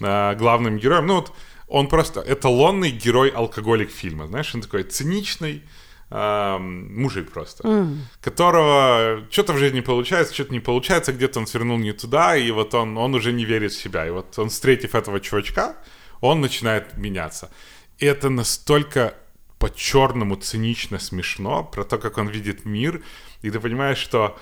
а, 0.00 0.34
главным 0.34 0.78
героем. 0.78 1.06
Ну 1.06 1.14
вот 1.16 1.32
он 1.68 1.88
просто 1.88 2.24
эталонный 2.26 2.90
герой-алкоголик 2.90 3.90
фильма. 3.90 4.26
Знаешь, 4.26 4.54
он 4.54 4.62
такой 4.62 4.84
циничный 4.84 5.62
мужик 6.10 7.32
просто, 7.32 7.88
которого 8.20 9.24
что-то 9.30 9.52
в 9.52 9.58
жизни 9.58 9.80
получается, 9.80 10.34
что-то 10.34 10.52
не 10.52 10.60
получается, 10.60 11.12
где-то 11.12 11.40
он 11.40 11.46
свернул 11.46 11.78
не 11.78 11.92
туда, 11.92 12.36
и 12.36 12.50
вот 12.50 12.74
он, 12.74 12.96
он 12.98 13.14
уже 13.14 13.32
не 13.32 13.44
верит 13.44 13.72
в 13.72 13.82
себя. 13.82 14.06
И 14.06 14.10
вот 14.10 14.38
он, 14.38 14.48
встретив 14.48 14.94
этого 14.94 15.20
чувачка, 15.20 15.76
он 16.20 16.40
начинает 16.40 16.96
меняться. 16.96 17.50
И 17.98 18.06
это 18.06 18.28
настолько 18.28 19.14
по-черному 19.58 20.36
цинично 20.36 20.98
смешно, 20.98 21.64
про 21.64 21.84
то, 21.84 21.98
как 21.98 22.18
он 22.18 22.28
видит 22.28 22.64
мир, 22.66 23.02
и 23.42 23.50
ты 23.50 23.60
понимаешь, 23.60 23.98
что 23.98 24.38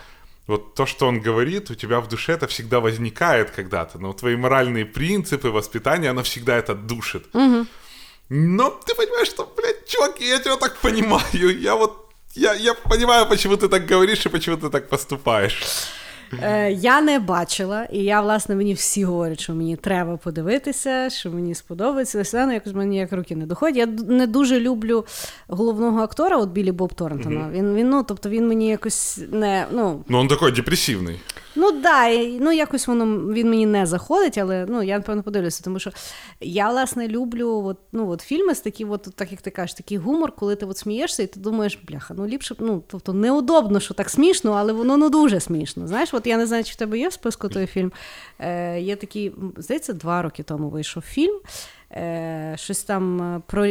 вот 0.48 0.75
то, 0.75 0.87
что 0.87 1.07
он 1.07 1.20
говорит, 1.20 1.70
у 1.70 1.75
тебя 1.75 2.01
в 2.01 2.09
душе 2.09 2.33
это 2.33 2.46
всегда 2.46 2.81
возникает 2.81 3.51
когда-то, 3.51 3.98
но 3.98 4.12
твои 4.12 4.37
моральные 4.37 4.85
принципы, 4.85 5.48
воспитание, 5.48 6.11
оно 6.11 6.22
всегда 6.22 6.57
это 6.57 6.75
душит. 6.75 7.27
Но 8.32 8.70
ты 8.70 8.93
понимаешь, 8.96 9.28
что, 9.30 9.48
блядь, 9.58 9.88
чувак, 9.88 10.22
я 10.22 10.39
тебя 10.39 10.56
так 10.56 10.76
понимаю, 10.82 11.60
я 11.62 11.76
вот, 11.76 11.91
я, 12.36 12.54
я 12.54 12.74
понимаю, 12.74 13.26
почему 13.30 13.56
ты 13.56 13.67
так 13.70 13.91
говоришь 13.91 14.26
и 14.26 14.30
почему 14.30 14.58
ты 14.58 14.70
так 14.70 14.89
поступаешь. 14.89 15.63
Е, 16.43 16.72
я 16.72 17.02
не 17.02 17.20
бачила, 17.20 17.84
і 17.91 18.04
я, 18.04 18.22
власне, 18.22 18.56
мені 18.56 18.74
всі 18.74 19.04
говорять, 19.04 19.39
що 19.39 19.54
мені 19.54 19.76
треба 19.76 20.17
подивитися, 20.17 21.10
що 21.10 21.32
мені 21.32 21.55
сподобається. 21.55 22.18
Але 22.18 22.24
все 22.24 22.41
одно 22.41 22.53
якось 22.53 22.74
мені 22.74 22.97
як 22.97 23.12
руки 23.14 23.36
не 23.36 23.45
доходять. 23.45 23.78
Я 23.78 23.86
д- 23.86 24.03
не 24.14 24.28
дуже 24.28 24.60
люблю 24.60 25.05
головного 25.47 25.99
актора, 26.01 26.38
от 26.38 26.49
Білі 26.49 26.72
Боб 26.72 26.93
Торнтона. 26.93 27.49
Він, 27.51 27.76
він, 27.76 27.89
ну, 27.89 28.03
тобто 28.03 28.30
він 28.30 28.47
мені 28.47 28.68
якось 28.70 29.20
не. 29.32 29.66
Ну, 29.72 30.03
Но 30.08 30.20
он 30.20 30.28
такой 30.28 30.51
депрессивный. 30.51 31.20
Ну 31.55 31.72
да, 31.72 32.09
ну 32.18 32.53
якось 32.53 32.86
воно 32.86 33.32
він 33.32 33.50
мені 33.50 33.66
не 33.66 33.86
заходить, 33.86 34.38
але 34.38 34.66
ну 34.68 34.82
я 34.82 34.96
напевно 34.96 35.22
подивлюся, 35.22 35.64
тому 35.64 35.78
що 35.78 35.90
я 36.40 36.70
власне 36.70 37.09
люблю 37.09 37.62
от, 37.64 37.78
ну, 37.92 38.11
от 38.11 38.20
фільми 38.20 38.55
з 38.55 38.61
такі, 38.61 38.84
от, 38.84 39.09
так 39.14 39.32
як 39.32 39.40
ти 39.40 39.50
кажеш, 39.50 39.74
такий 39.74 39.98
гумор, 39.98 40.32
коли 40.32 40.57
ти 40.57 40.66
от 40.66 40.78
смієшся, 40.78 41.22
і 41.22 41.26
ти 41.26 41.40
думаєш, 41.40 41.78
бляха, 41.88 42.14
ну 42.14 42.26
ліпше 42.26 42.55
ну 42.59 42.82
тобто 42.86 43.12
неудобно, 43.12 43.80
що 43.80 43.94
так 43.94 44.11
смішно, 44.11 44.53
але 44.53 44.72
воно 44.72 44.96
ну 44.96 45.11
дуже 45.11 45.40
смішно. 45.40 45.86
Знаєш, 45.86 46.14
от 46.14 46.26
я 46.26 46.36
не 46.36 46.46
знаю, 46.46 46.64
чи 46.64 46.72
в 46.72 46.76
тебе 46.76 46.98
є 46.98 47.09
в 47.09 47.12
списку 47.12 47.48
той 47.48 47.66
фільм. 47.66 47.92
Е, 48.38 48.80
Є 48.80 48.96
такий, 48.96 49.32
здається, 49.57 49.92
два 49.92 50.22
роки 50.22 50.42
тому 50.42 50.68
вийшов 50.68 51.03
фільм. 51.03 51.40
Е, 51.92 52.55
Щось 52.59 52.82
там 52.82 53.22
е, 53.22 53.42
про. 53.46 53.66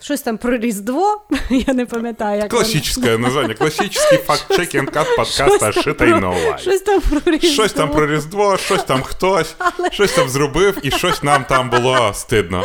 Щось 0.00 0.20
там 0.22 0.38
про 0.38 0.56
Різдво, 0.56 1.20
я 1.50 1.74
не 1.74 1.86
пам'ятаю. 1.86 2.38
як 2.38 2.48
Класичне 2.48 3.18
названня, 3.18 3.54
класичний 3.54 4.20
факт-чекінг 4.26 4.90
подкаста 5.16 5.72
«Шита 5.72 6.04
й 6.04 6.10
новай». 6.10 6.58
Щось 6.58 6.80
там 6.80 7.00
про 7.00 7.32
Різдво. 7.32 7.48
Щось 7.48 7.72
там 7.72 7.90
про 7.90 8.06
Різдво, 8.06 8.56
щось 8.56 8.82
там 8.84 9.02
хтось, 9.02 9.54
Але... 9.58 9.90
щось 9.90 10.12
там 10.12 10.28
зробив, 10.28 10.78
і 10.82 10.90
щось 10.90 11.22
нам 11.22 11.44
там 11.44 11.70
було 11.70 12.12
стидно. 12.14 12.62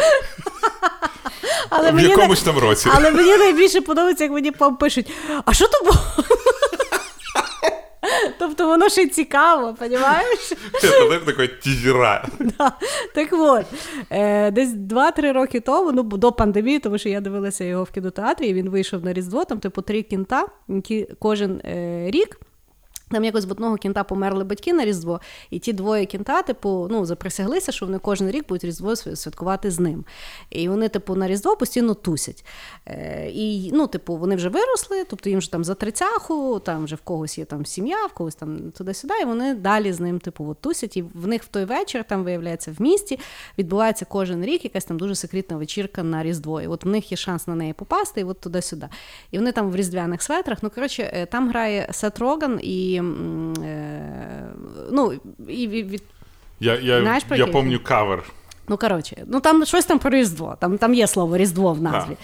Але 1.69 1.91
в 1.91 1.99
якомусь 1.99 2.41
там 2.41 2.57
році. 2.57 2.89
Але 2.93 3.11
мені 3.11 3.38
найбільше 3.38 3.82
подобається, 3.82 4.23
як 4.23 4.34
мені 4.34 4.51
пам 4.51 4.75
пишуть, 4.75 5.11
а 5.45 5.53
що 5.53 5.67
то 5.67 5.79
було? 5.86 5.97
Тобто 8.39 8.67
воно 8.67 8.89
ще 8.89 9.07
цікаво, 9.07 9.76
розумієш? 9.80 10.53
Це 10.82 10.88
тізера. 11.47 12.28
Так 13.15 13.30
от, 13.32 13.65
е, 14.09 14.51
десь 14.51 14.69
2-3 14.69 15.32
роки 15.34 15.59
тому, 15.59 15.91
ну 15.91 16.03
до 16.03 16.32
пандемії, 16.32 16.80
тому 16.80 16.97
що 16.97 17.09
я 17.09 17.22
дивилася 17.22 17.63
його 17.63 17.84
в 17.84 17.91
кінотеатрі, 17.91 18.47
і 18.47 18.53
він 18.53 18.69
вийшов 18.69 19.05
на 19.05 19.13
Різдво, 19.13 19.45
там 19.45 19.59
типу 19.59 19.82
три 19.82 20.01
кінта, 20.01 20.47
які 20.67 21.07
кожен 21.19 21.61
е, 21.65 22.11
рік. 22.11 22.39
Там 23.12 23.24
якось 23.24 23.45
в 23.45 23.51
одного 23.51 23.76
кінта 23.76 24.03
померли 24.03 24.43
батьки 24.43 24.74
на 24.74 24.86
Різдво, 24.86 25.22
і 25.49 25.59
ті 25.59 25.74
двоє 25.74 26.05
кінта, 26.05 26.41
типу, 26.41 26.88
ну, 26.91 27.05
заприсяглися, 27.05 27.72
що 27.72 27.86
вони 27.86 27.99
кожен 27.99 28.32
рік 28.32 28.47
будуть 28.47 28.64
Різдво 28.64 28.95
святкувати 28.95 29.72
з 29.72 29.80
ним. 29.80 30.05
І 30.49 30.70
вони, 30.70 30.89
типу, 30.89 31.16
на 31.16 31.28
Різдво 31.28 31.55
постійно 31.55 31.93
тусять. 31.93 32.45
Е, 32.86 33.30
І, 33.34 33.72
ну, 33.74 33.88
типу, 33.88 34.16
вони 34.16 34.36
вже 34.36 34.49
виросли, 34.49 35.03
тобто 35.03 35.30
їм 35.30 35.39
вже 35.39 35.51
там 35.51 35.64
за 35.64 35.76
тридцяху, 35.76 36.59
там 36.59 36.84
вже 36.86 36.95
в 36.95 37.01
когось 37.01 37.38
є 37.38 37.45
там 37.45 37.66
сім'я, 37.66 38.05
в 38.05 38.14
когось 38.14 38.36
там 38.36 38.72
туди-сюди, 38.72 39.14
і 39.22 39.26
вони 39.26 39.53
далі 39.53 39.93
з 39.93 39.99
ним, 39.99 40.20
типу, 40.20 40.49
от, 40.49 40.62
тусять. 40.62 40.97
І 40.97 41.01
в 41.01 41.28
них 41.28 41.43
в 41.43 41.47
той 41.47 41.66
вечір, 41.66 42.03
там, 42.03 42.24
виявляється, 42.24 42.76
в 42.78 42.82
місті 42.82 43.20
відбувається 43.57 44.05
кожен 44.05 44.45
рік 44.45 44.64
якась 44.64 44.86
там 44.86 44.99
дуже 44.99 45.16
секретна 45.16 45.57
вечірка 45.57 46.03
на 46.03 46.24
Різдво. 46.24 46.62
І 46.62 46.68
от 46.68 46.84
в 46.86 46.88
них 46.88 47.12
є 47.12 47.18
шанс 47.18 47.47
на 47.47 47.55
неї 47.55 47.74
попасти, 47.74 48.22
і 48.22 48.24
от 48.24 48.39
туди-сюди. 48.39 48.88
І 49.32 49.38
вони 49.38 49.51
там 49.51 49.72
в 49.72 49.76
різдвяних 49.76 50.22
светрах. 50.22 50.57
Ну, 50.62 50.70
коротше, 50.70 51.12
е, 51.14 51.26
там 51.26 51.49
грає 51.49 51.88
Сет 51.91 52.20
Роган 52.20 52.59
і. 52.64 53.01
Е, 53.02 54.54
ну, 54.91 55.14
і 55.47 55.68
від... 55.68 56.04
Я 56.60 56.76
я, 56.76 57.02
Знаєш, 57.02 57.24
я 57.30 57.47
пам'ятаю 57.47 57.80
кавер 57.84 58.24
Ну, 58.68 58.78
коротше, 58.78 59.24
ну 59.28 59.39
там 59.39 59.66
щось 59.66 59.86
там 59.86 59.99
про 59.99 60.09
Різдво, 60.09 60.57
там 60.59 60.78
там 60.78 60.93
є 60.93 61.07
слово 61.07 61.38
Різдво 61.38 61.74
в 61.74 61.82
назві. 61.82 62.18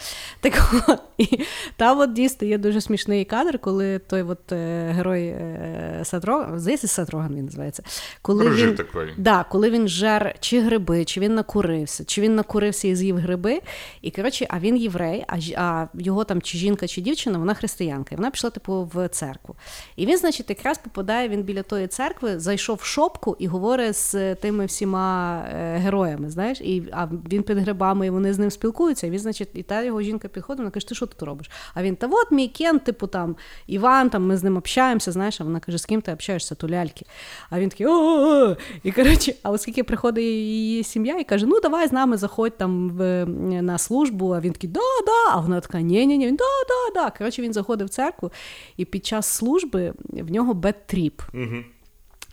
Да. 0.44 0.50
Так 0.50 0.84
от, 0.88 1.00
і 1.18 1.40
там 1.76 2.00
от 2.00 2.14
дійсно 2.14 2.48
є 2.48 2.58
дуже 2.58 2.82
смішний 2.82 3.26
кадр, 3.26 3.60
коли 3.60 4.00
той 4.00 4.22
от 4.22 4.52
е, 4.52 4.92
герой 4.96 5.28
е, 5.28 6.02
Сатроган, 6.04 6.60
здається, 6.60 6.88
Сатроган 6.88 7.36
він 7.36 7.46
називається. 7.46 7.84
Коли 8.22 8.50
він, 8.50 8.76
такий. 8.76 9.14
Да, 9.18 9.46
коли 9.50 9.70
він 9.70 9.88
жер 9.88 10.36
чи 10.40 10.62
гриби, 10.62 11.06
чи 11.06 11.20
він 11.20 11.36
накурився, 11.36 12.06
чи 12.06 12.22
він 12.22 12.36
накурився 12.36 12.88
і 12.88 12.96
з'їв 12.96 13.18
гриби. 13.18 13.62
І 14.02 14.12
коротше, 14.12 14.48
а 14.50 14.60
він 14.60 14.78
єврей, 14.78 15.26
а 15.28 15.38
а 15.58 15.88
його 15.94 16.24
там 16.24 16.42
чи 16.42 16.58
жінка, 16.58 16.88
чи 16.88 17.02
дівчина, 17.02 17.40
вона 17.40 17.54
християнка. 17.54 18.16
І 18.16 18.18
вона 18.18 18.32
пішла, 18.32 18.50
типу, 18.50 18.92
в 18.94 19.08
церкву. 19.08 19.56
І 19.96 20.06
він, 20.06 20.18
значить, 20.18 20.50
якраз 20.50 20.78
попадає 20.78 21.30
він 21.30 21.44
біля 21.44 21.64
тої 21.64 21.88
церкви, 21.88 22.40
зайшов 22.40 22.80
в 22.82 22.86
шопку 22.86 23.36
і 23.40 23.48
говорить 23.48 23.96
з 23.96 24.36
тими 24.36 24.66
всіма 24.66 25.38
е, 25.54 25.78
героями 25.78 26.27
знаєш, 26.30 26.62
і 26.62 26.84
а 26.92 27.08
він 27.32 27.44
під 27.44 27.58
грибами, 27.58 28.08
і 28.08 28.10
вони 28.10 28.34
з 28.34 28.40
ним 28.40 28.52
спілкуються. 28.52 29.08
І 29.08 29.10
він, 29.10 29.20
значить, 29.20 29.50
і 29.54 29.64
та 29.64 29.84
його 29.84 30.02
жінка 30.02 30.28
підходить, 30.28 30.60
вона 30.60 30.72
каже, 30.72 30.88
ти 30.88 30.96
що 30.96 31.06
тут 31.06 31.22
робиш? 31.22 31.52
А 31.74 31.84
він, 31.84 31.96
та 31.96 32.08
от 32.12 32.32
мій 32.32 32.48
Кен, 32.48 32.80
типу 32.80 33.08
там 33.08 33.36
Іван, 33.68 34.10
там 34.10 34.26
ми 34.28 34.38
з 34.38 34.44
ним 34.44 34.58
общаємося, 34.58 35.12
знаєш, 35.12 35.42
а 35.42 35.44
вона 35.44 35.60
каже, 35.60 35.78
з 35.78 35.86
ким 35.86 36.02
ти 36.02 36.14
общаєшся, 36.14 36.56
то 36.56 36.70
ляльки. 36.70 37.06
А 37.50 37.60
він 37.60 37.70
такий 37.70 37.88
о 37.88 38.56
І 38.84 38.92
коротше, 38.92 39.34
а 39.44 39.52
оскільки 39.52 39.84
приходить 39.84 40.24
її 40.24 40.84
сім'я 40.84 41.20
і 41.20 41.24
каже, 41.24 41.46
ну 41.46 41.60
давай 41.60 41.88
з 41.88 41.92
нами 41.92 42.18
заходь 42.18 42.58
там 42.58 42.90
в, 42.90 43.26
на 43.62 43.78
службу. 43.78 44.32
А 44.32 44.40
він 44.40 44.54
такий, 44.54 44.70
да, 44.70 44.80
да. 45.06 45.36
А 45.36 45.40
вона 45.40 45.60
така, 45.60 45.82
ні-ні-ні, 45.82 46.28
він 46.28 46.36
да, 46.36 46.44
да, 46.68 47.02
да. 47.02 47.18
Коротше, 47.18 47.42
він 47.42 47.54
заходив 47.54 47.88
в 47.88 47.90
церкву, 47.90 48.32
і 48.78 48.86
під 48.86 49.06
час 49.06 49.28
служби 49.28 49.94
в 50.00 50.32
нього 50.32 50.54
bad 50.54 50.79
trip. 50.79 51.22
Угу. 51.34 51.64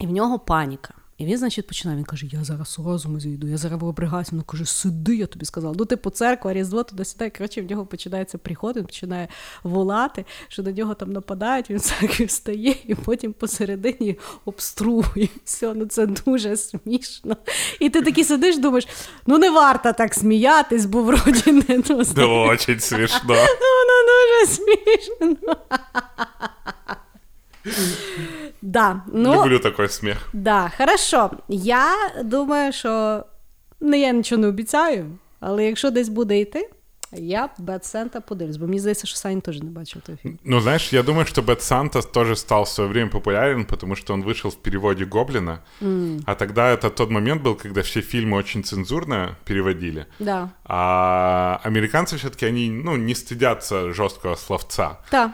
І 0.00 0.06
в 0.06 0.10
нього 0.10 0.38
паніка. 0.38 0.94
І 1.18 1.24
він, 1.24 1.38
значить, 1.38 1.66
починає. 1.66 1.98
Він 1.98 2.04
каже: 2.04 2.26
Я 2.32 2.44
зараз 2.44 2.80
розуму 2.84 3.20
зійду, 3.20 3.46
я 3.46 3.56
зараз 3.56 3.82
виригаюся. 3.82 4.30
Він 4.32 4.42
каже, 4.42 4.64
сиди, 4.64 5.16
я 5.16 5.26
тобі 5.26 5.44
сказав. 5.44 5.74
Ну, 5.78 5.84
типу, 5.84 6.10
церква, 6.10 6.52
різдво 6.52 6.82
туди 6.82 7.04
сюди. 7.04 7.30
Коротше, 7.30 7.62
в 7.62 7.70
нього 7.70 7.86
починається 7.86 8.38
приход, 8.38 8.76
він 8.76 8.84
починає 8.84 9.28
волати, 9.62 10.24
що 10.48 10.62
на 10.62 10.72
нього 10.72 10.94
там 10.94 11.12
нападають, 11.12 11.70
він 11.70 11.78
церкві 11.80 12.24
встає 12.24 12.76
і 12.86 12.94
потім 12.94 13.32
посередині 13.32 14.18
обстругує. 14.44 15.28
Все, 15.44 15.74
ну 15.74 15.86
це 15.86 16.06
дуже 16.06 16.56
смішно. 16.56 17.36
І 17.80 17.90
ти 17.90 18.02
такий 18.02 18.24
сидиш, 18.24 18.58
думаєш, 18.58 18.88
ну 19.26 19.38
не 19.38 19.50
варто 19.50 19.92
так 19.92 20.14
сміятись, 20.14 20.86
бо 20.86 21.02
вроді 21.02 21.52
не 21.52 21.82
ну, 21.88 22.04
Дуже 22.04 22.80
смішно. 22.80 23.34
Ну, 23.34 23.66
воно 23.76 23.96
дуже 24.06 24.54
смішно. 24.54 25.56
Да, 28.61 29.03
ну, 29.13 29.33
Люблю 29.35 29.59
такий 29.59 29.89
сміх. 29.89 30.17
Да, 30.33 30.71
хорошо. 30.77 31.31
Я 31.47 31.93
думаю, 32.23 32.73
що 32.73 33.23
ну, 33.79 33.95
я 33.95 34.11
нічого 34.11 34.41
не 34.41 34.47
обіцяю, 34.47 35.05
але 35.39 35.65
якщо 35.65 35.91
десь 35.91 36.09
буде 36.09 36.39
йти, 36.39 36.69
я 37.11 37.49
Бет 37.57 37.85
Санта 37.85 38.21
подивлюсь, 38.21 38.57
бо 38.57 38.65
мені 38.65 38.79
здається, 38.79 39.07
что 39.07 39.17
Саня 39.17 39.41
тоже 39.41 39.63
не 39.63 39.69
бачил 39.69 40.01
той 40.01 40.15
фильм. 40.15 40.39
Ну, 40.43 40.61
знаешь, 40.61 40.93
я 40.93 41.03
думаю, 41.03 41.25
что 41.25 41.41
Бет 41.41 41.61
Санта 41.61 42.01
тоже 42.01 42.35
стал 42.35 42.63
в 42.63 42.69
свое 42.69 42.89
время 42.89 43.09
популярен, 43.09 43.65
потому 43.65 43.95
что 43.95 44.13
он 44.13 44.23
вышел 44.23 44.51
в 44.51 44.55
переводе 44.55 45.05
Гоблина. 45.05 45.59
Mm. 45.81 46.21
А 46.25 46.35
тогда 46.35 46.71
это 46.71 46.89
тот 46.89 47.09
момент 47.09 47.41
был, 47.41 47.55
когда 47.55 47.81
все 47.81 48.01
фильмы 48.01 48.37
очень 48.37 48.63
цензурно 48.63 49.37
переводили. 49.45 50.05
Да. 50.19 50.49
А 50.65 51.59
американцы 51.63 52.17
все-таки, 52.17 52.45
они, 52.45 52.69
ну, 52.69 52.95
не 52.95 53.15
стыдятся 53.15 53.91
жесткого 53.93 54.35
словца. 54.35 54.99
Да. 55.11 55.33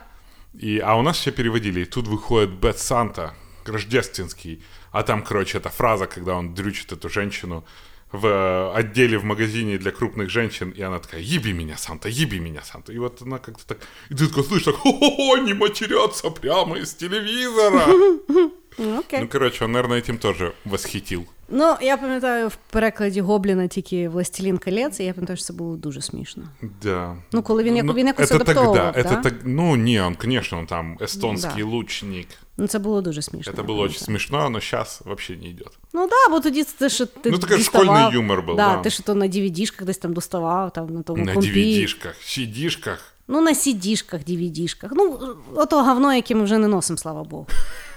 И, 0.55 0.78
а 0.78 0.96
у 0.96 1.03
нас 1.03 1.18
все 1.18 1.30
переводили. 1.30 1.80
И 1.80 1.84
тут 1.84 2.09
выходит 2.09 2.51
Бет 2.51 2.78
Санта, 2.78 3.34
рождественский. 3.64 4.62
А 4.92 5.03
там, 5.03 5.22
короче, 5.22 5.59
эта 5.59 5.68
фраза, 5.68 6.07
когда 6.07 6.34
он 6.34 6.55
дрючит 6.55 6.92
эту 6.92 7.09
женщину 7.09 7.64
в 8.12 8.26
э, 8.26 8.72
отделе 8.74 9.18
в 9.18 9.24
магазине 9.24 9.78
для 9.78 9.92
крупных 9.92 10.30
женщин, 10.30 10.70
и 10.70 10.82
она 10.82 10.98
такая, 10.98 11.20
еби 11.20 11.53
меня, 11.53 11.76
Санта, 11.76 12.09
еби 12.09 12.40
меня, 12.40 12.62
Санта. 12.62 12.92
И 12.92 12.98
вот 12.98 13.22
она 13.22 13.38
как-то 13.38 13.64
так, 13.66 13.78
и 14.09 14.14
ты 14.14 14.26
такой 14.26 14.44
слышишь, 14.44 14.64
так, 14.64 14.74
хо-хо-хо, 14.76 15.36
не 15.36 15.55
матерятся 15.55 16.30
прямо 16.30 16.78
из 16.78 16.94
телевизора. 16.94 18.51
Okay. 18.78 19.22
Ну, 19.22 19.28
короче, 19.28 19.66
он, 19.66 19.72
наверное, 19.72 19.99
этим 19.99 20.18
тоже 20.18 20.53
восхитил. 20.66 21.26
Ну, 21.49 21.76
я 21.82 21.97
пам'ятаю 21.97 22.47
в 22.47 22.56
перекладі 22.56 23.22
Гобліна 23.22 23.68
тільки 23.68 24.10
Властелін 24.10 24.58
колець, 24.58 24.99
і 24.99 25.03
я 25.03 25.14
пам'ятаю, 25.14 25.38
що 25.38 25.45
це 25.45 25.53
було 25.53 25.76
дуже 25.76 26.01
смішно. 26.01 26.43
Да. 26.82 27.16
Ну, 27.32 27.43
коли 27.43 27.64
він, 27.64 27.86
ну, 27.86 27.93
він 27.93 28.08
якось 28.08 28.32
адаптовував, 28.32 28.93
тогда, 28.93 29.10
да? 29.10 29.10
это 29.10 29.22
так, 29.22 29.34
Ну, 29.43 29.76
ні, 29.76 29.99
он, 29.99 30.16
конечно, 30.16 30.58
он 30.58 30.66
там 30.66 30.97
естонський 31.01 31.64
да. 31.64 31.70
лучник. 31.70 32.28
Ну, 32.58 32.68
це 32.68 32.80
було 32.80 33.01
дуже 33.01 33.22
смішно. 33.22 33.53
Это 33.53 33.66
было 33.66 33.80
очень 33.80 33.99
смешно, 33.99 34.38
але 34.38 34.60
зараз 34.72 35.01
вообще 35.06 35.36
не 35.36 35.47
йде. 35.47 35.66
Ну 35.93 36.08
да, 36.08 36.32
бо 36.32 36.39
тоді 36.39 36.64
ти 36.64 36.89
що 36.89 37.06
ти 37.06 37.32
Ну, 37.32 37.38
такий 37.38 37.64
школьний 37.64 38.14
юмор 38.14 38.41
був. 38.41 38.56
Да, 38.56 38.76
да. 38.76 38.78
Ти 38.78 38.89
що 38.89 39.03
то 39.03 39.16
на 39.16 39.26
DVD-шках 39.28 39.84
десь 39.86 39.97
там 39.97 40.14
доставав, 40.14 40.74
там 40.74 40.93
на 40.93 41.01
тому 41.01 41.26
На 41.26 41.34
компі. 41.34 41.49
DVD-шках, 41.49 42.14
CD-шках. 42.24 42.97
Ну, 43.28 43.41
на 43.41 43.51
CD-шках, 43.53 44.30
DVD-шках. 44.30 44.89
Ну, 44.91 45.20
ото 45.56 45.84
говно, 45.84 46.14
яке 46.14 46.36
ми 46.36 46.43
вже 46.43 46.58
не 46.58 46.68
носимо, 46.68 46.97
слава 46.97 47.24
Богу. 47.24 47.47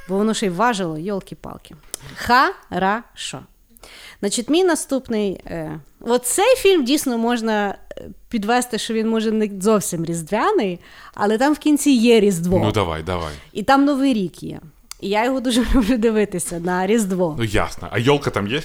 Бо 0.10 0.18
воно 0.18 0.34
ще 0.34 0.46
й 0.46 0.50
важило, 0.50 0.98
йолки-палки. 0.98 1.76
Хорошо. 2.28 3.40
Значить, 4.20 4.50
мій 4.50 4.64
наступний. 4.64 5.42
Е, 5.46 5.80
от 6.02 6.26
цей 6.26 6.56
фільм 6.56 6.86
дійсно 6.86 7.18
можна 7.18 7.76
е, 7.98 8.10
підвести, 8.30 8.78
що 8.78 8.94
він 8.94 9.10
може 9.10 9.32
не 9.32 9.50
зовсім 9.62 10.06
різдвяний, 10.06 10.80
але 11.14 11.38
там 11.38 11.54
в 11.54 11.60
кінці 11.60 11.92
є 11.92 12.20
Різдво. 12.20 12.60
Ну, 12.60 12.72
давай, 12.72 13.04
давай. 13.04 13.34
І 13.54 13.64
там 13.64 13.86
Новий 13.86 14.14
рік 14.14 14.44
є. 14.44 14.60
І 15.02 15.10
я 15.10 15.26
його 15.26 15.40
дуже 15.40 15.62
люблю 15.76 15.98
дивитися 15.98 16.60
на 16.60 16.88
Різдво. 16.88 17.36
Ну, 17.40 17.44
ясно. 17.44 17.88
А 17.92 18.00
йолка 18.00 18.30
там 18.30 18.48
є? 18.48 18.62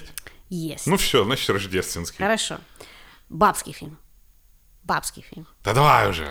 Є. 0.50 0.76
Ну, 0.86 0.94
все, 0.94 1.24
значить, 1.24 1.50
рождественський. 1.50 2.26
Хорошо. 2.26 2.56
Бабський 3.30 3.72
фільм. 3.72 3.96
Бабський 4.84 5.24
фільм. 5.34 5.46
Та 5.62 5.72
давай 5.74 6.10
уже. 6.10 6.26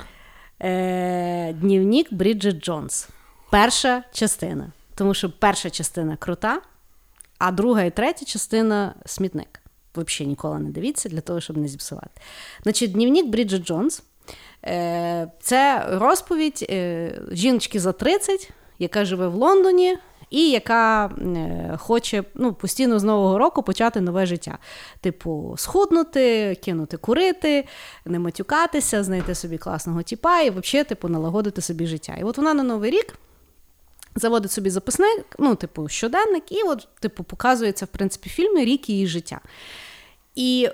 Е, 0.62 1.54
Днівник 1.54 2.14
Бріджит 2.14 2.64
Джонс. 2.66 3.10
Перша 3.50 4.04
частина. 4.14 4.72
Тому 4.98 5.14
що 5.14 5.30
перша 5.30 5.70
частина 5.70 6.16
крута, 6.16 6.62
а 7.38 7.52
друга 7.52 7.84
і 7.84 7.92
третя 7.92 8.26
частина 8.26 8.94
смітник. 9.06 9.62
Взагалі 9.96 10.30
ніколи 10.30 10.60
не 10.60 10.70
дивіться 10.70 11.10
для 11.10 11.22
того, 11.22 11.42
щоб 11.42 11.58
не 11.58 11.68
зіпсувати. 11.68 12.22
Значить, 12.64 12.92
дневник 12.92 13.28
Бріджит 13.28 13.66
Джонс. 13.66 14.04
Е, 14.66 15.32
це 15.40 15.86
розповідь 15.92 16.66
е, 16.70 17.12
жіночки 17.32 17.80
за 17.80 17.92
30, 17.92 18.52
яка 18.80 19.06
живе 19.06 19.28
в 19.28 19.36
Лондоні, 19.36 19.98
і 20.30 20.50
яка 20.50 21.06
е, 21.06 21.78
хоче 21.78 22.24
ну, 22.36 22.54
постійно 22.54 23.00
з 23.00 23.04
нового 23.04 23.38
року 23.38 23.64
почати 23.64 24.02
нове 24.02 24.26
життя. 24.26 24.58
Типу, 25.02 25.56
схуднути, 25.58 26.56
кинути 26.56 26.98
курити, 26.98 27.68
не 28.06 28.20
матюкатися, 28.20 29.04
знайти 29.04 29.36
собі 29.36 29.58
класного 29.58 30.02
тіпа 30.02 30.42
і 30.42 30.50
взагалі, 30.50 30.88
типу, 30.88 31.08
налагодити 31.08 31.62
собі 31.62 31.88
життя. 31.88 32.16
І 32.20 32.24
от 32.24 32.38
вона 32.38 32.54
на 32.54 32.64
новий 32.64 32.92
рік. 32.92 33.18
Заводить 34.18 34.52
собі 34.52 34.70
записник, 34.70 35.26
ну, 35.40 35.56
типу, 35.56 35.88
щоденник, 35.88 36.52
і 36.52 36.62
от, 36.62 36.88
типу, 37.00 37.24
показується, 37.24 37.86
в 37.86 37.88
принципі, 37.88 38.30
фільмі 38.30 38.66
рік 38.66 38.90
її 38.90 39.08
життя. 39.08 39.40
І 40.36 40.70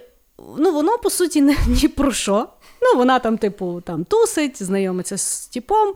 ну, 0.57 0.73
воно, 0.73 0.97
по 0.97 1.09
суті, 1.09 1.41
не 1.41 1.55
ні 1.67 1.87
про 1.87 2.11
що. 2.11 2.47
Ну, 2.81 2.97
вона 2.97 3.19
там, 3.19 3.37
типу, 3.37 3.81
там 3.85 4.03
тусить, 4.05 4.63
знайомиться 4.63 5.17
з 5.17 5.47
типом. 5.47 5.93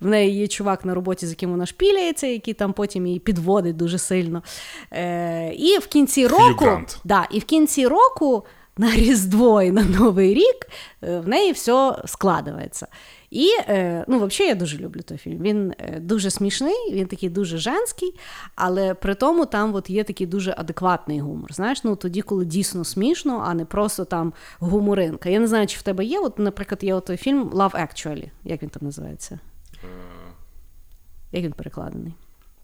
В 0.00 0.06
неї 0.06 0.38
є 0.38 0.48
чувак 0.48 0.84
на 0.84 0.94
роботі, 0.94 1.26
з 1.26 1.30
яким 1.30 1.50
вона 1.50 1.66
шпіляється, 1.66 2.26
який 2.26 2.54
там 2.54 2.72
потім 2.72 3.06
її 3.06 3.18
підводить 3.18 3.76
дуже 3.76 3.98
сильно. 3.98 4.42
Е, 4.92 5.52
І 5.54 5.78
в 5.78 5.86
кінці 5.86 6.26
року 6.26 6.80
да, 7.04 7.28
і 7.30 7.38
в 7.38 7.44
кінці 7.44 7.86
року 7.86 8.44
на 8.78 8.96
Різдво 8.96 9.62
і 9.62 9.70
на 9.70 9.84
Новий 9.84 10.34
рік 10.34 10.68
е, 11.02 11.20
в 11.20 11.28
неї 11.28 11.52
все 11.52 12.02
складається. 12.06 12.86
І 13.30 13.48
е, 13.68 14.04
ну, 14.08 14.16
взагалі 14.16 14.48
я 14.48 14.54
дуже 14.54 14.78
люблю 14.78 15.00
той 15.02 15.18
фільм. 15.18 15.42
Він 15.42 15.74
е, 15.78 16.00
дуже 16.00 16.30
смішний, 16.30 16.92
він 16.92 17.06
такий 17.06 17.28
дуже 17.28 17.58
женський, 17.58 18.14
але 18.54 18.94
при 18.94 19.14
тому 19.14 19.46
там 19.46 19.74
от 19.74 19.90
є 19.90 20.04
такий 20.04 20.26
дуже 20.26 20.54
адекватний 20.58 21.20
гумор. 21.20 21.52
Знаєш, 21.52 21.84
ну 21.84 21.96
тоді, 21.96 22.22
коли 22.22 22.44
дійсно 22.44 22.84
смішно, 22.84 23.42
а 23.46 23.54
не 23.54 23.64
просто 23.64 24.04
там 24.04 24.32
гуморинка. 24.58 25.28
Я 25.28 25.40
не 25.40 25.46
знаю, 25.46 25.66
чи 25.66 25.78
в 25.78 25.82
тебе 25.82 26.04
є. 26.04 26.20
От, 26.20 26.38
наприклад, 26.38 26.84
є 26.84 27.00
той 27.00 27.16
фільм 27.16 27.48
Love 27.48 27.74
Actually. 27.74 28.30
Як 28.44 28.62
він 28.62 28.70
там 28.70 28.82
називається? 28.82 29.38
Як 31.32 31.44
він 31.44 31.52
перекладений? 31.52 32.12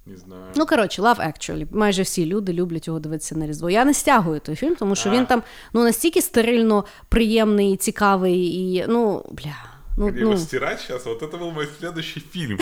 Не 0.08 0.18
знаю. 0.18 0.42
Ну, 0.56 0.66
коротше, 0.66 1.02
Love 1.02 1.20
Actually. 1.20 1.68
Майже 1.72 2.02
всі 2.02 2.26
люди 2.26 2.54
люблять 2.54 2.88
його 2.88 3.00
дивитися 3.00 3.36
на 3.36 3.48
Різдво. 3.48 3.70
Я 3.70 3.86
не 3.86 3.94
стягую 3.94 4.40
той 4.40 4.56
фільм, 4.56 4.76
тому 4.76 4.96
що 4.96 5.10
а. 5.10 5.12
він 5.12 5.26
там 5.26 5.44
ну, 5.74 5.84
настільки 5.84 6.22
стерильно 6.22 6.86
приємний, 7.10 7.78
цікавий 7.78 8.46
і 8.46 8.86
ну, 8.88 9.26
бля. 9.32 9.56
Ну, 9.98 10.08
Где 10.08 10.22
ну... 10.22 10.30
его 10.30 10.38
стирать 10.38 10.80
сейчас? 10.82 11.06
Вот 11.06 11.22
это 11.22 11.38
был 11.38 11.52
мой 11.52 11.68
следующий 11.80 12.24
фильм. 12.34 12.60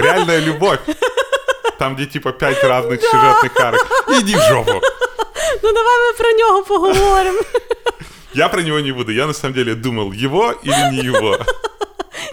Реальная 0.00 0.40
любовь. 0.40 0.80
Там, 1.78 1.94
где 1.94 2.06
типа 2.06 2.32
пять 2.32 2.64
разных 2.64 3.00
сюжетных 3.00 3.60
арок. 3.60 3.86
Иди 4.08 4.34
в 4.34 4.40
жопу. 4.40 4.80
Ну 5.62 5.72
давай 5.72 5.98
мы 5.98 6.16
про 6.16 6.32
него 6.32 6.62
поговорим. 6.62 7.34
Я 8.34 8.48
про 8.48 8.62
него 8.62 8.80
не 8.80 8.92
буду. 8.92 9.12
Я 9.12 9.26
на 9.26 9.32
самом 9.32 9.54
деле 9.54 9.74
думал, 9.74 10.12
его 10.12 10.52
или 10.64 10.90
не 10.92 10.98
его. 10.98 11.38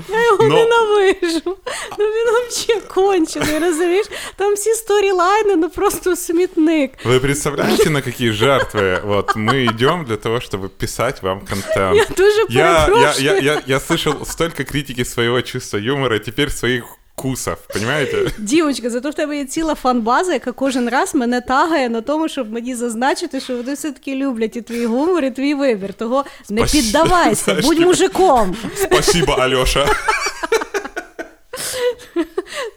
Я 0.09 0.26
його 0.26 0.43
Но... 0.43 0.55
ненавижу. 0.55 1.57
Ну 1.99 2.05
він 2.05 2.47
взагалі 2.49 2.82
кончений, 2.93 3.59
розумієш? 3.59 4.05
Там 4.36 4.53
всі 4.53 4.74
сторілайни, 4.74 5.55
ну 5.55 5.70
просто 5.70 6.16
смітник. 6.16 6.91
Вы 7.05 7.20
представляете, 7.20 7.89
на 7.89 8.01
какие 8.01 8.32
жертвы 8.32 9.01
вот 9.03 9.36
мы 9.36 9.66
идем 9.66 10.05
для 10.05 10.18
того, 10.18 10.36
чтобы 10.36 10.70
писать 10.70 11.24
вам 11.24 11.41
контент? 11.41 11.95
Я 11.95 12.05
дуже 12.18 12.45
я, 12.49 12.88
я, 12.88 13.14
я, 13.20 13.39
я, 13.39 13.61
я 13.66 13.80
слышал 13.80 14.26
столько 14.26 14.64
критики 14.64 15.03
своего 15.03 15.41
чувства 15.41 15.78
юмора, 15.78 16.20
теперь 16.20 16.49
своих 16.49 16.84
вкусов, 17.19 17.57
понимаете? 17.75 18.31
Дівочка, 18.39 18.91
зато 18.91 19.11
в 19.11 19.14
тебе 19.14 19.37
є 19.37 19.45
ціла 19.45 19.75
фан-база, 19.75 20.33
яка 20.33 20.53
кожен 20.53 20.89
раз 20.89 21.14
мене 21.14 21.41
тагає 21.41 21.89
на 21.89 22.01
тому, 22.01 22.29
щоб 22.29 22.53
мені 22.53 22.75
зазначити, 22.75 23.41
що 23.41 23.57
вони 23.57 23.75
все-таки 23.75 24.14
люблять 24.14 24.57
і 24.57 24.62
твій 24.62 24.87
гумор, 24.87 25.25
і 25.25 25.31
твій 25.31 25.55
вибір. 25.55 25.95
Того 25.95 26.25
не 26.51 26.64
піддавайся, 26.64 27.55
будь 27.62 27.79
мужиком. 27.79 28.57
Спасибо, 28.77 29.33
Альоша. 29.33 29.87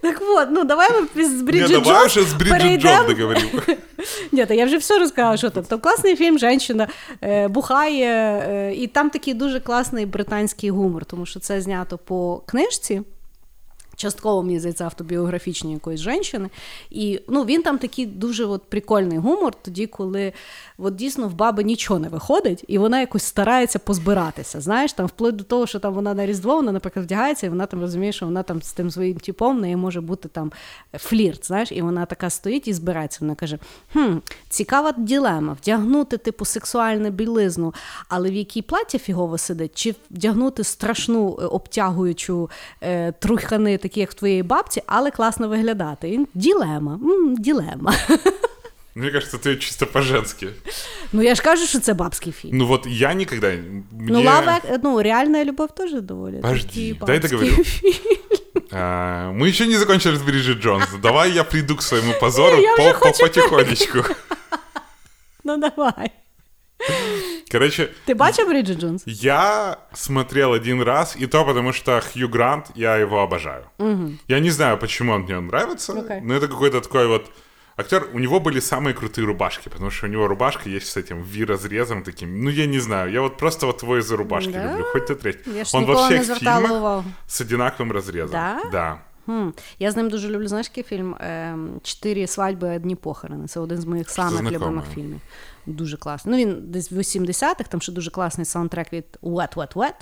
Так 0.01 0.21
от, 0.21 0.47
ну 0.51 0.63
давай 0.63 0.89
ми 1.15 1.25
з 1.25 1.41
Бріджит 1.41 1.69
Джонс 1.69 1.87
давай 1.87 2.07
вже 2.07 2.23
з 2.23 2.33
Бріджит 2.33 2.81
Джонс 2.81 3.07
договорив. 3.07 3.67
Ні, 4.31 4.45
та 4.45 4.53
я 4.53 4.65
вже 4.65 4.77
все 4.77 4.99
розказала, 4.99 5.37
що 5.37 5.49
там. 5.49 5.63
Там 5.63 5.79
класний 5.79 6.15
фільм, 6.15 6.39
жінка 6.39 6.87
е, 7.23 7.47
бухає, 7.47 8.43
е, 8.49 8.73
і 8.75 8.87
там 8.87 9.09
такий 9.09 9.33
дуже 9.33 9.59
класний 9.59 10.05
британський 10.05 10.69
гумор, 10.69 11.05
тому 11.05 11.25
що 11.25 11.39
це 11.39 11.61
знято 11.61 11.97
по 11.97 12.43
книжці. 12.47 13.01
Частково 14.01 14.43
мені 14.43 14.59
здається, 14.59 14.83
автобіографічні 14.83 15.73
якоїсь 15.73 16.01
жінки. 16.01 16.49
І 16.89 17.19
ну, 17.27 17.43
він 17.45 17.63
там 17.63 17.77
такий 17.77 18.05
дуже 18.05 18.45
от 18.45 18.63
прикольний 18.63 19.17
гумор, 19.17 19.53
тоді, 19.61 19.87
коли 19.87 20.33
от 20.81 20.95
дійсно 20.95 21.27
в 21.27 21.33
баби 21.33 21.63
нічого 21.63 21.99
не 21.99 22.09
виходить, 22.09 22.65
і 22.67 22.77
вона 22.77 22.99
якось 22.99 23.23
старається 23.23 23.79
позбиратися. 23.79 24.61
Знаєш, 24.61 24.93
там 24.93 25.05
вплоть 25.05 25.35
до 25.35 25.43
того, 25.43 25.67
що 25.67 25.79
там 25.79 25.93
вона 25.93 26.13
на 26.13 26.25
Різдво, 26.25 26.55
вона, 26.55 26.71
наприклад, 26.71 27.05
вдягається, 27.05 27.47
і 27.47 27.49
вона 27.49 27.65
там 27.65 27.81
розуміє, 27.81 28.11
що 28.11 28.25
вона 28.25 28.43
там 28.43 28.61
з 28.61 28.73
тим 28.73 28.91
своїм 28.91 29.17
типом 29.17 29.57
в 29.57 29.61
неї 29.61 29.75
може 29.75 30.01
бути 30.01 30.29
там 30.29 30.51
флірт. 30.93 31.47
Знаєш, 31.47 31.71
і 31.71 31.81
вона 31.81 32.05
така 32.05 32.29
стоїть 32.29 32.67
і 32.67 32.73
збирається. 32.73 33.17
Вона 33.21 33.35
каже: 33.35 33.59
хм, 33.93 34.17
цікава 34.49 34.93
ділема, 34.97 35.57
вдягнути 35.61 36.17
типу 36.17 36.45
сексуальну 36.45 37.09
білизну, 37.09 37.73
але 38.09 38.29
в 38.29 38.33
якій 38.33 38.61
плаття 38.61 38.99
фігово 38.99 39.37
сидить, 39.37 39.71
чи 39.75 39.95
вдягнути 40.11 40.63
страшну 40.63 41.37
е, 41.41 41.45
обтягуючу 41.45 42.49
е, 42.81 43.11
трухани, 43.11 43.77
такі 43.77 43.99
як 43.99 44.11
в 44.11 44.13
твоєї 44.13 44.43
бабці, 44.43 44.81
але 44.85 45.11
класно 45.11 45.47
виглядати. 45.47 46.27
Ділема. 46.33 46.93
М-м, 46.93 47.35
ділема. 47.37 47.93
Мне 48.95 49.09
кажется, 49.09 49.37
ты 49.37 49.57
чисто 49.57 49.85
по-женски. 49.85 50.49
Ну, 51.11 51.21
я 51.21 51.35
ж 51.35 51.41
кажу, 51.41 51.65
що 51.65 51.79
це 51.79 51.93
бабський 51.93 52.33
фільм. 52.33 52.57
Ну 52.57 52.65
вот 52.67 52.85
я 52.87 53.13
никогда... 53.13 53.47
Мне... 53.47 53.83
Ну, 53.91 54.23
лава, 54.23 54.59
ну, 54.83 55.01
реальная 55.01 55.45
любовь 55.45 55.75
тоже 55.75 56.01
доволі. 56.01 56.35
Подожди, 56.41 56.95
дай 57.07 57.19
договорю. 57.19 57.55
А, 58.71 59.31
мы 59.31 59.49
еще 59.49 59.67
не 59.67 59.77
закончили 59.77 60.15
с 60.15 60.21
Бриджит 60.21 60.59
Джонс. 60.59 60.85
Давай 61.01 61.31
я 61.31 61.43
приду 61.43 61.75
к 61.75 61.81
своему 61.81 62.13
позору 62.19 62.57
по, 62.77 62.93
по, 62.93 63.11
потихонечку. 63.11 64.05
Ну, 65.43 65.57
давай. 65.57 66.11
Короче... 67.51 67.89
Ты 68.05 68.15
бачил 68.15 68.47
Бриджит 68.47 68.79
Джонс? 68.79 69.03
Я 69.05 69.77
смотрел 69.93 70.53
один 70.53 70.81
раз, 70.81 71.15
и 71.15 71.27
то 71.27 71.45
потому 71.45 71.73
что 71.73 72.01
Хью 72.01 72.29
Грант, 72.29 72.67
я 72.75 72.95
его 72.95 73.21
обожаю. 73.21 73.65
Угу. 73.77 74.11
Я 74.27 74.39
не 74.39 74.51
знаю, 74.51 74.77
почему 74.77 75.13
он 75.13 75.21
мне 75.21 75.39
нравится, 75.39 75.93
okay. 75.93 76.21
но 76.21 76.33
это 76.33 76.47
какой-то 76.47 76.81
такой 76.81 77.07
вот 77.07 77.29
актер, 77.80 78.08
у 78.12 78.18
него 78.18 78.40
были 78.40 78.60
самые 78.60 78.94
крутые 78.94 79.26
рубашки, 79.26 79.68
потому 79.68 79.90
что 79.90 80.06
у 80.06 80.08
него 80.08 80.26
рубашка 80.26 80.68
есть 80.68 80.88
с 80.88 80.96
этим 80.96 81.22
V-разрезом 81.22 82.02
таким. 82.02 82.44
Ну, 82.44 82.50
я 82.50 82.66
не 82.66 82.80
знаю, 82.80 83.12
я 83.12 83.20
вот 83.20 83.36
просто 83.36 83.66
вот 83.66 83.78
твой 83.78 84.00
за 84.02 84.16
рубашки 84.16 84.52
да? 84.52 84.72
люблю, 84.72 84.84
хоть 84.92 85.06
ты 85.06 85.14
треть. 85.14 85.38
Он 85.72 85.84
во 85.84 86.06
всех 86.06 86.38
фильмах 86.38 86.70
увагу. 86.70 87.04
с 87.26 87.40
одинаковым 87.40 87.92
разрезом. 87.92 88.32
Да? 88.32 88.62
Да. 88.72 89.02
Хм. 89.26 89.52
Я 89.78 89.90
з 89.90 89.96
ним 89.96 90.10
дуже 90.10 90.28
люблю, 90.28 90.48
знаєш, 90.48 90.66
який 90.66 90.84
фільм 90.84 91.16
Чотири 91.82 92.26
свадьби, 92.26 92.76
одні 92.76 92.96
похорони. 92.96 93.46
Це 93.46 93.60
один 93.60 93.78
з 93.78 93.84
моїх 93.84 94.10
самих 94.10 94.52
любимих 94.52 94.84
фільмів. 94.94 95.20
Дуже 95.66 95.96
класний. 95.96 96.34
Ну, 96.34 96.40
він 96.40 96.70
десь 96.70 96.92
в 96.92 96.98
80-х, 96.98 97.64
там 97.68 97.80
ще 97.80 97.92
дуже 97.92 98.10
класний 98.10 98.44
саундтрек 98.44 98.92
від 98.92 99.04
Wet, 99.22 99.54
Wet, 99.54 99.72
Wet. 99.72 99.94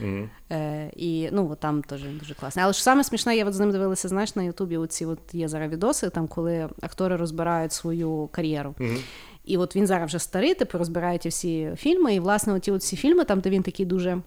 Mm-hmm. 0.00 0.28
Е, 0.52 0.90
І 0.96 1.28
ну, 1.32 1.56
там 1.60 1.82
теж 1.82 2.02
дуже 2.02 2.34
класний. 2.34 2.64
Але 2.64 2.72
ж 2.72 2.82
саме 2.82 3.04
смішне, 3.04 3.36
я 3.36 3.44
от 3.44 3.54
з 3.54 3.60
ним 3.60 3.70
дивилася, 3.70 4.08
знаєш, 4.08 4.36
на 4.36 4.42
Ютубі 4.42 4.76
оці 4.76 5.06
от 5.06 5.18
є 5.32 5.48
зараз 5.48 5.70
відоси, 5.70 6.10
там, 6.10 6.28
коли 6.28 6.68
актори 6.82 7.16
розбирають 7.16 7.72
свою 7.72 8.28
кар'єру. 8.32 8.74
Mm-hmm. 8.78 9.00
І 9.44 9.56
от 9.56 9.76
він 9.76 9.86
зараз 9.86 10.08
вже 10.08 10.18
старий, 10.18 10.54
типу 10.54 10.78
розбирає 10.78 11.18
ті 11.18 11.28
всі 11.28 11.70
фільми. 11.76 12.14
І, 12.14 12.20
власне, 12.20 12.52
оті 12.52 12.72
всі 12.72 12.96
фільми, 12.96 13.24
там, 13.24 13.40
де 13.40 13.50
він 13.50 13.62
такий 13.62 13.86
дуже. 13.86 14.18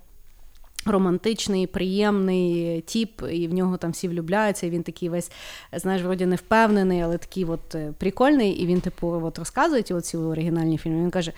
Романтичний, 0.85 1.67
приємний 1.67 2.81
тіп, 2.81 3.21
і 3.31 3.47
в 3.47 3.53
нього 3.53 3.77
там 3.77 3.91
всі 3.91 4.07
влюбляються, 4.07 4.67
і 4.67 4.69
він 4.69 4.83
такий 4.83 5.09
весь, 5.09 5.31
знаєш, 5.73 6.03
вроді 6.03 6.25
не 6.25 6.35
впевнений, 6.35 7.01
але 7.01 7.17
такий 7.17 7.45
от 7.45 7.75
е, 7.75 7.93
прикольний. 7.97 8.51
І 8.51 8.65
він, 8.65 8.81
типу, 8.81 9.07
от 9.07 9.39
розказує 9.39 9.83
оці 9.91 10.17
оригінальні 10.17 10.77
фільми. 10.77 11.01
Він 11.01 11.11
каже: 11.11 11.33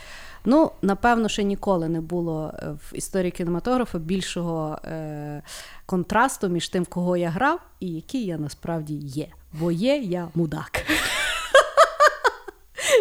Ну, 0.45 0.71
напевно, 0.81 1.29
ще 1.29 1.43
ніколи 1.43 1.89
не 1.89 2.01
було 2.01 2.53
е, 2.53 2.67
в 2.69 2.91
історії 2.93 3.31
кінематографа 3.31 3.97
більшого 3.97 4.79
е, 4.85 5.41
контрасту 5.85 6.49
між 6.49 6.69
тим, 6.69 6.85
кого 6.85 7.17
я 7.17 7.29
грав, 7.29 7.59
і 7.79 7.87
який 7.87 8.25
я 8.25 8.37
насправді 8.37 8.93
є. 8.93 9.27
Бо 9.53 9.71
є 9.71 9.97
я 9.97 10.27
мудак. 10.35 10.85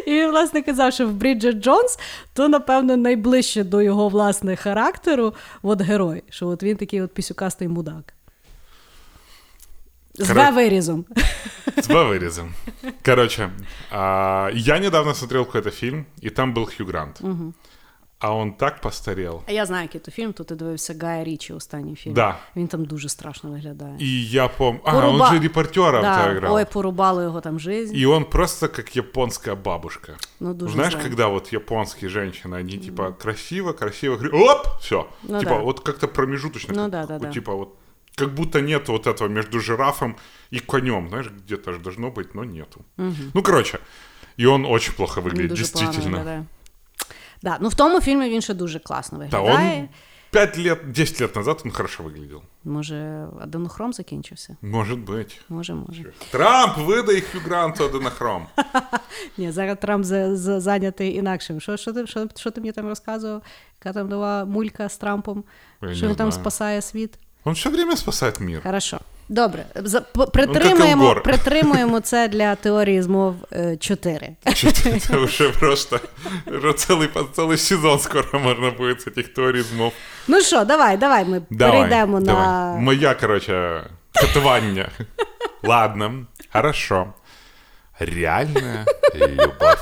І 0.07 0.11
він, 0.11 0.31
власне, 0.31 0.63
казав, 0.63 0.93
що 0.93 1.09
в 1.09 1.13
Бріджет 1.13 1.57
Джонс 1.57 1.99
то, 2.33 2.49
напевно, 2.49 2.97
найближче 2.97 3.65
до 3.65 3.83
його 3.83 4.09
власне 4.09 4.57
характеру 4.57 5.35
от 5.63 5.81
герой. 5.81 6.23
Що 6.31 6.49
от 6.49 6.63
він 6.63 6.77
такий 6.77 7.03
от 7.03 7.15
пісюкастий 7.15 7.69
мудак. 7.69 8.15
С 10.18 10.34
Кор... 10.34 10.52
вырезом. 10.52 11.06
С 11.78 11.88
вырезом. 11.88 12.54
Короче, 13.04 13.50
а, 13.92 14.50
я 14.54 14.80
недавно 14.80 15.14
смотрел 15.14 15.46
какой-то 15.46 15.72
фильм, 15.72 16.06
и 16.22 16.30
там 16.30 16.54
был 16.54 16.66
Хью 16.66 16.86
Грант. 16.86 17.22
Угу. 17.22 17.54
А 18.20 18.36
он 18.36 18.54
так 18.54 18.82
постарел. 18.82 19.44
А 19.48 19.52
я 19.52 19.66
знаю, 19.66 19.84
який 19.84 20.02
то 20.02 20.12
фільм, 20.12 20.34
то 20.34 20.44
ти 20.44 20.56
дивився 20.56 20.96
Гая 21.02 21.24
Річі 21.24 21.54
останній 21.54 21.96
фільм. 21.96 22.14
Да. 22.14 22.38
Він 22.56 22.68
там 22.68 22.86
дуже 22.86 23.10
страшно 23.10 23.50
виглядає. 23.50 23.96
І 24.00 24.30
я 24.30 24.48
помню. 24.48 24.82
А, 24.84 24.92
Поруба... 24.92 25.28
он 25.28 25.34
же 25.34 25.40
репортера 25.44 26.02
да. 26.02 26.32
играл. 26.32 26.56
Ой, 26.56 26.66
порубало 26.66 27.22
його 27.22 27.42
там 27.42 27.60
жизнь. 27.60 27.96
И 27.96 28.06
он 28.06 28.26
просто 28.26 28.68
как 28.68 28.96
японская 28.96 29.56
бабушка. 29.56 30.18
Ну, 30.40 30.54
дуже 30.54 30.74
Знаешь, 30.74 30.94
знаю. 30.94 31.08
когда 31.08 31.28
вот 31.28 31.54
японские 31.54 32.10
женщины, 32.10 32.56
они 32.56 32.78
типа 32.78 33.12
красиво, 33.12 33.74
красиво, 33.74 34.16
оп, 34.34 34.68
все. 34.82 35.08
Ну, 35.24 35.40
типа 35.40 35.52
да. 35.52 35.60
вот 35.60 35.80
как-то 35.80 36.08
промежуточно. 36.08 36.74
Ну 36.74 36.82
как, 36.82 36.92
да, 36.92 37.06
да, 37.06 37.20
да. 37.20 37.32
Типа 37.32 37.54
вот 37.54 37.70
как 38.16 38.34
будто 38.34 38.62
нет 38.62 38.90
вот 38.90 39.08
этого 39.08 39.30
между 39.30 39.60
жирафом 39.60 40.16
и 40.54 40.60
конем. 40.60 41.10
Знаешь, 41.10 41.28
где-то 41.46 41.72
же 41.74 41.80
должно 41.80 42.10
быть, 42.10 42.28
но 42.36 42.44
нету. 42.44 42.82
Ну, 43.34 43.44
короче, 43.44 43.80
и 44.40 44.46
он 44.46 44.66
очень 44.66 44.94
плохо 44.94 45.22
выглядит, 45.22 45.40
Він 45.42 45.48
дуже 45.48 45.62
действительно. 45.64 45.94
погано 45.94 46.16
виглядає. 46.16 46.46
Да, 47.42 47.58
ну 47.62 47.70
в 47.70 47.74
тому 47.74 48.02
фільмі 48.02 48.30
він 48.30 48.42
ще 48.42 48.54
дуже 48.54 48.80
класно 48.80 49.18
Да, 49.32 49.40
виглядає. 49.42 49.80
он 49.82 49.88
5 50.32 50.58
лет, 50.58 50.92
10 50.92 51.22
лет 51.22 51.36
назад 51.36 51.62
он 51.66 51.72
хорошо 51.72 52.04
выглядел. 52.04 52.42
Може, 52.64 53.28
аденохром 53.42 53.94
закінчився? 53.94 54.58
Может 54.62 55.00
быть. 55.00 55.40
Може, 55.50 55.74
може. 55.74 56.04
Трамп, 56.32 56.78
выдай 56.78 57.22
Хью 57.22 57.42
Гранту 57.46 57.86
аденохром. 57.86 58.48
Ні, 59.38 59.52
зараз 59.52 59.78
Трамп 59.82 60.06
за, 60.06 60.36
за, 60.36 60.60
зайнятий 60.60 61.16
інакшим. 61.16 61.62
Що, 61.62 61.78
що, 61.78 61.94
ти, 61.94 62.08
що, 62.08 62.28
що 62.36 62.52
ти 62.52 62.62
мені 62.62 62.72
там 62.72 62.88
розказував? 62.88 63.42
Яка 63.80 63.94
там 63.94 64.10
нова 64.10 64.46
мулька 64.46 64.90
з 64.90 64.98
Трампом? 64.98 65.44
Я 65.82 65.94
що 65.96 66.02
не 66.06 66.08
він 66.10 66.16
там 66.16 66.32
знаю. 66.32 66.42
спасає 66.44 66.82
світ? 66.82 67.20
Он 67.44 67.54
все 67.54 67.70
время 67.70 67.96
спасает 67.96 68.40
мир. 68.40 68.62
Хорошо. 68.64 69.00
Добре. 69.30 69.66
За, 69.76 70.02
п- 70.02 70.08
Ну, 70.16 70.28
притримуємо, 70.28 71.04
Елгор. 71.04 71.24
притримуємо 71.24 72.00
це 72.00 72.28
для 72.28 72.56
теорії 72.56 73.02
змов 73.02 73.36
е, 73.54 73.78
4. 73.78 74.30
Что-то 74.54 74.90
это 74.90 75.24
уже 75.24 75.50
просто... 75.50 76.00
Уже 76.48 76.68
целый, 76.74 77.10
целый 77.36 77.58
сезон 77.58 78.00
скоро 78.00 78.40
можно 78.40 78.72
будет 78.72 79.02
с 79.02 79.08
этих 79.08 79.34
теорий 79.34 79.62
змов. 79.62 79.94
Ну 80.28 80.42
що, 80.42 80.66
давай, 80.66 80.98
давай, 80.98 81.26
ми 81.26 81.42
Давай, 81.50 81.78
перейдемо 81.82 82.20
давай. 82.20 82.44
на. 82.46 82.76
Моя, 82.76 83.14
короче, 83.14 83.84
катывание. 84.14 84.88
Ладно, 85.64 86.26
хорошо. 86.54 87.14
Реальная 87.99 88.87
любовь. 89.15 89.79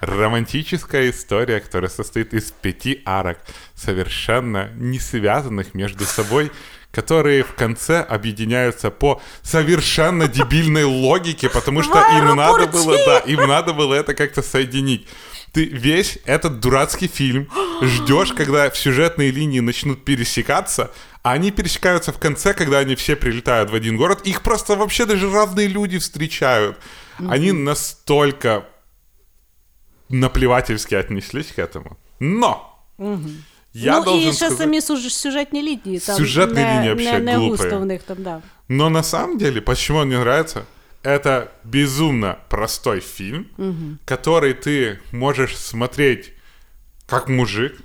Романтическая 0.00 1.10
история, 1.10 1.60
которая 1.60 1.90
состоит 1.90 2.32
из 2.32 2.52
пяти 2.52 3.02
арок, 3.04 3.38
совершенно 3.74 4.70
не 4.74 5.00
связанных 5.00 5.74
между 5.74 6.04
собой, 6.04 6.52
которые 6.92 7.42
в 7.42 7.54
конце 7.54 8.00
объединяются 8.00 8.90
по 8.90 9.20
совершенно 9.42 10.28
дебильной 10.28 10.84
логике, 10.84 11.50
потому 11.50 11.82
что 11.82 11.98
им 12.16 12.36
надо 12.36 12.66
было, 12.66 12.96
да, 13.04 13.18
им 13.18 13.46
надо 13.48 13.72
было 13.72 13.94
это 13.94 14.14
как-то 14.14 14.42
соединить 14.42 15.06
Ты 15.55 15.65
весь 15.65 16.17
этот 16.25 16.59
дурацкий 16.59 17.07
фильм 17.07 17.47
ждешь, 17.81 18.33
когда 18.33 18.69
сюжетные 18.71 19.31
линии 19.31 19.61
начнут 19.61 20.03
пересекаться, 20.05 20.89
а 21.23 21.33
они 21.33 21.51
пересекаются 21.51 22.11
в 22.11 22.17
конце, 22.17 22.53
когда 22.53 22.79
они 22.79 22.95
все 22.95 23.15
прилетают 23.15 23.69
в 23.71 23.75
один 23.75 23.97
город. 23.97 24.27
Их 24.27 24.41
просто 24.41 24.75
вообще 24.75 25.05
даже 25.05 25.31
разные 25.31 25.67
люди 25.67 25.97
встречают. 25.97 26.77
Они 27.29 27.51
настолько 27.51 28.65
наплевательски 30.09 30.95
отнеслись 30.95 31.47
к 31.47 31.59
этому. 31.59 31.97
Но! 32.19 32.67
Я 33.73 33.99
ну 33.99 34.05
должен 34.05 34.29
і 34.29 34.33
ще 34.33 34.45
сказать- 34.45 34.57
самі 34.57 34.81
суж- 34.81 35.09
сюжетні 35.09 35.61
лінії. 35.61 35.99
Там 35.99 36.17
Сюжетні 36.17 36.55
не, 36.55 36.73
лінії 36.73 36.89
вообще 36.93 37.11
не, 37.13 37.19
не 37.19 37.37
глупые. 37.37 37.49
густо 37.49 37.79
в 37.79 37.85
них 37.85 38.03
там, 38.03 38.17
да. 38.19 38.41
Но 38.67 38.89
на 38.89 39.03
самом 39.03 39.37
деле, 39.37 39.61
почему 39.61 39.99
он 39.99 40.07
мне 40.07 40.17
нравится? 40.17 40.61
Это 41.05 41.47
безумно 41.63 42.37
простой 42.49 42.99
фильм, 42.99 43.45
который 44.05 44.53
ты 44.53 44.99
можешь 45.11 45.57
смотреть 45.57 46.33
как 47.07 47.27
мужик 47.29 47.81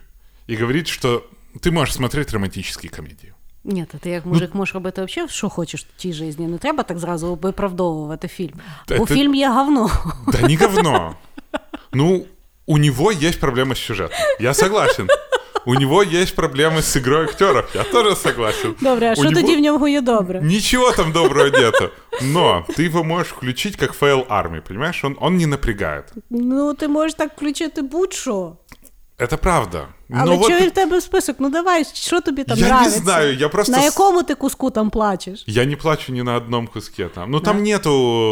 и 0.51 0.57
говорить, 0.57 0.89
что 0.89 1.23
ты 1.63 1.71
можешь 1.71 1.95
смотреть 1.95 2.33
романтические 2.33 2.91
комедии. 2.91 3.33
Ні, 3.65 3.87
та 3.93 3.99
ти 3.99 4.11
як 4.11 4.23
Ну, 4.27 4.33
мужик 4.33 4.55
можеш 4.55 4.75
робити 4.75 5.05
взагалі, 5.05 5.31
що 5.31 5.49
хочеш 5.49 5.85
в 5.85 5.87
тій 5.97 6.13
житті. 6.13 6.43
Не 6.43 6.59
треба 6.59 6.83
так 6.83 6.99
зразу 6.99 7.35
виправдовувати 7.35 8.29
фільм. 8.29 8.55
Та 8.87 8.97
Бо 8.99 9.07
ти- 9.07 9.15
фільм 9.15 9.35
є 9.35 9.49
говно. 9.51 9.91
Да 10.27 10.41
не 10.49 10.57
говно. 10.57 11.15
Ну, 11.93 12.27
у 12.67 12.79
него 12.79 13.11
есть 13.13 13.41
проблемы 13.41 13.73
с 13.73 13.79
сюжетом. 13.79 14.19
Я 14.41 14.55
согласен. 14.55 15.09
У 15.66 15.76
него 15.76 16.04
есть 16.04 16.36
проблемы 16.36 16.82
с 16.82 16.98
игрой 16.98 17.24
актеров. 17.26 17.76
Я 17.76 17.84
тоже 17.84 18.16
согласен. 18.16 18.76
Добре, 18.82 19.08
а 19.18 19.22
него- 19.22 19.32
тоді 19.42 19.56
в 19.56 19.60
нем 19.60 19.88
є 19.88 20.02
добре? 20.02 20.42
Ничего 20.42 20.92
там 20.92 21.12
доброго 21.12 21.50
нету. 21.50 21.90
Но 22.22 22.66
ты 22.78 22.82
его 22.84 23.04
можешь 23.04 23.28
включить 23.34 23.76
как 23.76 23.94
FailArmy, 23.94 24.62
понимаешь? 24.68 25.04
Он, 25.04 25.18
он 25.22 25.38
не 25.38 25.46
напрягает. 25.46 26.06
Ну, 26.30 26.74
ты 26.74 26.88
можешь 26.88 27.14
так 27.14 27.32
включить 27.38 27.82
будь-що. 27.82 28.58
Это 29.21 29.37
правда. 29.39 29.89
Але 30.11 30.25
Но 30.25 30.37
вот 30.37 30.49
чого 30.49 30.67
в 30.67 30.71
тебе 30.71 31.01
список? 31.01 31.37
Ну 31.39 31.51
давай, 31.51 31.85
що 31.85 32.21
тобі 32.21 32.45
там 32.45 32.59
Я 32.59 32.65
не 32.65 32.71
нравиться? 32.71 33.01
знаю, 33.01 33.37
я 33.37 33.49
просто 33.49 33.73
На 33.73 33.79
с- 33.79 33.85
якому 33.85 34.23
ти 34.23 34.35
куску 34.35 34.71
там 34.71 34.91
плачеш? 34.91 35.45
я 35.47 35.65
не 35.65 35.77
плачу 35.77 36.13
ни 36.13 36.23
на 36.23 36.35
одном 36.37 36.67
куске 36.67 37.09
там. 37.09 37.31
Ну 37.31 37.41
там 37.41 37.63
нету 37.63 37.91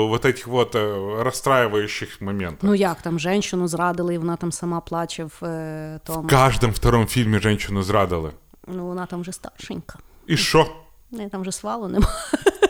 вот 0.08 0.24
этих 0.24 0.46
вот 0.46 0.74
э, 0.74 1.22
расстраивающих 1.22 2.20
моментов. 2.20 2.58
Ну 2.62 2.74
як 2.74 3.02
там 3.02 3.18
женщину 3.18 3.68
зрадили, 3.68 4.14
і 4.14 4.18
вона 4.18 4.36
там 4.36 4.52
сама 4.52 4.80
плаче 4.80 5.24
в 5.24 5.44
е, 5.44 6.00
тому. 6.06 6.22
В 6.22 6.26
каждом 6.30 6.70
втором 6.72 7.06
фильме 7.06 7.38
женщину 7.38 7.82
зрадили. 7.82 8.30
Ну 8.66 8.86
вона 8.86 9.06
там 9.06 9.20
вже 9.20 9.32
старшенька. 9.32 9.98
И 10.30 10.36
шо? 10.36 10.66
В 11.10 11.16
неї 11.16 11.28
там 11.30 11.40
вже 11.40 11.52
свалу 11.52 11.88
нема. 11.88 12.08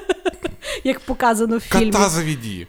Як 0.85 1.01
показано 1.01 1.57
в 1.57 1.61
фільмі. 1.61 1.93
Кота 1.93 2.09
заведи. 2.09 2.67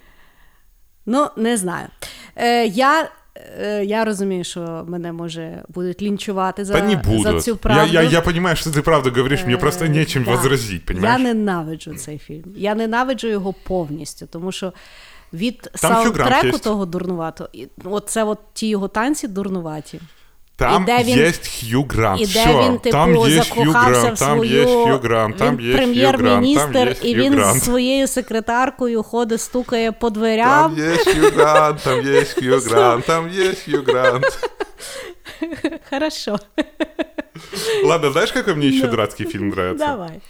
Ну, 1.06 1.30
не 1.38 1.58
знаю. 1.58 1.88
Е, 2.36 2.66
я, 2.66 3.10
е, 3.37 3.85
я 3.85 4.05
розумію, 4.05 4.45
що 4.45 4.85
мене 4.89 5.13
може 5.13 5.63
будуть 5.69 6.03
лінчувати 6.03 6.65
за, 6.65 6.73
Та 6.75 6.83
не 6.83 6.97
будуть. 6.97 7.23
за 7.23 7.41
цю 7.41 7.57
правду. 7.57 7.93
я, 7.93 8.03
я 8.03 8.11
я 8.11 8.21
розумію, 8.21 8.57
що 8.57 8.71
ти 8.71 8.83
правду 8.83 9.13
говориш, 9.17 9.43
мені 9.45 9.57
просто 9.57 9.87
нічим 9.87 10.25
Да. 11.01 11.09
Я 11.13 11.19
ненавиджу 11.19 11.95
цей 11.95 12.19
фільм. 12.19 12.45
Я 12.57 12.75
ненавиджу 12.75 13.29
його 13.29 13.53
повністю, 13.53 14.27
тому 14.27 14.53
що 14.53 14.73
від 15.33 15.59
Там 15.61 15.73
саундтреку 15.75 16.59
того 16.59 16.87
дурнувато, 16.87 17.49
і, 17.53 17.69
от 17.85 18.09
це 18.09 18.25
от 18.25 18.39
ті 18.53 18.69
його 18.69 18.89
танці 18.89 19.29
дурнуваті. 19.29 20.01
Там 20.60 20.84
І 20.84 20.86
де 20.86 21.04
він- 21.04 21.20
есть 21.20 21.48
Хью 21.60 21.84
Грант. 21.90 22.22
І 22.22 22.26
де 22.26 22.40
Всё. 22.46 22.66
він, 22.66 22.78
типу, 22.80 22.92
там 22.98 23.16
есть 23.24 23.50
Хью 23.50 23.66
закохався 23.66 24.00
Грант, 24.02 24.16
в 24.18 24.20
там 24.20 24.38
свою... 24.38 24.62
есть 24.62 24.74
Хью 24.74 25.00
Грант, 25.04 25.38
там 25.38 25.58
він 25.58 25.66
есть 25.66 25.78
Хью 25.78 25.86
Грант, 25.98 26.18
там 26.18 26.18
прем'єр-міністр, 26.18 26.88
есть 26.90 27.06
і 27.06 27.14
Хью 27.14 27.24
він 27.24 27.34
Грант. 27.34 27.60
з 27.62 27.66
своєю 27.66 28.08
секретаркою 28.08 29.04
ходить, 29.04 29.42
стукає 29.42 29.92
по 29.92 30.10
дверям. 30.10 30.76
Там 30.76 30.86
есть 30.86 31.10
Хью 31.10 31.32
Грант, 31.36 31.80
там 31.84 32.00
есть 32.08 32.40
Хью 32.40 32.60
Грант, 32.60 33.06
там 33.06 33.28
есть 33.38 33.66
Хью 33.66 33.84
Грант. 33.84 34.50
Хорошо, 35.90 36.40
Ладно, 37.84 38.12
знаешь, 38.12 38.32
какой 38.32 38.56
мне 38.56 38.68
еще 38.68 38.86
Ну. 38.86 38.92
дурацкий 38.92 39.26
фильм 39.26 39.50
нравится? 39.50 39.86
давай. 39.86 40.22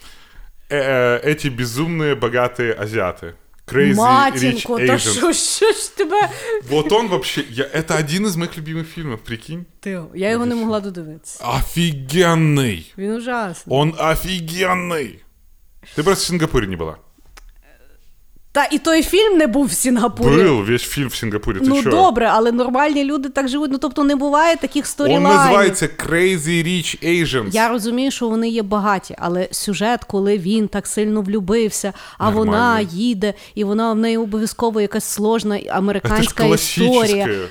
Э, 0.71 1.19
Эти 1.23 1.47
безумные 1.49 2.15
богатые 2.15 2.73
азиаты. 2.73 3.33
Crazy 3.69 3.93
Rich 3.93 3.95
Матінко, 3.95 4.77
та 4.77 4.83
Asians. 4.83 5.17
що, 5.17 5.33
що 5.33 5.71
ж 5.71 5.97
тебе? 5.97 6.29
Вот 6.69 6.91
он 6.91 7.07
вообще, 7.07 7.43
я, 7.49 7.63
это 7.63 7.99
один 7.99 8.25
из 8.25 8.35
моих 8.35 8.57
любимых 8.57 8.85
фильмов, 8.85 9.19
прикинь. 9.19 9.65
Ти, 9.79 10.01
я 10.15 10.29
його 10.29 10.45
не 10.45 10.55
могла 10.55 10.79
додивитися. 10.79 11.43
Офигенный! 11.45 12.93
Він 12.97 13.11
ужасний. 13.11 13.77
Он 13.77 13.89
офигенный! 13.99 15.19
Ты 15.97 16.03
просто 16.03 16.23
в 16.23 16.27
Сингапуре 16.27 16.67
не 16.67 16.75
была. 16.75 16.95
Та 18.51 18.67
і 18.71 18.79
той 18.79 19.03
фільм 19.03 19.37
не 19.37 19.47
був 19.47 19.65
в 19.65 19.71
Сінгапурі. 19.71 20.35
Был 20.43 20.65
весь 20.65 20.81
фильм 20.81 21.07
в 21.07 21.15
Сингапуре, 21.15 21.59
ты 21.59 21.65
Ну 21.67 21.75
чё? 21.75 21.89
добре, 21.89 22.27
але 22.33 22.51
нормальні 22.51 23.03
люди 23.03 23.29
так 23.29 23.47
живуть. 23.47 23.71
Ну 23.71 23.77
тобто 23.77 24.03
не 24.03 24.15
буває 24.15 24.55
таких 24.55 24.83
Он 24.85 24.89
сторілайнів. 24.89 25.29
называется 25.31 25.89
Crazy 26.07 26.63
Rich 26.67 27.03
Asians. 27.23 27.49
Я 27.51 27.69
розумію, 27.69 28.11
що 28.11 28.29
вони 28.29 28.49
є 28.49 28.63
багаті, 28.63 29.15
але 29.17 29.47
сюжет, 29.51 30.03
коли 30.03 30.37
він 30.37 30.67
так 30.67 30.87
сильно 30.87 31.21
влюбився, 31.21 31.93
а 32.17 32.25
Нормально. 32.31 32.51
вона 32.51 32.79
їде, 32.81 33.33
і 33.55 33.63
вона 33.63 33.93
в 33.93 33.95
неї 33.97 34.17
обов'язково 34.17 34.81
якась 34.81 35.05
сложна 35.05 35.55
Это 35.55 35.63
ж 35.63 35.69
американська 35.69 36.43
історія. 36.45 37.25
классическая. 37.25 37.47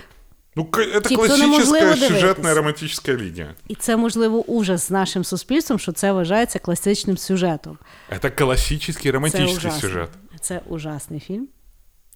Ну, 0.56 0.64
к- 0.64 0.82
это 0.82 1.08
Типа, 1.08 1.28
то 1.28 1.36
неможливо 1.36 1.66
классическая 1.66 1.94
дивитись. 1.94 2.08
сюжетная 2.20 2.54
романтическая 2.54 3.18
линия. 3.18 3.54
І 3.68 3.74
це 3.74 3.96
можливо 3.96 4.38
ужас 4.44 4.86
з 4.86 4.90
нашим 4.90 5.24
суспільством, 5.24 5.78
що 5.78 5.92
це 5.92 6.12
вважається 6.12 6.58
класичним 6.58 7.18
сюжетом. 7.18 7.78
Это 8.12 8.30
классический 8.38 9.10
Це 9.10 9.10
романтический 9.14 9.56
ужасно. 9.70 9.80
сюжет. 9.88 10.08
Це 10.40 10.60
ужасний 10.68 11.20
фільм. 11.20 11.48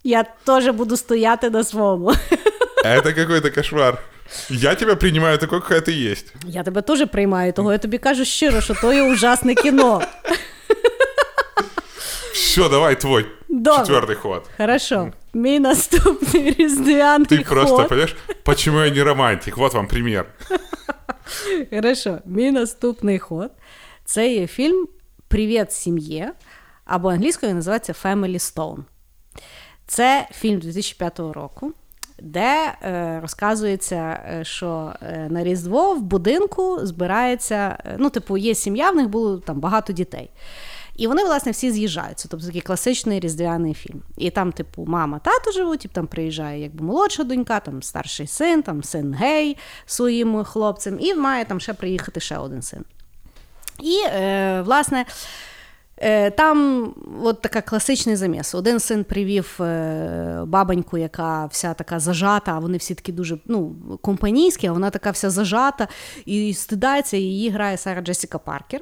Я 0.03 0.23
теж 0.23 0.67
буду 0.69 0.97
стояти 0.97 1.49
на 1.49 1.63
своєму. 1.63 2.13
Это 2.85 3.13
какой-то 3.13 3.51
кошмар. 3.51 3.97
Я 4.49 4.75
тебя 4.75 4.95
принимаю 4.95 5.37
такой, 5.37 5.61
какая 5.61 5.81
ты 5.81 5.91
есть. 6.11 6.33
Я 6.45 6.63
тебе 6.63 6.81
теж 6.81 7.07
приймаю, 7.07 7.53
того 7.53 7.71
я 7.71 7.77
тобі 7.77 7.97
кажу 7.97 8.25
щиро, 8.25 8.61
що 8.61 8.73
то 8.73 8.93
є 8.93 9.03
ужасне 9.03 9.55
кіно. 9.55 10.01
Все, 12.33 12.69
давай 12.69 12.95
твой 12.95 13.25
Добре. 13.49 13.85
четвертый 13.85 14.15
ход. 14.15 14.49
Хорошо. 14.57 15.11
Мій 15.33 15.59
наступний 15.59 16.51
різдвяний 16.59 17.27
Ты 17.27 17.49
просто, 17.49 17.75
ход. 17.75 17.87
понимаешь, 17.87 18.15
почему 18.43 18.79
я 18.79 18.91
не 18.91 19.03
романтик? 19.03 19.57
Вот 19.57 19.73
вам 19.73 19.87
пример. 19.87 20.25
Хорошо, 21.69 22.19
мій 22.25 22.51
наступний 22.51 23.19
ход. 23.19 23.51
Це 24.05 24.33
є 24.33 24.47
фільм 24.47 24.87
Привіт 25.27 25.71
сім'є, 25.71 26.33
Або 26.84 27.08
англійською 27.08 27.54
називається 27.54 27.92
Family 28.04 28.54
Stone. 28.54 28.78
Це 29.86 30.28
фільм 30.32 30.60
2005 30.60 31.18
року, 31.18 31.72
де 32.18 32.74
е, 32.82 33.18
розказується, 33.22 33.96
е, 33.96 34.44
що 34.44 34.92
е, 35.02 35.28
на 35.30 35.44
Різдво 35.44 35.94
в 35.94 36.02
будинку 36.02 36.78
збирається, 36.82 37.78
ну, 37.98 38.10
типу, 38.10 38.36
є 38.36 38.54
сім'я, 38.54 38.90
в 38.90 38.96
них 38.96 39.08
було 39.08 39.38
там 39.38 39.60
багато 39.60 39.92
дітей. 39.92 40.30
І 40.96 41.06
вони, 41.06 41.24
власне, 41.24 41.52
всі 41.52 41.70
з'їжджаються. 41.70 42.28
Тобто 42.30 42.46
такий 42.46 42.60
класичний 42.60 43.20
різдвяний 43.20 43.74
фільм. 43.74 44.02
І 44.16 44.30
там, 44.30 44.52
типу, 44.52 44.84
мама, 44.88 45.18
тато 45.18 45.52
живуть, 45.52 45.84
і 45.84 45.88
там 45.88 46.06
приїжджає 46.06 46.62
якби 46.62 46.84
молодша 46.84 47.24
донька, 47.24 47.60
там 47.60 47.82
старший 47.82 48.26
син, 48.26 48.62
там 48.62 48.82
син 48.82 49.14
гей 49.14 49.56
своїм 49.86 50.44
хлопцем, 50.44 50.98
і 51.00 51.14
має 51.14 51.44
там 51.44 51.60
ще 51.60 51.74
приїхати 51.74 52.20
ще 52.20 52.38
один 52.38 52.62
син. 52.62 52.84
І, 53.80 54.02
е, 54.06 54.62
власне, 54.62 55.04
там 56.36 56.88
от 57.22 57.40
така 57.42 57.60
класичний 57.60 58.16
заміс. 58.16 58.54
Один 58.54 58.80
син 58.80 59.04
привів 59.04 59.56
е, 59.60 60.42
бабоньку, 60.46 60.98
яка 60.98 61.46
вся 61.46 61.74
така 61.74 62.00
зажата, 62.00 62.52
а 62.52 62.58
вони 62.58 62.76
всі 62.76 62.94
такі 62.94 63.12
дуже 63.12 63.38
ну, 63.46 63.76
компанійські, 64.00 64.66
а 64.66 64.72
вона 64.72 64.90
така 64.90 65.10
вся 65.10 65.30
зажата 65.30 65.88
і 66.26 66.54
стидається, 66.54 67.16
і 67.16 67.20
її 67.20 67.50
грає 67.50 67.76
Сара 67.76 68.00
Джесіка 68.00 68.38
Паркер. 68.38 68.80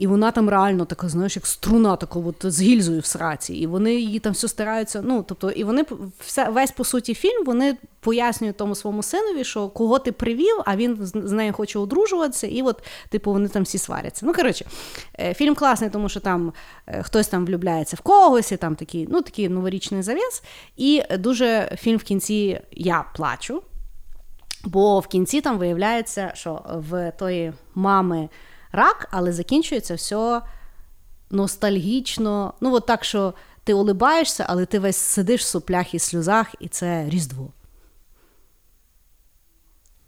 І 0.00 0.06
вона 0.06 0.30
там 0.30 0.48
реально 0.48 0.84
така, 0.84 1.08
знаєш, 1.08 1.36
як 1.36 1.46
струна, 1.46 1.96
така 1.96 2.18
от 2.18 2.36
з 2.42 2.62
гільзою 2.62 3.00
в 3.00 3.04
сраці. 3.04 3.54
І 3.54 3.66
вони 3.66 3.94
її 3.94 4.18
там 4.18 4.32
все 4.32 4.48
стараються. 4.48 5.02
Ну, 5.04 5.24
тобто, 5.28 5.50
і 5.50 5.64
вони 5.64 5.84
все, 6.20 6.48
весь 6.48 6.70
по 6.70 6.84
суті 6.84 7.14
фільм 7.14 7.44
вони 7.44 7.76
пояснюють 8.00 8.56
тому 8.56 8.74
своєму 8.74 9.02
синові, 9.02 9.44
що 9.44 9.68
кого 9.68 9.98
ти 9.98 10.12
привів, 10.12 10.56
а 10.66 10.76
він 10.76 10.98
з 11.00 11.32
нею 11.32 11.52
хоче 11.52 11.78
одружуватися, 11.78 12.46
і 12.46 12.62
от, 12.62 12.82
типу, 13.08 13.32
вони 13.32 13.48
там 13.48 13.62
всі 13.62 13.78
сваряться. 13.78 14.26
Ну, 14.26 14.34
коротше, 14.34 14.64
е, 15.18 15.34
фільм 15.34 15.54
класний, 15.54 15.90
тому 15.90 16.08
що 16.08 16.20
там 16.20 16.52
е, 16.86 17.02
хтось 17.02 17.28
там 17.28 17.46
влюбляється 17.46 17.96
в 17.96 18.00
когось, 18.00 18.52
і 18.52 18.56
там 18.56 18.76
такий, 18.76 19.08
ну, 19.10 19.22
такий 19.22 19.48
новорічний 19.48 20.02
завіс. 20.02 20.42
І 20.76 21.02
дуже 21.18 21.76
фільм 21.80 21.96
в 21.96 22.02
кінці 22.02 22.60
я 22.72 23.04
плачу. 23.16 23.62
Бо 24.64 25.00
в 25.00 25.06
кінці 25.06 25.40
там 25.40 25.58
виявляється, 25.58 26.32
що 26.34 26.62
в 26.88 27.12
тої 27.18 27.52
мами 27.74 28.28
рак, 28.72 29.08
але 29.10 29.32
закінчується 29.32 29.94
все 29.94 30.40
ностальгічно. 31.30 32.54
Ну, 32.60 32.74
от 32.74 32.86
так, 32.86 33.04
що 33.04 33.34
ти 33.64 33.74
улибаєшся, 33.74 34.46
але 34.48 34.66
ти 34.66 34.78
весь 34.78 34.96
сидиш 34.96 35.40
в 35.40 35.46
соплях 35.46 35.94
і 35.94 35.98
сльозах, 35.98 36.46
і 36.60 36.68
це 36.68 37.06
Різдво. 37.08 37.52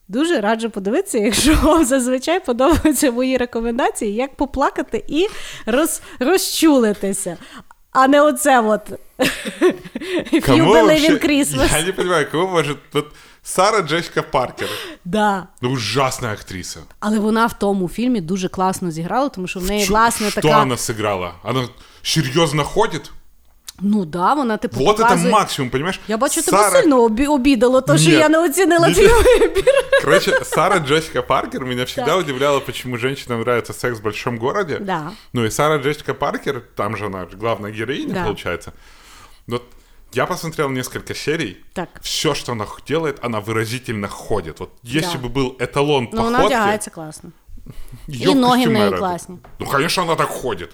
Дуже 0.09 0.41
раджу 0.41 0.71
подивитися, 0.71 1.19
якщо 1.19 1.55
вам 1.55 1.85
зазвичай 1.85 2.45
подобаються 2.45 3.11
мої 3.11 3.37
рекомендації, 3.37 4.15
як 4.15 4.35
поплакати 4.35 5.05
і 5.09 5.27
роз, 5.67 6.03
розчулитися. 6.19 7.37
А 7.91 8.09
не 8.09 8.23
оце 8.23 8.61
от. 8.61 8.81
If 10.33 10.49
you 10.49 10.67
believe 10.67 11.11
in 11.11 11.27
Christmas. 11.27 11.79
Я 11.79 11.87
не 11.87 11.93
розумію, 11.93 12.27
кому 12.33 12.49
може... 12.49 12.77
Сара 13.44 13.82
Джеська 13.82 14.22
Паркер. 14.22 14.70
Да. 15.06 15.48
Ну, 15.62 15.70
ужасна 15.70 16.32
актриса. 16.32 16.80
Але 17.00 17.20
вона 17.20 17.46
в 17.46 17.60
тому 17.60 17.90
фільмі 17.90 18.22
дуже 18.22 18.50
класно 18.50 18.92
зіграла, 18.92 19.30
тому 19.30 19.48
що 19.48 19.60
в 19.60 19.64
неї, 19.66 19.86
власне, 19.86 20.30
Что 20.32 20.42
така. 20.42 20.62
она 20.62 20.76
сыграла? 20.76 21.32
Она 21.44 21.68
серьезно 22.04 22.64
ходит? 22.64 23.12
Ну 23.82 24.06
да, 24.06 24.34
вона 24.34 24.58
типу. 24.58 24.80
Вот 24.80 24.98
показує... 24.98 25.28
это 25.30 25.32
максимум, 25.32 25.70
понимаешь? 25.72 26.00
Я 26.08 26.18
бачу, 26.18 26.42
Сара... 26.42 26.70
тебе 26.70 26.82
сильно 26.82 27.04
обі- 27.08 27.28
обідало, 27.28 27.82
то 27.82 27.98
що 27.98 28.10
Ні. 28.10 28.16
я 28.16 28.30
не 28.30 28.40
оцінила 28.40 28.88
Ні. 28.88 28.94
твій 28.94 29.08
вибір. 29.08 29.64
Короче, 30.04 30.40
Сара 30.46 30.80
Джессика 30.80 31.22
Паркер 31.22 31.66
меня 31.66 31.84
всегда 31.84 32.12
Так. 32.12 32.20
удивляла, 32.20 32.60
почему 32.60 32.98
женщинам 32.98 33.40
нравится 33.42 33.74
секс 33.74 34.00
в 34.00 34.04
большом 34.04 34.38
городе. 34.38 34.80
Да. 34.80 35.12
Ну 35.34 35.46
и 35.46 35.52
Сара 35.52 35.78
Джессика 35.78 36.14
Паркер, 36.14 36.62
там 36.76 36.98
же 36.98 37.06
она 37.06 37.28
главная 37.40 37.72
героиня, 37.72 38.14
Да. 38.14 38.24
получается. 38.24 38.72
Вот 39.48 39.64
я 40.14 40.26
посмотрел 40.26 40.70
несколько 40.70 41.14
серий. 41.14 41.58
Так. 41.74 41.90
Все, 42.02 42.34
что 42.34 42.52
она 42.52 42.66
делает, 42.88 43.20
она 43.26 43.40
выразительно 43.40 44.08
ходит. 44.08 44.60
Вот 44.60 44.70
если 44.84 45.18
Да. 45.18 45.28
бы 45.28 45.34
был 45.34 45.56
эталон 45.60 46.08
Ну, 46.14 46.22
вона 46.24 46.38
походки... 46.38 46.56
вдягається 46.56 46.90
класно. 46.92 47.32
её 48.08 48.32
І 48.32 48.36
ноги 48.36 48.66
в 48.66 48.72
неї 48.72 48.86
костюмеры- 48.90 48.98
класні. 49.00 49.38
Ну, 49.60 49.68
конечно, 49.68 50.04
она 50.04 50.16
так 50.16 50.28
ходит. 50.30 50.70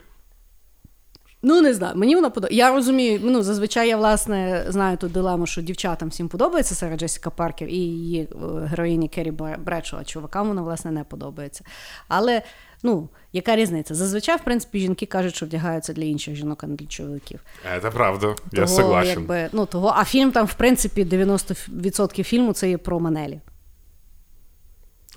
Ну, 1.46 1.62
не 1.62 1.74
знаю, 1.74 1.96
мені 1.96 2.16
вона 2.16 2.30
подобається. 2.30 2.58
Я 2.58 2.72
розумію, 2.76 3.20
ну 3.24 3.44
зазвичай 3.44 3.88
я 3.90 3.98
власне 3.98 4.66
знаю 4.70 4.98
ту 4.98 5.08
дилему, 5.08 5.48
що 5.48 5.62
дівчатам 5.62 6.10
всім 6.10 6.28
подобається 6.30 6.76
Сара 6.76 6.98
Джесіка 6.98 7.30
Паркер 7.30 7.68
і 7.70 7.76
її 7.76 8.22
е, 8.22 8.36
героїні 8.68 9.10
Керрі 9.10 9.32
Бре- 9.32 9.60
Бредшо, 9.60 9.98
а 10.02 10.04
чувакам 10.04 10.48
вона 10.48 10.62
власне 10.62 10.92
не 10.92 11.04
подобається. 11.04 11.64
Але 12.08 12.42
ну, 12.84 13.10
яка 13.33 13.57
різниця? 13.57 13.95
Зазвичай, 13.95 14.37
в 14.37 14.45
принципі, 14.45 14.79
жінки 14.81 15.07
кажуть, 15.07 15.37
що 15.37 15.47
вдягаються 15.47 15.93
для 15.93 16.05
інших 16.05 16.35
жінок, 16.35 16.65
а 16.65 16.67
не 16.67 16.77
для 16.77 16.87
чоловіків. 16.87 17.41
Це 17.83 17.91
правда, 17.91 18.27
я 18.53 18.65
Того, 18.65 18.67
согласен. 18.67 19.11
Якби, 19.11 19.49
ну, 19.53 19.67
того, 19.67 19.95
а 19.97 20.05
фільм 20.05 20.33
там, 20.33 20.47
в 20.47 20.55
принципі, 20.55 21.05
90% 21.05 22.23
фільму 22.23 22.53
це 22.53 22.71
є 22.71 22.79
про 22.79 23.01
Манелі. 23.01 23.41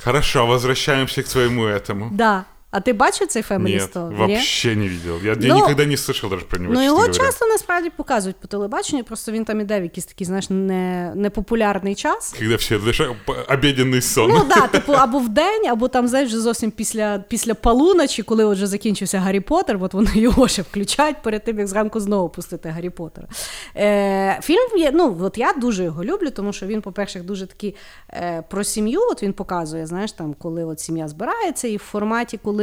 Хорошо, 0.03 0.45
возвращаемся 0.45 1.21
к 1.21 1.27
своему 1.27 1.61
этому. 1.61 2.09
Да. 2.11 2.45
А 2.71 2.79
ти 2.79 2.93
бачив 2.93 3.27
цей 3.27 3.43
Family 3.43 3.75
Нет, 3.75 3.95
Store? 3.95 4.09
Ні? 4.09 4.15
вообще 4.17 4.75
не 4.75 4.87
видел. 4.87 5.17
Я, 5.23 5.31
я 5.31 5.37
Ну, 5.41 5.55
никогда 5.55 5.85
не 5.85 5.95
слышал 5.95 6.29
даже 6.29 6.45
про 6.45 6.59
него, 6.59 6.73
Ну, 6.73 6.83
його 6.83 6.95
говоря. 6.97 7.13
часто 7.13 7.45
насправді 7.45 7.89
показують 7.89 8.35
по 8.35 8.47
телебаченню, 8.47 9.03
просто 9.03 9.31
він 9.31 9.45
там 9.45 9.61
іде 9.61 9.79
в 9.79 9.83
якийсь 9.83 10.05
такий, 10.05 10.27
знаєш, 10.27 10.49
не, 10.49 11.11
непопулярний 11.15 11.95
час. 11.95 12.35
Когда 12.39 12.55
все, 12.55 12.79
знаешь, 12.79 13.01
п- 13.25 13.33
обеденный 13.55 14.01
сон. 14.01 14.31
Ну 14.31 14.45
да, 14.49 14.67
типу, 14.71 14.93
або 14.93 15.19
в 15.19 15.29
день, 15.29 15.67
або 15.67 15.87
там, 15.87 16.07
знаєш, 16.07 16.29
вже 16.29 16.39
зовсім 16.39 16.71
після, 16.71 17.23
після 17.29 17.53
полуночі, 17.53 18.23
коли 18.23 18.45
вже 18.45 18.67
закінчився 18.67 19.19
Гаррі 19.19 19.39
Поттер, 19.39 19.77
от 19.81 19.93
вони 19.93 20.11
його 20.15 20.47
ще 20.47 20.61
включають 20.61 21.21
перед 21.23 21.43
тим, 21.43 21.59
як 21.59 21.67
зранку 21.67 21.99
знову 21.99 22.29
пустити 22.29 22.69
Гаррі 22.69 22.89
Поттера. 22.89 23.27
Е, 23.75 24.39
фільм 24.43 24.77
є, 24.77 24.91
ну, 24.93 25.17
от 25.21 25.37
я 25.37 25.53
дуже 25.53 25.83
його 25.83 26.03
люблю, 26.03 26.29
тому 26.29 26.53
що 26.53 26.65
він, 26.65 26.81
по-перше, 26.81 27.19
дуже 27.19 27.47
такий 27.47 27.75
е, 28.13 28.43
про 28.49 28.63
сім'ю. 28.63 28.99
От 29.11 29.23
він 29.23 29.33
показує, 29.33 29.85
знаєш, 29.85 30.11
там, 30.11 30.33
коли 30.33 30.65
от 30.65 30.79
сім'я 30.79 31.07
збирається, 31.07 31.67
і 31.67 31.77
в 31.77 31.79
форматі, 31.79 32.39
коли. 32.43 32.60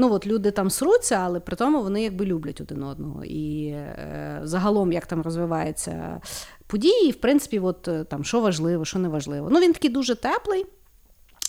Ну, 0.00 0.12
от 0.12 0.26
люди 0.26 0.50
там 0.50 0.70
сруться, 0.70 1.14
але 1.14 1.40
при 1.40 1.56
тому 1.56 1.82
вони 1.82 2.02
якби 2.02 2.24
люблять 2.24 2.60
один 2.60 2.82
одного. 2.82 3.24
І 3.24 3.66
е, 3.66 4.40
загалом, 4.42 4.92
як 4.92 5.06
там 5.06 5.22
розвиваються 5.22 6.20
події, 6.66 7.10
в 7.10 7.14
принципі, 7.14 7.58
от 7.58 7.88
е, 7.88 8.04
там 8.04 8.24
що 8.24 8.40
важливо, 8.40 8.84
що 8.84 8.98
не 8.98 9.08
важливо. 9.08 9.48
Ну, 9.50 9.60
він 9.60 9.72
такий 9.72 9.90
дуже 9.90 10.14
теплий. 10.14 10.66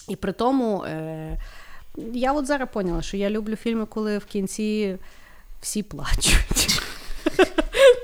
І 0.07 0.15
при 0.15 0.31
тому 0.31 0.83
е, 0.83 1.37
я 2.13 2.33
от 2.33 2.45
зараз 2.45 2.69
поняла, 2.73 3.01
що 3.01 3.17
я 3.17 3.29
люблю 3.29 3.55
фільми, 3.55 3.85
коли 3.85 4.17
в 4.17 4.25
кінці 4.25 4.97
всі 5.61 5.83
плачуть. 5.83 6.78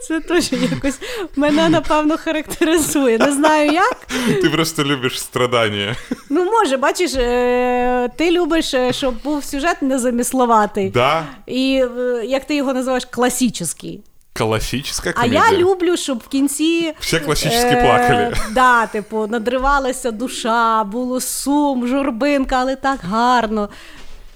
Це 0.09 0.21
теж 0.21 0.53
якось 0.53 0.99
мене, 1.37 1.69
напевно, 1.69 2.19
характеризує. 2.19 3.19
Не 3.19 3.33
знаю 3.33 3.73
як. 3.73 3.97
Ты 4.29 4.51
просто 4.53 4.85
любишь 4.85 5.21
страдания. 5.21 5.97
Ну, 6.31 6.45
може, 6.45 6.77
бачиш, 6.77 7.15
е, 7.15 8.11
ти 8.17 8.31
любиш, 8.31 8.75
е, 8.75 8.93
щоб 8.93 9.23
був 9.23 9.45
сюжет 9.45 9.83
незамісловатий. 9.83 10.91
Да, 10.91 11.27
І 11.47 11.85
е, 11.99 12.23
як 12.27 12.45
ти 12.45 12.55
його 12.55 12.73
називаєш, 12.73 13.05
класичний. 13.05 14.01
классическая 14.33 15.15
А 15.17 15.23
комедия. 15.23 15.51
я 15.51 15.59
люблю, 15.59 15.97
щоб 15.97 16.19
в 16.19 16.29
кінці. 16.29 16.95
Все 17.01 17.21
классически 17.21 17.71
плакали. 17.77 18.35
Да, 18.51 18.87
типу, 18.87 19.27
надривалася 19.27 20.11
душа, 20.11 20.85
було 20.85 21.21
сум, 21.21 21.87
журбинка, 21.87 22.57
але 22.57 22.77
так 22.77 23.01
гарно. 23.03 23.69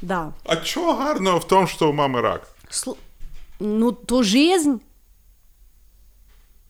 Да. 0.03 0.29
А 0.47 0.57
чё 0.57 0.93
гарного 0.99 1.39
в 1.39 1.47
том, 1.49 1.69
что 1.69 1.91
у 1.91 1.93
мамы 1.93 2.21
рак? 2.21 2.41
Слу- 2.71 2.97
Ну, 3.61 3.93
то 3.93 4.23
жизнь. 4.23 4.75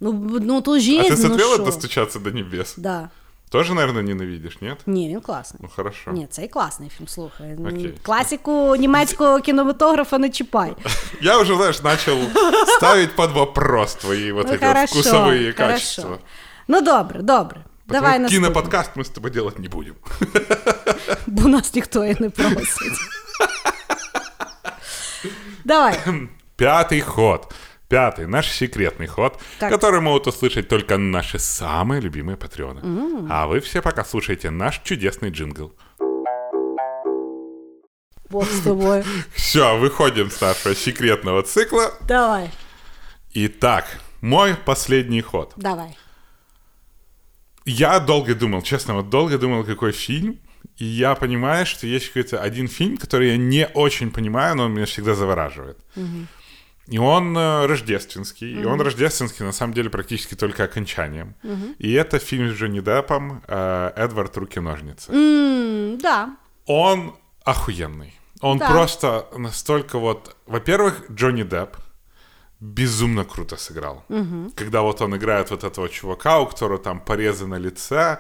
Ну, 0.01 0.13
б- 0.13 0.41
ну 0.41 0.61
то 0.61 0.79
жизнь, 0.81 1.01
А 1.01 1.05
ты 1.05 1.11
ну 1.11 1.17
смотрела 1.17 1.55
що? 1.55 1.65
«Достучаться 1.65 2.19
до 2.19 2.31
небес»? 2.31 2.75
Да. 2.77 3.09
Тоже, 3.51 3.75
наверное, 3.75 4.03
ненавидишь, 4.03 4.61
нет? 4.61 4.79
Ні, 4.87 5.09
він 5.09 5.21
класний. 5.21 5.61
Ну, 5.63 5.69
хорошо. 5.77 6.13
Ні, 6.13 6.27
це 6.31 6.45
і 6.45 6.49
класний 6.49 6.89
фільм, 6.89 7.09
слухай. 7.09 7.51
М, 7.51 7.67
Окей. 7.67 7.95
Класику 8.03 8.77
німецького 8.77 9.41
кінематографа 9.41 10.19
не 10.19 10.31
чіпай. 10.31 10.73
Я 11.23 11.39
уже, 11.41 11.57
знаешь, 11.57 11.83
начал 11.83 12.19
ставить 12.77 13.17
под 13.17 13.31
вопрос 13.33 13.95
твои 13.95 14.33
вот 14.33 14.47
Ну, 14.47 14.53
эти 14.53 14.59
вот 14.61 14.69
хорошо, 14.69 14.95
вкусовые 15.01 15.53
хорошо. 15.57 15.73
качества. 15.73 16.19
Ну, 16.69 16.81
добре, 16.81 17.23
добре. 17.23 17.65
Потому 17.87 18.03
Давай 18.03 18.19
наступне, 18.19 18.47
киноподкаст 18.49 18.91
мы 18.97 19.01
с 19.05 19.09
тобой 19.11 19.31
делать 19.31 19.59
не 19.59 19.69
будем. 19.69 19.95
бо 21.27 21.49
нас 21.49 21.75
ніхто 21.75 22.05
і 22.05 22.17
не 22.21 22.31
просить. 22.31 22.99
Давай. 25.65 25.99
Пятый 26.60 27.00
ход. 27.00 27.54
Пятый, 27.88 28.28
наш 28.28 28.52
секретный 28.52 29.08
ход, 29.08 29.40
Так. 29.60 29.72
который 29.72 30.02
могут 30.02 30.28
услышать 30.28 30.68
только 30.68 30.98
наши 30.98 31.40
самые 31.40 32.02
любимые 32.02 32.36
патреоны. 32.38 33.28
А 33.30 33.48
вы 33.48 33.62
все 33.62 33.82
пока 33.82 34.04
слушаете 34.04 34.50
наш 34.52 34.82
чудесный 34.84 35.30
джингл. 35.32 35.72
Бог 38.30 38.46
з 38.46 38.62
тобою. 38.62 39.04
Все, 39.34 39.78
выходим 39.80 40.30
с 40.30 40.42
нашего 40.42 40.76
секретного 40.76 41.42
цикла. 41.44 41.94
Давай, 42.08 42.52
Итак, 43.34 43.86
мой 44.22 44.56
последний 44.56 45.22
ход. 45.22 45.54
давай. 45.56 45.98
Я 47.66 48.00
долго 48.00 48.36
думал, 48.36 48.62
честно, 48.64 48.96
вот 48.96 49.10
долго 49.10 49.38
думал, 49.38 49.64
какой 49.64 49.92
фильм. 49.94 50.38
И 50.78 50.86
я 50.86 51.16
понимаю, 51.16 51.66
что 51.66 51.88
есть 51.88 52.08
какой-то 52.08 52.42
один 52.42 52.68
фильм, 52.68 52.98
который 52.98 53.30
я 53.30 53.38
не 53.38 53.68
очень 53.74 54.12
понимаю, 54.12 54.56
но 54.56 54.66
он 54.66 54.74
меня 54.74 54.86
всегда 54.86 55.14
завораживает. 55.16 55.78
И 56.90 56.98
он 56.98 57.38
э, 57.38 57.66
рождественский. 57.68 58.62
И 58.62 58.66
он 58.66 58.82
рождественский, 58.82 59.46
на 59.46 59.52
самом 59.52 59.74
деле, 59.74 59.90
практически 59.90 60.36
только 60.36 60.64
окончанием. 60.64 61.36
И 61.78 61.92
это 61.94 62.20
фильм 62.20 62.50
с 62.50 62.54
Джонни 62.58 62.80
Деппом 62.82 63.42
э, 63.48 63.92
«Эдвард. 63.96 64.38
Руки-ножницы». 64.38 65.12
М, 65.12 65.98
Да. 66.00 66.36
Он 66.66 67.16
охуенный. 67.46 68.14
Он 68.42 68.58
Да. 68.58 68.70
просто 68.70 69.28
настолько 69.38 70.00
вот... 70.00 70.36
Во-первых, 70.46 71.04
Джонни 71.12 71.44
Депп 71.44 71.76
безумно 72.60 73.24
круто 73.26 73.56
сыграл. 73.58 74.04
Когда 74.56 74.82
вот 74.82 75.02
он 75.02 75.16
играет 75.16 75.50
вот 75.52 75.64
этого 75.64 75.90
чувака, 75.90 76.40
у 76.40 76.46
которого 76.48 76.78
там 76.80 77.00
порезы 77.00 77.46
на 77.48 77.60
лице, 77.60 78.20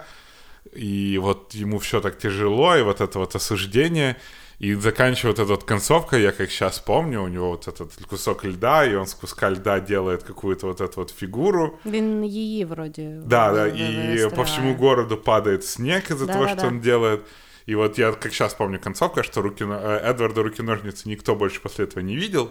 и 0.74 1.18
вот 1.22 1.54
ему 1.56 1.80
все 1.80 2.00
так 2.02 2.18
тяжело, 2.18 2.76
и 2.76 2.82
вот 2.84 3.02
это 3.02 3.20
вот 3.20 3.36
осуждение. 3.36 4.16
И 4.61 4.75
заканчивает 4.75 5.39
эта 5.39 5.49
вот 5.49 5.65
концовка, 5.65 6.17
я 6.17 6.33
как 6.33 6.51
сейчас 6.51 6.79
помню, 6.79 7.23
у 7.23 7.29
него 7.29 7.49
вот 7.49 7.69
этот 7.69 7.93
кусок 8.09 8.45
льда, 8.45 8.85
и 8.87 8.95
он 8.95 9.07
с 9.07 9.15
куска 9.15 9.51
льда 9.51 9.81
делает 9.81 10.23
какую-то 10.23 10.67
вот 10.67 10.81
эту 10.81 10.97
вот 10.97 11.11
фигуру. 11.11 11.79
Він 11.87 12.25
її 12.25 12.65
вроді. 12.65 13.09
Да, 13.27 13.53
да, 13.53 13.62
ви- 13.62 13.69
и 13.69 13.73
вистріляє. 13.73 14.31
по 14.31 14.43
всему 14.43 14.75
городу 14.75 15.17
падает 15.17 15.65
снег 15.65 16.03
из-за 16.11 16.27
того, 16.27 16.39
Да-да-да. 16.45 16.59
что 16.61 16.69
он 16.69 16.81
делает. 16.81 17.21
И 17.69 17.75
вот 17.75 17.99
я 17.99 18.12
как 18.12 18.33
сейчас 18.33 18.55
помню 18.55 18.79
концовка, 18.85 19.23
что 19.23 19.43
руки, 19.43 19.65
э, 19.65 20.11
Эдварда 20.11 20.43
руки-ножницы 20.43 21.09
никто 21.09 21.35
больше 21.35 21.61
после 21.61 21.85
этого 21.85 22.05
не 22.05 22.17
видел. 22.17 22.49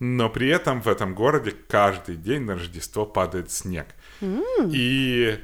Но 0.00 0.30
при 0.30 0.48
этом 0.48 0.80
в 0.82 0.88
этом 0.88 1.14
городе 1.14 1.52
каждый 1.68 2.16
день 2.16 2.42
на 2.42 2.54
Рождество 2.54 3.06
падает 3.06 3.50
снег. 3.50 3.86
И 4.72 5.38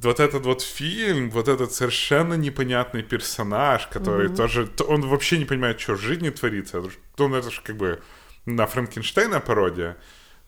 вот 0.00 0.20
этот 0.20 0.44
вот 0.46 0.62
фильм, 0.62 1.30
вот 1.30 1.48
этот 1.48 1.72
совершенно 1.72 2.34
непонятный 2.34 3.02
персонаж, 3.02 3.86
который 3.86 4.28
тоже... 4.28 4.66
то 4.66 4.84
Он 4.84 5.00
вообще 5.08 5.38
не 5.38 5.44
понимает, 5.44 5.80
что 5.80 5.94
в 5.94 6.00
жизни 6.00 6.30
творится. 6.30 6.82
Он 7.18 7.34
это 7.34 7.50
же 7.50 7.60
как 7.62 7.76
бы 7.76 8.00
на 8.46 8.66
Франкенштейна 8.66 9.40
пародия. 9.40 9.96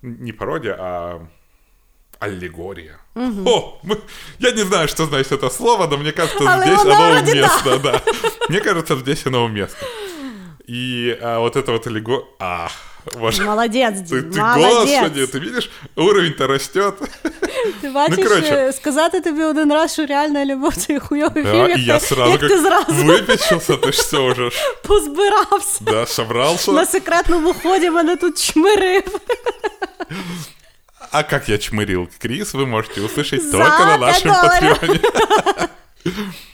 Не 0.02 0.32
пародия, 0.32 0.76
а 0.78 1.26
аллегория. 2.20 2.98
О, 3.14 3.78
мы- 3.82 4.00
я 4.38 4.50
не 4.52 4.64
знаю, 4.64 4.88
что 4.88 5.06
значит 5.06 5.32
это 5.32 5.50
слово, 5.50 5.86
но 5.86 5.96
мне 5.96 6.12
кажется, 6.12 6.44
Але 6.44 6.66
здесь 6.66 6.80
оно 6.80 7.20
уместно, 7.20 7.78
да. 7.78 8.02
Мне 8.48 8.60
кажется, 8.60 8.96
здесь 8.96 9.26
оно 9.26 9.44
уместно. 9.44 9.86
И 10.66 11.16
а, 11.20 11.38
вот 11.38 11.56
это 11.56 11.72
вот 11.72 11.86
аллегория... 11.86 12.26
А, 12.38 12.68
боже. 13.14 13.42
Молодець, 13.44 14.08
Ты, 14.08 14.22
ты, 14.22 14.40
господи, 14.40 14.60
молодець. 14.60 15.30
ты 15.30 15.38
видишь, 15.38 15.70
уровень-то 15.96 16.46
растет. 16.46 16.94
Ти 17.81 17.89
бачиш, 17.89 18.17
Ну, 18.17 18.23
коротше. 18.23 18.53
е, 18.55 18.73
сказати 18.73 19.21
тобі 19.21 19.43
один 19.43 19.73
раз, 19.73 19.93
що 19.93 20.05
реальна 20.05 20.45
любов 20.45 20.75
це 20.75 20.99
хуйовий 20.99 21.43
Да, 21.43 21.51
фільм, 21.51 21.65
и 21.65 21.69
як, 21.69 21.79
я 21.79 21.99
ти, 21.99 22.05
сразу 22.05 22.31
як 22.31 22.39
как 22.39 22.49
ти 22.49 22.57
зразу 22.61 22.91
выпечился, 22.93 23.77
ты 23.77 23.91
ж 23.91 24.01
все 24.01 24.17
уже, 24.17 24.49
ж, 24.49 24.57
позбирався. 24.87 25.79
да, 25.81 26.05
собрался. 26.05 26.71
На 26.71 26.85
секретному 26.85 27.53
ході 27.53 27.89
мене 27.89 28.15
тут 28.15 28.41
чмирив. 28.41 29.03
А 31.11 31.23
как 31.23 31.49
я 31.49 31.57
чмырил 31.57 32.07
Крис, 32.19 32.53
вы 32.55 32.65
можете 32.65 33.01
услышать 33.01 33.41
За 33.43 33.51
только 33.51 33.85
на 33.85 33.97
нашем 33.97 34.31
доллара. 34.31 34.75
патреоне. 34.75 34.99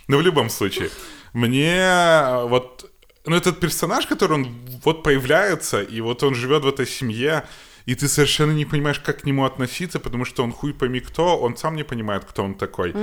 Ну, 0.08 0.18
в 0.18 0.22
любом 0.22 0.50
случае, 0.50 0.90
мне 1.34 1.76
э, 1.78 2.48
вот... 2.50 2.86
Ну, 3.26 3.36
этот 3.36 3.60
персонаж, 3.60 4.06
который 4.08 4.34
он 4.34 4.48
вот 4.84 5.04
появляется, 5.04 5.82
и 5.82 6.02
вот 6.02 6.24
он 6.24 6.36
живет 6.36 6.64
в 6.64 6.68
этой 6.68 6.88
семье, 6.88 7.44
и 7.86 7.96
ты 7.96 8.08
совершенно 8.08 8.52
не 8.54 8.66
понимаешь, 8.66 9.00
как 9.00 9.22
к 9.22 9.26
нему 9.26 9.46
относиться, 9.46 10.00
потому 10.00 10.26
что 10.26 10.44
он 10.44 10.52
хуй 10.52 10.74
пойми 10.74 11.00
кто, 11.00 11.38
он 11.42 11.58
сам 11.58 11.76
не 11.76 11.84
понимает, 11.84 12.24
кто 12.24 12.44
он 12.44 12.54
такой. 12.54 12.94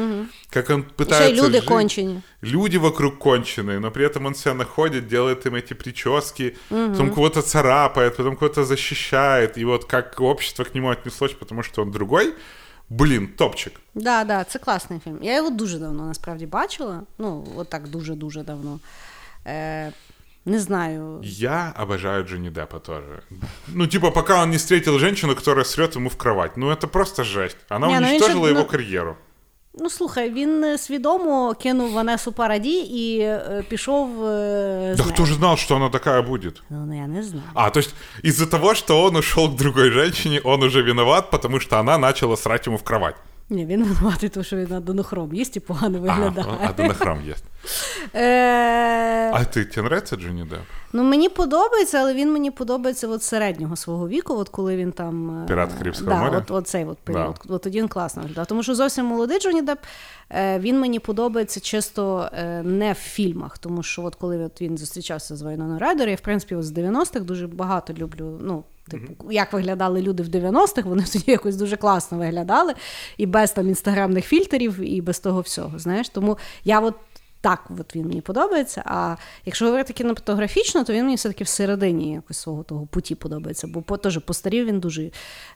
Как 0.50 0.70
он 0.70 0.82
Ще 0.82 0.90
й 0.90 1.06
пытается 1.06 1.32
люди 1.42 1.58
жить. 1.60 1.64
кончені. 1.68 2.22
люди 2.42 2.78
вокруг 2.78 3.18
конченые, 3.18 3.80
но 3.80 3.90
при 3.90 4.04
этом 4.06 4.26
он 4.26 4.34
себя 4.34 4.54
находит, 4.54 5.08
делает 5.08 5.46
им 5.46 5.54
эти 5.54 5.74
прически, 5.74 6.54
потом 6.68 7.10
кого-то 7.10 7.42
царапает, 7.42 8.16
потом 8.16 8.36
кого-то 8.36 8.64
защищает, 8.64 9.58
и 9.58 9.64
вот 9.64 9.84
как 9.84 10.20
общество 10.20 10.64
к 10.64 10.74
нему 10.74 10.88
отнеслось, 10.90 11.32
потому 11.32 11.62
что 11.62 11.82
он 11.82 11.90
другой, 11.90 12.34
блин, 12.88 13.28
топчик. 13.36 13.72
Да, 13.94 14.24
да, 14.24 14.44
це 14.44 14.58
класний 14.58 15.00
фільм. 15.04 15.18
Я 15.22 15.36
його 15.36 15.50
дуже 15.50 15.78
давно 15.78 16.06
насправді 16.06 16.46
бачила. 16.46 17.02
Ну, 17.18 17.46
от 17.56 17.68
так 17.70 17.88
дуже-дуже 17.88 18.42
давно. 18.42 18.80
Е, 19.46 19.92
не 20.44 20.58
знаю. 20.58 21.20
Я 21.24 21.72
обожаю 21.76 22.24
Джонни 22.24 22.50
Деппа 22.50 22.78
тоже. 22.78 23.22
Ну, 23.68 23.86
типа, 23.86 24.10
пока 24.10 24.42
он 24.42 24.50
не 24.50 24.56
встретил 24.56 24.98
женщину, 24.98 25.34
которая 25.34 25.64
срет 25.64 25.96
ему 25.96 26.08
в 26.08 26.16
кровать. 26.16 26.56
Ну, 26.56 26.70
это 26.70 26.86
просто 26.86 27.24
жесть. 27.24 27.56
Она 27.68 27.88
Не, 27.88 28.00
ну, 28.00 28.06
уничтожила 28.06 28.46
еще, 28.46 28.50
его 28.54 28.60
ну, 28.60 28.66
карьеру. 28.66 29.16
Ну, 29.78 29.90
слухай, 29.90 30.30
він 30.30 30.64
е, 30.64 30.78
свідомо 30.78 31.54
кинув 31.62 31.92
Ванесу 31.92 32.32
Параді 32.32 32.78
і 32.78 33.18
е, 33.20 33.64
пішов. 33.68 34.24
Е, 34.24 34.94
з 34.94 34.96
Да 34.96 35.02
нею. 35.02 35.14
кто 35.14 35.24
же 35.24 35.34
знал, 35.34 35.56
что 35.56 35.76
она 35.76 35.88
такая 35.88 36.22
будет? 36.22 36.62
Ну, 36.70 36.86
ну, 36.86 36.94
я 36.94 37.06
не 37.06 37.22
знаю. 37.22 37.44
А, 37.54 37.70
то 37.70 37.80
есть 37.80 37.94
из-за 38.24 38.46
того, 38.46 38.74
что 38.74 39.02
он 39.02 39.16
ушел 39.16 39.48
к 39.48 39.56
другой 39.56 39.90
женщине, 39.90 40.40
он 40.44 40.62
уже 40.62 40.82
виноват, 40.82 41.30
потому 41.30 41.60
что 41.60 41.78
она 41.78 41.98
начала 41.98 42.36
срать 42.36 42.66
ему 42.66 42.76
в 42.76 42.82
кровать. 42.82 43.16
Ні, 43.51 43.65
він 43.65 43.83
винуватий, 43.83 44.29
тому 44.29 44.43
що 44.43 44.55
він 44.55 44.67
адренохром 44.69 45.33
їсть 45.33 45.57
і 45.57 45.59
погано 45.59 45.99
виглядає. 45.99 46.47
он- 46.49 46.57
а 46.69 46.73
адренохром 46.73 47.19
есть. 47.31 47.43
Е, 48.15 49.31
А 49.33 49.39
ты, 49.43 49.65
тебе 49.65 49.87
нравится 49.87 50.15
Джонни 50.15 50.43
Депп? 50.45 50.61
Ну, 50.93 51.03
мені 51.03 51.29
подобається, 51.29 51.97
але 51.99 52.13
він 52.13 52.33
мені 52.33 52.51
подобається 52.51 53.07
от 53.07 53.23
середнього 53.23 53.75
свого 53.75 54.07
віку, 54.07 54.33
от 54.35 54.49
коли 54.49 54.75
він 54.75 54.91
там. 54.91 55.43
е, 55.43 55.47
«Пірат 55.47 55.73
Карибського 55.77 56.11
да, 56.11 56.17
моря»? 56.23 56.37
От, 56.37 56.51
от 56.51 56.67
цей 56.67 56.85
от 56.85 56.97
період. 56.97 57.39
Да. 57.47 57.53
От 57.55 57.61
тоді 57.61 57.79
він 57.79 57.87
класно 57.87 58.21
виглядав. 58.21 58.45
Тому 58.45 58.63
що 58.63 58.75
зовсім 58.75 59.05
молодий 59.05 59.39
Джонні 59.39 59.61
Депп, 59.61 59.79
е, 60.29 60.59
він 60.59 60.79
мені 60.79 60.99
подобається 60.99 61.59
чисто 61.59 62.29
не 62.63 62.91
в 62.91 62.95
фільмах. 62.95 63.57
Тому 63.57 63.83
що 63.83 64.03
от 64.03 64.15
коли 64.15 64.49
він 64.61 64.77
зустрічався 64.77 65.35
з 65.35 65.41
Вайноною 65.41 65.79
Райдер, 65.79 66.09
я 66.09 66.15
в 66.15 66.21
принципі 66.21 66.55
з 66.59 66.71
90-х 66.71 67.19
дуже 67.25 67.47
багато 67.47 67.93
люблю. 67.93 68.39
Ну, 68.41 68.63
Типу, 68.90 69.32
як 69.32 69.52
виглядали 69.52 70.02
люди 70.02 70.22
в 70.22 70.28
90-х, 70.28 70.82
вони 70.88 71.02
тоді 71.12 71.30
якось 71.30 71.56
дуже 71.56 71.76
класно 71.76 72.18
виглядали, 72.18 72.74
і 73.16 73.26
без 73.26 73.52
там 73.52 73.68
інстаграмних 73.68 74.24
фільтрів, 74.24 74.80
і 74.80 75.00
без 75.00 75.18
того 75.18 75.40
всього. 75.40 75.78
Знаєш, 75.78 76.08
тому 76.08 76.38
я 76.64 76.80
от 76.80 76.94
так 77.40 77.70
от 77.78 77.96
він 77.96 78.06
мені 78.06 78.20
подобається. 78.20 78.82
А 78.86 79.16
якщо 79.44 79.64
говорити 79.64 79.92
кінематографічно, 79.92 80.84
то 80.84 80.92
він 80.92 81.04
мені 81.04 81.16
все-таки 81.16 81.44
всередині 81.44 82.12
якось 82.12 82.38
свого 82.38 82.62
того 82.62 82.86
путі 82.86 83.14
подобається, 83.14 83.66
бо 83.66 83.82
по, 83.82 83.96
теж 83.96 84.18
постарів 84.18 84.66
він 84.66 84.80
дуже 84.80 85.10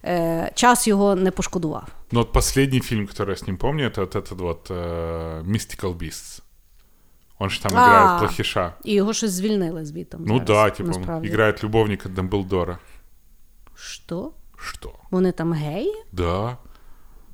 е, 0.04 0.50
час 0.54 0.88
його 0.88 1.14
не 1.14 1.30
пошкодував. 1.30 1.88
Ну 2.12 2.20
вот 2.20 2.32
последний 2.32 2.80
фильм, 2.80 3.06
который 3.06 3.30
я 3.30 3.36
с 3.36 3.46
ним 3.46 3.56
помню, 3.56 3.84
это 3.84 4.00
вот 4.00 4.16
этот 4.16 4.38
вот 4.40 4.70
э, 4.70 5.42
Mystical 5.44 5.96
Beasts. 5.96 6.42
Он 7.38 7.50
же 7.50 7.62
там 7.62 7.72
А. 7.74 7.86
играет 7.86 8.18
плохиша. 8.20 8.74
І 8.84 8.94
його 8.94 9.12
щось 9.12 9.30
звільнили 9.30 9.84
звідти. 9.84 10.16
Ну 10.20 10.40
да, 10.40 10.70
типа 10.70 10.90
он 10.90 10.96
насправді. 10.96 11.28
играет 11.28 11.64
любовника 11.64 12.08
Дамблдора. 12.08 12.78
Що? 13.74 14.30
Что? 14.56 14.92
Вони 15.10 15.32
там 15.32 15.52
геї? 15.52 15.94
Да. 16.12 16.56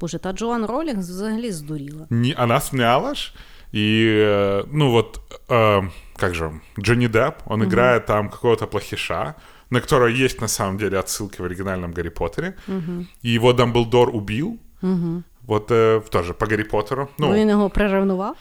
Боже, 0.01 0.19
та 0.19 0.33
Джоан 0.33 0.67
Ролінг 0.67 0.99
взагалі 0.99 1.53
здуріла. 1.53 2.07
Не, 2.11 2.35
она 2.39 2.61
сняла 2.61 3.15
ж, 3.15 3.35
и, 3.75 3.79
э, 3.79 4.65
ну 4.73 4.91
вот, 4.91 5.21
э, 5.49 5.91
как 6.17 6.35
же, 6.35 6.47
он, 6.47 6.61
Джонни 6.79 7.09
Депп, 7.09 7.35
он 7.47 7.63
играет 7.63 8.07
там 8.07 8.29
какого-то 8.29 8.67
плохиша, 8.67 9.35
на 9.71 9.81
которого 9.81 10.09
есть 10.09 10.41
на 10.41 10.49
самом 10.49 10.79
деле 10.79 10.99
отсылки 10.99 11.43
в 11.43 11.45
оригинальном 11.45 11.93
Гарри 11.93 12.11
Поттере, 12.11 12.55
и 13.25 13.35
его 13.37 13.53
Дамблдор 13.53 14.11
убил, 14.17 14.59
вот 15.47 15.71
э, 15.71 16.01
тоже 16.11 16.33
по 16.35 16.47
Гарри 16.47 16.65
Поттеру. 16.65 17.09
Ну, 17.19 17.27
Ну, 17.29 17.35
він 17.35 17.49
його 17.49 17.71
приревнував. 17.71 18.37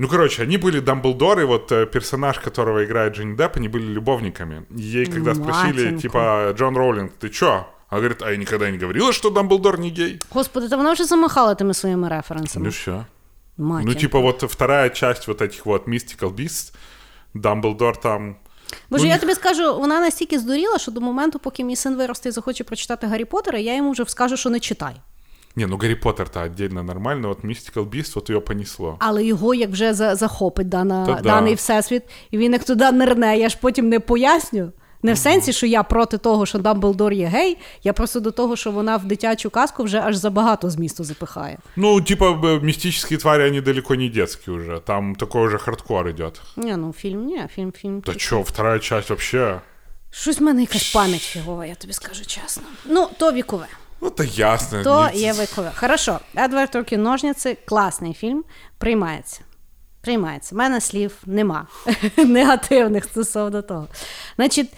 Ну, 0.00 0.08
короче, 0.08 0.42
они 0.42 0.58
были 0.58 0.80
Дамблдор, 0.80 1.40
и 1.40 1.44
вот 1.44 1.72
э, 1.72 1.86
персонаж, 1.86 2.38
которого 2.38 2.84
играет 2.84 3.14
Джонни 3.16 3.34
Депп, 3.36 3.56
они 3.56 3.68
были 3.68 3.92
любовниками. 3.92 4.66
И 4.78 4.82
Ей 4.82 5.06
когда 5.06 5.34
спросили, 5.34 5.84
Матинку. 5.84 6.00
типа, 6.02 6.52
Джон 6.54 6.76
Роулинг, 6.76 7.12
ты 7.20 7.28
чё? 7.30 7.64
Она 7.88 8.00
говорит, 8.00 8.22
а 8.22 8.30
я 8.30 8.36
никогда 8.36 8.70
не 8.70 8.78
говорила, 8.78 9.12
что 9.12 9.30
Дамблдор 9.30 9.78
не 9.78 9.90
гей. 9.90 10.20
Господи, 10.30 10.68
та 10.68 10.76
вона 10.76 10.92
вже 10.92 11.04
замахала 11.04 11.54
тими 11.54 11.74
своїми 11.74 12.08
референсами. 12.08 12.64
Ну 12.64 12.70
все. 12.70 13.04
Матінко. 13.56 13.92
Ну, 13.94 14.00
типа, 14.00 14.20
вот 14.20 14.42
вторая 14.42 14.90
часть 14.90 15.28
вот 15.28 15.40
этих 15.40 15.66
вот 15.66 15.88
Mystical 15.88 16.34
Beasts, 16.34 16.74
Дамблдор 17.34 17.96
там... 17.96 18.36
Боже, 18.90 19.04
ну, 19.04 19.08
я 19.08 19.14
ні- 19.14 19.20
тобі 19.20 19.34
скажу, 19.34 19.78
вона 19.78 20.00
настільки 20.00 20.38
здуріла, 20.38 20.78
що 20.78 20.92
до 20.92 21.00
моменту, 21.00 21.38
поки 21.38 21.64
мій 21.64 21.76
син 21.76 21.96
виросте 21.96 22.28
і 22.28 22.32
захоче 22.32 22.64
прочитати 22.64 23.06
Гаррі 23.06 23.24
Поттера, 23.24 23.58
я 23.58 23.76
йому 23.76 23.90
вже 23.90 24.04
скажу, 24.06 24.36
що 24.36 24.50
не 24.50 24.60
читай. 24.60 24.96
Не, 25.55 25.67
ну 25.67 25.77
Гарри 25.77 25.95
Поттер-то 25.95 26.39
отдельно 26.41 26.83
нормально, 26.83 27.27
вот 27.27 27.43
Mystical 27.43 27.85
Beast, 27.89 28.15
вот 28.15 28.29
ее 28.29 28.39
понесло. 28.39 28.95
Але 28.99 29.23
його 29.25 29.53
як 29.53 29.69
вже 29.69 29.93
за- 29.93 30.15
захопить 30.15 30.69
дана, 30.69 31.05
Та 31.05 31.13
да. 31.13 31.21
даний 31.21 31.55
всесвіт, 31.55 32.03
і 32.31 32.37
він 32.37 32.53
як 32.53 32.63
туди 32.63 32.91
нирне, 32.91 33.37
я 33.37 33.49
ж 33.49 33.57
потім 33.61 33.89
не 33.89 33.99
поясню. 33.99 34.71
Не 35.03 35.13
в 35.13 35.17
сенсі, 35.17 35.53
що 35.53 35.65
я 35.65 35.83
проти 35.83 36.17
того, 36.17 36.45
що 36.45 36.59
Дамблдор 36.59 37.13
є 37.13 37.25
гей, 37.25 37.57
я 37.83 37.93
просто 37.93 38.19
до 38.19 38.31
того, 38.31 38.55
що 38.55 38.71
вона 38.71 38.97
в 38.97 39.05
дитячу 39.05 39.49
казку 39.49 39.83
вже 39.83 39.99
аж 39.99 40.15
забагато 40.15 40.69
змісту 40.69 41.03
запихає. 41.03 41.57
Ну, 41.75 42.01
типа, 42.01 42.33
б- 42.33 42.63
мистические 42.63 43.17
твари, 43.17 43.47
они 43.47 43.61
далеко 43.61 43.95
не 43.95 44.09
детские 44.09 44.55
уже. 44.57 44.79
Там 44.85 45.15
такой 45.15 45.41
уже 45.47 45.57
хардкор 45.57 46.07
идет. 46.07 46.41
Ні, 46.57 46.75
ну 46.77 46.93
фільм, 46.93 47.25
ні, 47.25 47.41
фільм, 47.55 47.71
фільм. 47.71 47.99
Да 48.05 48.11
чё, 48.11 48.41
вторая 48.41 48.79
часть 48.79 49.09
вообще... 49.09 49.59
Щось 50.11 50.39
в 50.39 50.43
мене 50.43 50.61
якась 50.61 50.91
пам'ять 50.93 51.21
фігова, 51.21 51.65
я 51.65 51.75
тобі 51.75 51.93
скажу 51.93 52.25
чесно. 52.25 52.63
Ну, 52.85 53.07
то 53.17 53.31
вікове. 53.31 53.65
Ну, 54.01 54.09
то 54.09 54.23
ясно. 54.23 54.83
То 54.83 55.09
є 55.13 55.33
викове. 55.33 55.71
Хорошо, 55.75 56.19
Едвард 56.37 56.75
Руки 56.75 56.97
ножниці 56.97 57.57
класний 57.65 58.13
фільм. 58.13 58.43
Приймається. 58.77 59.41
Приймається. 60.01 60.55
У 60.55 60.57
мене 60.57 60.81
слів 60.81 61.17
нема 61.25 61.67
негативних 62.17 63.03
стосовно 63.05 63.61
того. 63.61 63.87
Значить, 64.35 64.69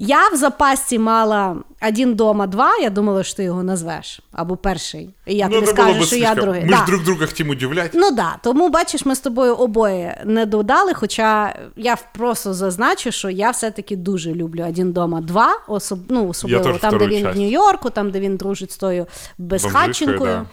я 0.00 0.28
в 0.28 0.36
запасці 0.36 0.98
мала 0.98 1.56
один 1.88 2.14
дома 2.14 2.46
два, 2.46 2.76
я 2.76 2.90
думала, 2.90 3.22
що 3.24 3.36
ти 3.36 3.44
його 3.44 3.62
назвеш. 3.62 4.20
Або 4.32 4.56
перший. 4.56 5.10
І 5.26 5.34
я 5.34 5.48
Ну, 5.48 5.54
тобі 5.54 5.66
это 5.66 5.70
было 5.70 5.74
скажу, 5.74 6.00
бы 6.00 6.04
що 6.06 6.16
я 6.16 6.26
слишком. 6.26 6.44
другий. 6.44 6.62
Мы 6.62 6.70
Да. 6.70 6.76
же 6.76 6.84
друг 6.86 7.02
друга 7.04 7.26
хотим 7.26 7.48
удивлять. 7.50 7.90
Ну 7.94 8.06
так, 8.06 8.14
да. 8.16 8.38
тому 8.42 8.68
бачиш, 8.68 9.04
ми 9.06 9.14
з 9.14 9.20
тобою 9.20 9.54
обоє 9.54 10.22
не 10.24 10.46
додали. 10.46 10.94
Хоча 10.94 11.54
я 11.76 11.96
просто 12.14 12.54
зазначу, 12.54 13.10
що 13.12 13.30
я 13.30 13.50
все-таки 13.50 13.96
дуже 13.96 14.34
люблю 14.34 14.64
один 14.68 14.92
дома 14.92 15.20
два, 15.20 15.60
особ... 15.68 15.98
ну, 16.08 16.28
особливо 16.28 16.64
теж 16.64 16.80
там, 16.80 16.90
де 16.90 16.96
вторую 16.96 17.16
він 17.18 17.24
часть. 17.24 17.36
в 17.36 17.40
Нью-Йорку, 17.40 17.90
там, 17.90 18.10
де 18.10 18.20
він 18.20 18.36
дружить 18.36 18.72
з 18.72 18.76
тою 18.76 19.06
безхатченкою. 19.38 20.18
Бомжичкою, 20.18 20.46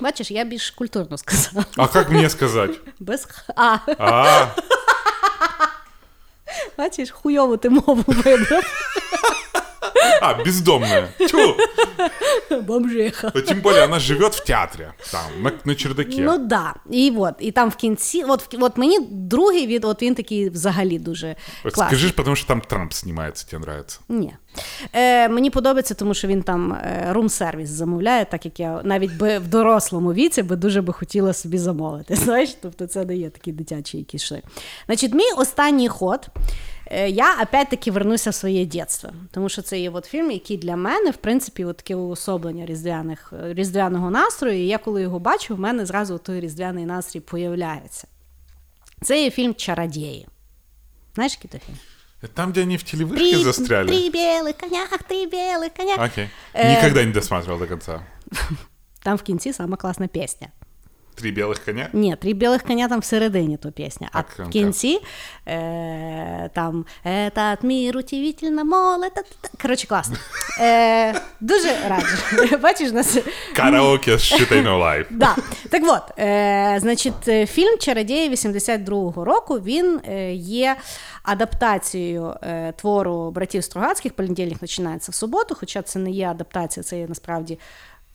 Бачиш, 0.00 0.30
я 0.30 0.44
більш 0.44 0.70
культурно 0.70 1.18
сказала. 1.18 1.64
А 1.76 1.86
как 1.86 2.10
мне 2.10 2.30
сказать? 2.30 2.70
Без 3.00 3.24
х- 3.24 3.52
а. 3.56 3.76
А, 3.98 4.46
Бачиш, 6.77 7.11
хуйову 7.11 7.57
ти 7.57 7.69
мову 7.69 8.03
вибрав. 8.07 8.63
А, 10.21 10.33
бездомная. 10.33 11.07
Тьфу. 11.17 11.55
Бомжиха. 12.61 13.31
Но 13.33 13.41
тем 13.41 13.61
более 13.61 13.83
она 13.83 13.99
живет 13.99 14.33
в 14.33 14.43
театре, 14.43 14.93
там, 15.11 15.43
на, 15.43 15.51
на 15.65 15.75
чердаке. 15.75 16.21
Ну 16.21 16.37
да. 16.37 16.73
І 16.91 17.13
от, 17.17 17.33
і 17.39 17.51
там 17.51 17.69
в 17.69 17.75
кінці, 17.75 18.23
от, 18.23 18.57
от 18.59 18.77
мені 18.77 18.99
другий 19.11 19.67
від, 19.67 19.85
от 19.85 20.01
він 20.01 20.15
такий 20.15 20.49
взагалі 20.49 20.99
дуже 20.99 21.35
Вот 21.63 21.73
класний. 21.73 21.99
Скажи, 21.99 22.13
потому 22.13 22.35
что 22.35 22.47
там 22.47 22.61
Трамп 22.61 22.93
снимается, 22.93 23.47
тебе 23.47 23.63
нравится. 23.63 23.99
Ні. 24.09 24.33
Е, 24.93 25.29
мені 25.29 25.49
подобається, 25.49 25.93
тому 25.93 26.13
що 26.13 26.27
він 26.27 26.43
там 26.43 26.77
рум-сервіс 27.09 27.69
замовляє, 27.69 28.25
так 28.25 28.45
як 28.45 28.59
я 28.59 28.81
навіть 28.83 29.17
би 29.17 29.37
в 29.39 29.47
дорослому 29.47 30.13
віці 30.13 30.43
би 30.43 30.55
дуже 30.55 30.81
би 30.81 30.93
хотіла 30.93 31.33
собі 31.33 31.57
замовити. 31.57 32.15
Знаєш, 32.29 32.55
тобто 32.61 32.87
це 32.87 33.05
не 33.05 33.15
є 33.15 33.29
такі 33.29 33.51
дитячі 33.51 33.97
якісь. 33.97 34.31
Значить, 34.85 35.13
мій 35.13 35.31
останній 35.37 35.87
ход. 35.87 36.27
е, 36.85 37.09
Я 37.09 37.35
опять-таки 37.43 37.91
вернуся 37.91 38.29
в 38.29 38.33
своє 38.33 38.65
дитинство, 38.65 39.09
тому 39.31 39.49
що 39.49 39.61
це 39.61 39.79
є 39.79 39.89
от 39.89 40.05
фільм, 40.05 40.31
який 40.31 40.57
для 40.57 40.75
мене, 40.75 41.11
в 41.11 41.17
принципі, 41.17 41.65
от 41.65 41.77
таке 41.77 41.95
уособлення 41.95 42.65
різдвяних, 42.65 43.33
е, 43.43 43.53
різдвяного 43.53 44.09
настрою. 44.09 44.57
І 44.59 44.67
я 44.67 44.77
коли 44.77 45.01
його 45.01 45.19
бачу, 45.19 45.55
в 45.55 45.59
мене 45.59 45.85
зразу 45.85 46.17
той 46.17 46.39
різдвяний 46.39 46.85
настрій 46.85 47.19
появляється. 47.19 48.07
Це 49.01 49.23
є 49.23 49.31
фільм 49.31 49.55
Чародії. 49.55 50.27
Знаєш, 51.15 51.39
який 51.41 51.59
то 51.59 51.65
фільм? 51.65 51.77
Это 52.22 52.32
Там, 52.34 52.52
где 52.52 52.62
они 52.62 52.76
в 52.76 52.84
телевышке 52.84 53.38
застряли. 53.38 53.88
Три 53.88 54.10
белых 54.10 54.56
коня, 54.56 54.86
три 55.08 55.26
белых 55.26 55.72
коня. 55.74 55.94
Окей. 55.98 56.28
Э, 56.54 56.76
Никогда 56.76 57.04
не 57.04 57.12
досматривал 57.12 57.58
до 57.58 57.66
конца. 57.66 58.02
Там 59.02 59.16
в 59.16 59.22
кінці 59.22 59.52
сама 59.52 59.76
класна 59.76 60.06
пісня. 60.06 60.48
Три 61.18 61.30
белых 61.30 61.64
коня? 61.64 61.88
Ні, 61.92 62.16
три 62.16 62.32
білих 62.32 62.62
коня 62.62 62.88
там 62.88 63.00
всередині 63.00 63.56
то 63.56 63.72
пісня. 63.72 64.08
А 64.12 64.16
Так, 64.22 64.30
в 64.30 64.36
так. 64.36 64.48
кінці 64.48 65.00
е, 65.46 66.50
там 66.54 66.84
«Этот 67.06 67.64
мир 67.66 67.96
удивительно 67.96 68.64
мол, 68.64 69.02
это... 69.02 69.22
Коротше, 69.62 69.86
класно. 69.86 70.16
Е, 70.60 71.14
дуже 71.40 71.68
раджу. 71.88 72.58
Бачиш, 72.62 72.92
нас 72.92 73.18
Караоке 73.56 74.12
с 74.18 74.32
Shit 74.32 74.52
I 74.52 74.62
Know 74.66 74.78
Live. 74.82 75.06
Да. 75.10 75.36
Так 75.70 75.82
от, 75.86 76.18
е, 76.18 76.78
значить, 76.80 77.28
е, 77.28 77.46
фільм 77.46 77.78
Чародії 77.78 78.30
82-го 78.30 79.24
року 79.24 79.54
він 79.54 80.00
е, 80.08 80.32
є 80.34 80.76
адаптацією 81.22 82.34
е, 82.42 82.72
твору 82.72 83.30
братів 83.30 83.64
Стругацьких 83.64 84.12
«Понедільник 84.12 84.58
починається 84.58 85.12
в 85.12 85.14
суботу, 85.14 85.56
хоча 85.60 85.82
це 85.82 85.98
не 85.98 86.10
є 86.10 86.26
адаптація, 86.28 86.84
це 86.84 86.98
є 86.98 87.06
насправді. 87.08 87.58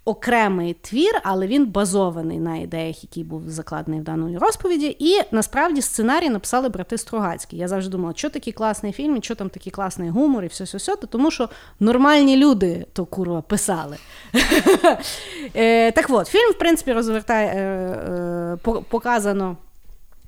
Окремий 0.06 0.74
твір, 0.74 1.20
але 1.22 1.46
він 1.46 1.66
базований 1.66 2.38
на 2.38 2.56
ідеях, 2.56 3.02
які 3.02 3.24
був 3.24 3.42
закладений 3.46 4.00
в 4.00 4.04
даної 4.04 4.38
розповіді. 4.38 4.96
І 4.98 5.20
насправді 5.30 5.82
сценарій 5.82 6.28
написали 6.28 6.68
брати 6.68 6.98
Стругацькі. 6.98 7.56
Я 7.56 7.68
завжди 7.68 7.90
думала, 7.90 8.14
що 8.16 8.30
такий 8.30 8.52
класний 8.52 8.92
фільм, 8.92 9.16
і 9.16 9.22
що 9.22 9.34
там 9.34 9.48
такий 9.48 9.72
класний 9.72 10.10
гумор, 10.10 10.44
і 10.44 10.46
все 10.46 10.64
все 10.64 10.78
все 10.78 10.96
тому 10.96 11.30
що 11.30 11.48
нормальні 11.80 12.36
люди 12.36 12.86
то 12.92 13.04
курва 13.04 13.40
писали. 13.42 13.96
Е, 15.56 15.92
Так 15.92 16.06
от, 16.10 16.26
фільм, 16.28 16.50
в 16.52 16.58
принципі, 16.58 16.92
розвертає, 16.92 17.48
е, 17.48 17.60
е, 17.60 18.56
по- 18.62 18.82
показано. 18.82 19.56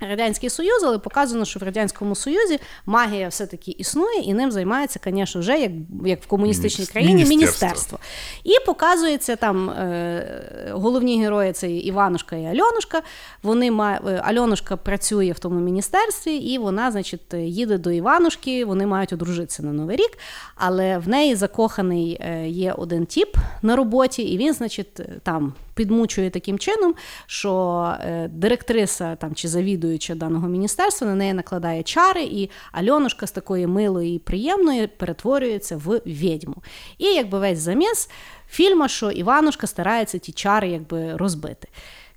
Радянський 0.00 0.50
Союз, 0.50 0.82
але 0.84 0.98
показано, 0.98 1.44
що 1.44 1.60
в 1.60 1.62
Радянському 1.62 2.14
Союзі 2.14 2.58
магія 2.86 3.28
все-таки 3.28 3.70
існує, 3.70 4.20
і 4.20 4.34
ним 4.34 4.50
займається, 4.52 5.00
звісно, 5.04 5.40
вже 5.40 5.58
як, 5.60 5.72
як 6.04 6.22
в 6.22 6.26
комуністичній 6.26 6.86
країні 6.86 7.12
міністерство. 7.14 7.36
міністерство. 7.66 7.98
І 8.44 8.52
показується 8.66 9.36
там 9.36 9.70
е, 9.70 10.70
головні 10.72 11.22
герої 11.22 11.52
це 11.52 11.70
Іванушка 11.70 12.36
і 12.36 12.44
Альонушка. 12.46 13.02
Вони 13.42 13.70
ма- 13.70 14.00
е, 14.08 14.22
Альонушка 14.24 14.76
працює 14.76 15.32
в 15.32 15.38
тому 15.38 15.60
міністерстві, 15.60 16.36
і 16.36 16.58
вона, 16.58 16.90
значить, 16.92 17.34
їде 17.34 17.78
до 17.78 17.90
Іванушки. 17.90 18.64
Вони 18.64 18.86
мають 18.86 19.12
одружитися 19.12 19.62
на 19.62 19.72
Новий 19.72 19.96
рік, 19.96 20.18
але 20.54 20.98
в 20.98 21.08
неї 21.08 21.34
закоханий 21.34 22.18
е, 22.20 22.48
є 22.48 22.72
один 22.72 23.06
тіп 23.06 23.36
на 23.62 23.76
роботі, 23.76 24.22
і 24.22 24.38
він, 24.38 24.52
значить, 24.54 25.00
там 25.22 25.52
підмучує 25.76 26.30
таким 26.30 26.58
чином, 26.58 26.94
що 27.26 27.84
е, 28.00 28.28
директриса 28.28 29.16
там 29.16 29.34
чи 29.34 29.48
завідуюча 29.48 30.14
даного 30.14 30.48
міністерства 30.48 31.06
на 31.06 31.14
неї 31.14 31.32
накладає 31.32 31.82
чари, 31.82 32.22
і 32.22 32.50
Альонушка 32.72 33.26
з 33.26 33.32
такої 33.32 33.66
милої 33.66 34.16
і 34.16 34.18
приємної 34.18 34.86
перетворюється 34.86 35.76
в 35.76 36.00
відьму. 36.06 36.56
І 36.98 37.04
якби 37.04 37.38
весь 37.38 37.58
заміс 37.58 38.10
фільма, 38.48 38.88
що 38.88 39.10
Іванушка 39.10 39.66
старається 39.66 40.18
ті 40.18 40.32
чари 40.32 40.68
якби 40.68 41.16
розбити. 41.16 41.68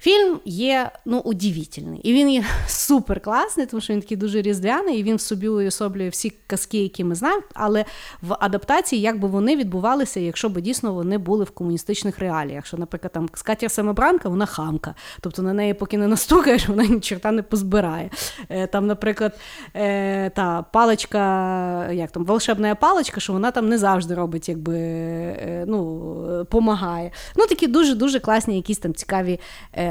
Фільм 0.02 0.40
є 0.46 0.92
ну, 1.06 1.20
удивительний. 1.20 2.00
І 2.00 2.14
він 2.14 2.30
є 2.30 2.44
супер 2.68 3.22
класний, 3.22 3.66
тому 3.66 3.82
що 3.82 3.94
він 3.94 4.02
такий 4.02 4.18
дуже 4.18 4.42
різдвяний, 4.42 5.00
і 5.00 5.04
він 5.04 5.16
в 5.16 5.22
собі 5.22 5.48
уособлює 5.48 6.10
всі 6.10 6.34
казки, 6.48 6.84
які 6.84 7.04
ми 7.04 7.16
знаємо, 7.16 7.44
але 7.54 7.86
в 8.22 8.36
адаптації, 8.40 9.02
як 9.02 9.20
би 9.20 9.28
вони 9.28 9.56
відбувалися, 9.56 10.20
якщо 10.20 10.50
б 10.50 10.62
дійсно 10.62 10.94
вони 10.94 11.18
були 11.18 11.44
в 11.44 11.52
комуністичних 11.52 12.20
реаліях. 12.20 12.66
Що, 12.66 12.78
наприклад, 12.78 13.12
там 13.12 13.30
Скатя 13.34 13.70
Самобранка, 13.70 14.30
вона 14.30 14.46
хамка. 14.46 14.96
Тобто 15.22 15.42
на 15.42 15.54
неї, 15.54 15.74
поки 15.74 15.98
не 15.98 16.08
настукаєш, 16.08 16.68
вона 16.70 16.86
ні 16.86 17.00
черта 17.00 17.32
не 17.32 17.44
позбирає. 17.44 18.10
Е, 18.50 18.68
Там, 18.68 18.88
наприклад, 18.88 19.40
е, 19.76 20.30
та 20.30 20.62
паличка, 20.62 21.92
як 21.92 22.12
там, 22.12 22.26
волшебна 22.26 22.76
паличка, 22.76 23.20
що 23.20 23.34
вона 23.34 23.52
там 23.52 23.70
не 23.70 23.78
завжди 23.78 24.16
робить, 24.16 24.50
якби 24.50 24.78
е, 24.78 25.66
ну, 25.68 26.46
помагає. 26.50 27.12
Ну, 27.36 27.46
такі 27.46 27.68
дуже-дуже 27.68 28.20
класні, 28.20 28.56
якісь 28.56 28.78
там 28.78 28.94
цікаві 28.94 29.40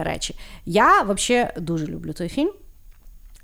речі. 0.04 0.34
Я 0.66 1.02
взагалі 1.02 1.50
дуже 1.56 1.86
люблю 1.86 2.12
той 2.12 2.28
фільм. 2.28 2.52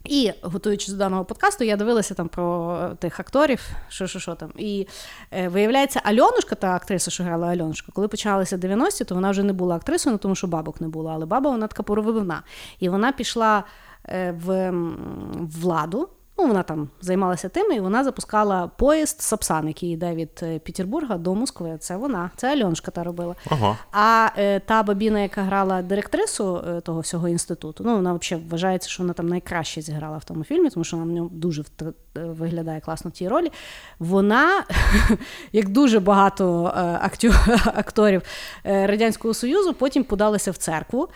І 0.04 0.32
готуючись 0.42 0.88
до 0.88 0.98
даного 0.98 1.24
подкасту, 1.24 1.64
я 1.64 1.76
дивилася 1.76 2.14
там 2.14 2.28
про 2.28 2.78
тих 2.98 3.20
акторів, 3.20 3.68
що 3.88 4.06
що, 4.06 4.18
що 4.18 4.34
там. 4.34 4.50
І 4.56 4.86
е, 5.30 5.48
виявляється, 5.48 6.00
Альонушка, 6.04 6.54
та 6.54 6.74
актриса, 6.74 7.10
що 7.10 7.24
грала 7.24 7.48
Альонушка, 7.48 7.92
коли 7.94 8.08
почалися 8.08 8.56
90-ті, 8.56 9.04
то 9.04 9.14
вона 9.14 9.30
вже 9.30 9.42
не 9.42 9.52
була 9.52 9.76
актрисою, 9.76 10.12
ну, 10.12 10.18
тому 10.18 10.34
що 10.34 10.46
бабок 10.46 10.80
не 10.80 10.88
було. 10.88 11.10
Але 11.10 11.26
баба 11.26 11.50
вона 11.50 11.66
така 11.66 11.82
поровивна. 11.82 12.42
І 12.78 12.88
вона 12.88 13.12
пішла 13.12 13.64
е, 14.08 14.32
в, 14.44 14.70
в 14.70 15.60
владу. 15.60 16.08
Ну, 16.38 16.46
вона 16.46 16.62
там 16.62 16.88
займалася 17.00 17.48
тим, 17.48 17.72
і 17.72 17.80
вона 17.80 18.04
запускала 18.04 18.70
поїзд 18.78 19.20
Сапсан, 19.22 19.68
який 19.68 19.90
йде 19.90 20.14
від 20.14 20.40
е, 20.42 20.58
Петербурга 20.58 21.16
до 21.18 21.34
Москви. 21.34 21.76
Це 21.80 21.96
вона, 21.96 22.30
це 22.36 22.52
Альонушка 22.52 22.90
та 22.90 23.04
робила. 23.04 23.34
Ого. 23.50 23.76
А 23.92 24.28
е, 24.38 24.60
та 24.60 24.82
бабіна, 24.82 25.20
яка 25.20 25.42
грала 25.42 25.82
директрису 25.82 26.62
е, 26.68 26.80
того 26.80 27.00
всього 27.00 27.28
інституту, 27.28 27.84
ну 27.86 27.96
вона 27.96 28.12
взагалі 28.14 28.46
вважається, 28.50 28.88
що 28.88 29.02
вона 29.02 29.12
там 29.12 29.28
найкраще 29.28 29.80
зіграла 29.82 30.18
в 30.18 30.24
тому 30.24 30.44
фільмі, 30.44 30.70
тому 30.70 30.84
що 30.84 30.96
вона 30.96 31.10
в 31.10 31.14
ньому 31.14 31.28
дуже 31.32 31.62
вт- 31.62 31.92
е, 32.16 32.20
виглядає 32.24 32.80
класно 32.80 33.10
в 33.10 33.12
тій 33.12 33.28
ролі. 33.28 33.52
Вона, 33.98 34.64
як 35.52 35.68
дуже 35.68 36.00
багато 36.00 36.72
е, 36.76 36.80
актю- 36.80 37.70
акторів 37.78 38.22
е, 38.66 38.86
Радянського 38.86 39.34
Союзу, 39.34 39.74
потім 39.74 40.04
подалася 40.04 40.50
в 40.50 40.56
церкву. 40.56 41.08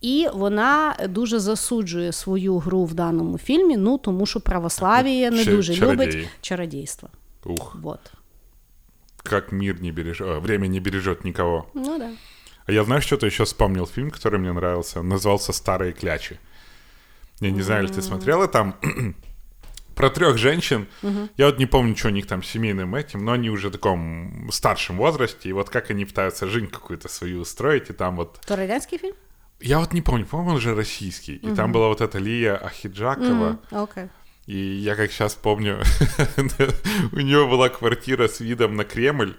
І 0.00 0.28
вона 0.34 0.96
дуже 1.08 1.38
засуджує 1.38 2.12
свою 2.12 2.58
гру 2.58 2.84
в 2.84 2.94
даному 2.94 3.38
фільмі, 3.38 3.76
ну 3.76 3.98
тому 3.98 4.26
що 4.26 4.40
православ'я 4.40 5.30
не 5.30 5.42
Ча- 5.44 5.50
дуже 5.50 5.72
любить 5.72 5.80
чародії. 5.98 6.28
чародійство. 6.40 7.08
Ух, 7.44 7.76
Вот. 7.82 8.00
как 9.22 9.52
мир 9.52 9.82
не 9.82 9.92
бережет, 9.92 10.26
а, 10.28 10.38
время 10.38 10.66
не 10.66 10.80
бережет 10.80 11.24
никого. 11.24 11.64
Ну 11.74 11.98
да. 11.98 12.10
А 12.66 12.72
я 12.72 12.84
знаю, 12.84 13.00
что-то 13.02 13.26
еще 13.26 13.44
вспомнил 13.44 13.86
фильм, 13.86 14.10
который 14.10 14.38
мне 14.38 14.50
нравился. 14.52 15.00
Он 15.00 15.08
назывался 15.12 15.52
«Старые 15.52 15.92
клячи». 16.00 16.38
Я 17.40 17.50
не 17.50 17.62
знаю, 17.62 17.82
ли 17.82 17.88
ты 17.88 18.02
смотрела 18.02 18.46
там 18.46 18.74
про 19.94 20.10
трех 20.10 20.38
женщин. 20.38 20.86
Я 21.36 21.46
вот 21.46 21.58
не 21.58 21.66
помню, 21.66 21.94
что 21.96 22.08
у 22.08 22.10
них 22.10 22.26
там 22.26 22.42
семейным 22.42 22.94
этим, 22.94 23.24
но 23.24 23.32
они 23.32 23.50
уже 23.50 23.68
в 23.68 23.72
таком 23.72 24.48
старшем 24.52 24.96
возрасте, 24.98 25.48
и 25.48 25.52
вот 25.52 25.68
как 25.70 25.90
они 25.90 26.04
пытаются 26.04 26.46
жизнь 26.46 26.66
какую-то 26.66 27.08
свою 27.08 27.40
устроить, 27.40 27.90
и 27.90 27.92
там 27.92 28.16
вот... 28.16 28.40
То 28.46 28.56
радянський 28.56 28.98
фільм? 28.98 29.14
Я 29.59 29.79
вот 29.79 29.93
не 29.93 30.01
помню, 30.01 30.25
по-моему, 30.25 30.51
он 30.51 30.57
уже 30.57 30.73
российский. 30.75 31.35
И 31.35 31.53
там 31.53 31.71
была 31.71 31.87
вот 31.89 32.01
эта 32.01 32.17
Лия 32.17 32.55
Ахиджакова. 32.55 33.59
Окей. 33.71 34.05
И 34.45 34.57
я 34.57 34.95
как 34.95 35.11
сейчас 35.11 35.35
помню, 35.35 35.79
у 37.11 37.19
нее 37.19 37.45
была 37.47 37.69
квартира 37.69 38.27
с 38.27 38.39
видом 38.39 38.75
на 38.75 38.83
Кремль, 38.83 39.35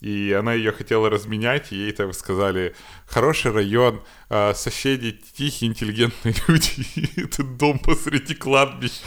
и 0.00 0.34
она 0.36 0.54
ее 0.54 0.72
хотела 0.72 1.08
разменять, 1.08 1.70
и 1.72 1.76
ей 1.76 1.92
там 1.92 2.12
сказали, 2.12 2.74
хороший 3.06 3.52
район, 3.52 4.02
а, 4.28 4.54
соседи 4.54 5.12
тихие, 5.36 5.70
интеллигентные 5.70 6.34
люди, 6.48 6.84
и 6.96 7.20
этот 7.20 7.56
дом 7.58 7.78
посреди 7.78 8.34
кладбища. 8.34 9.04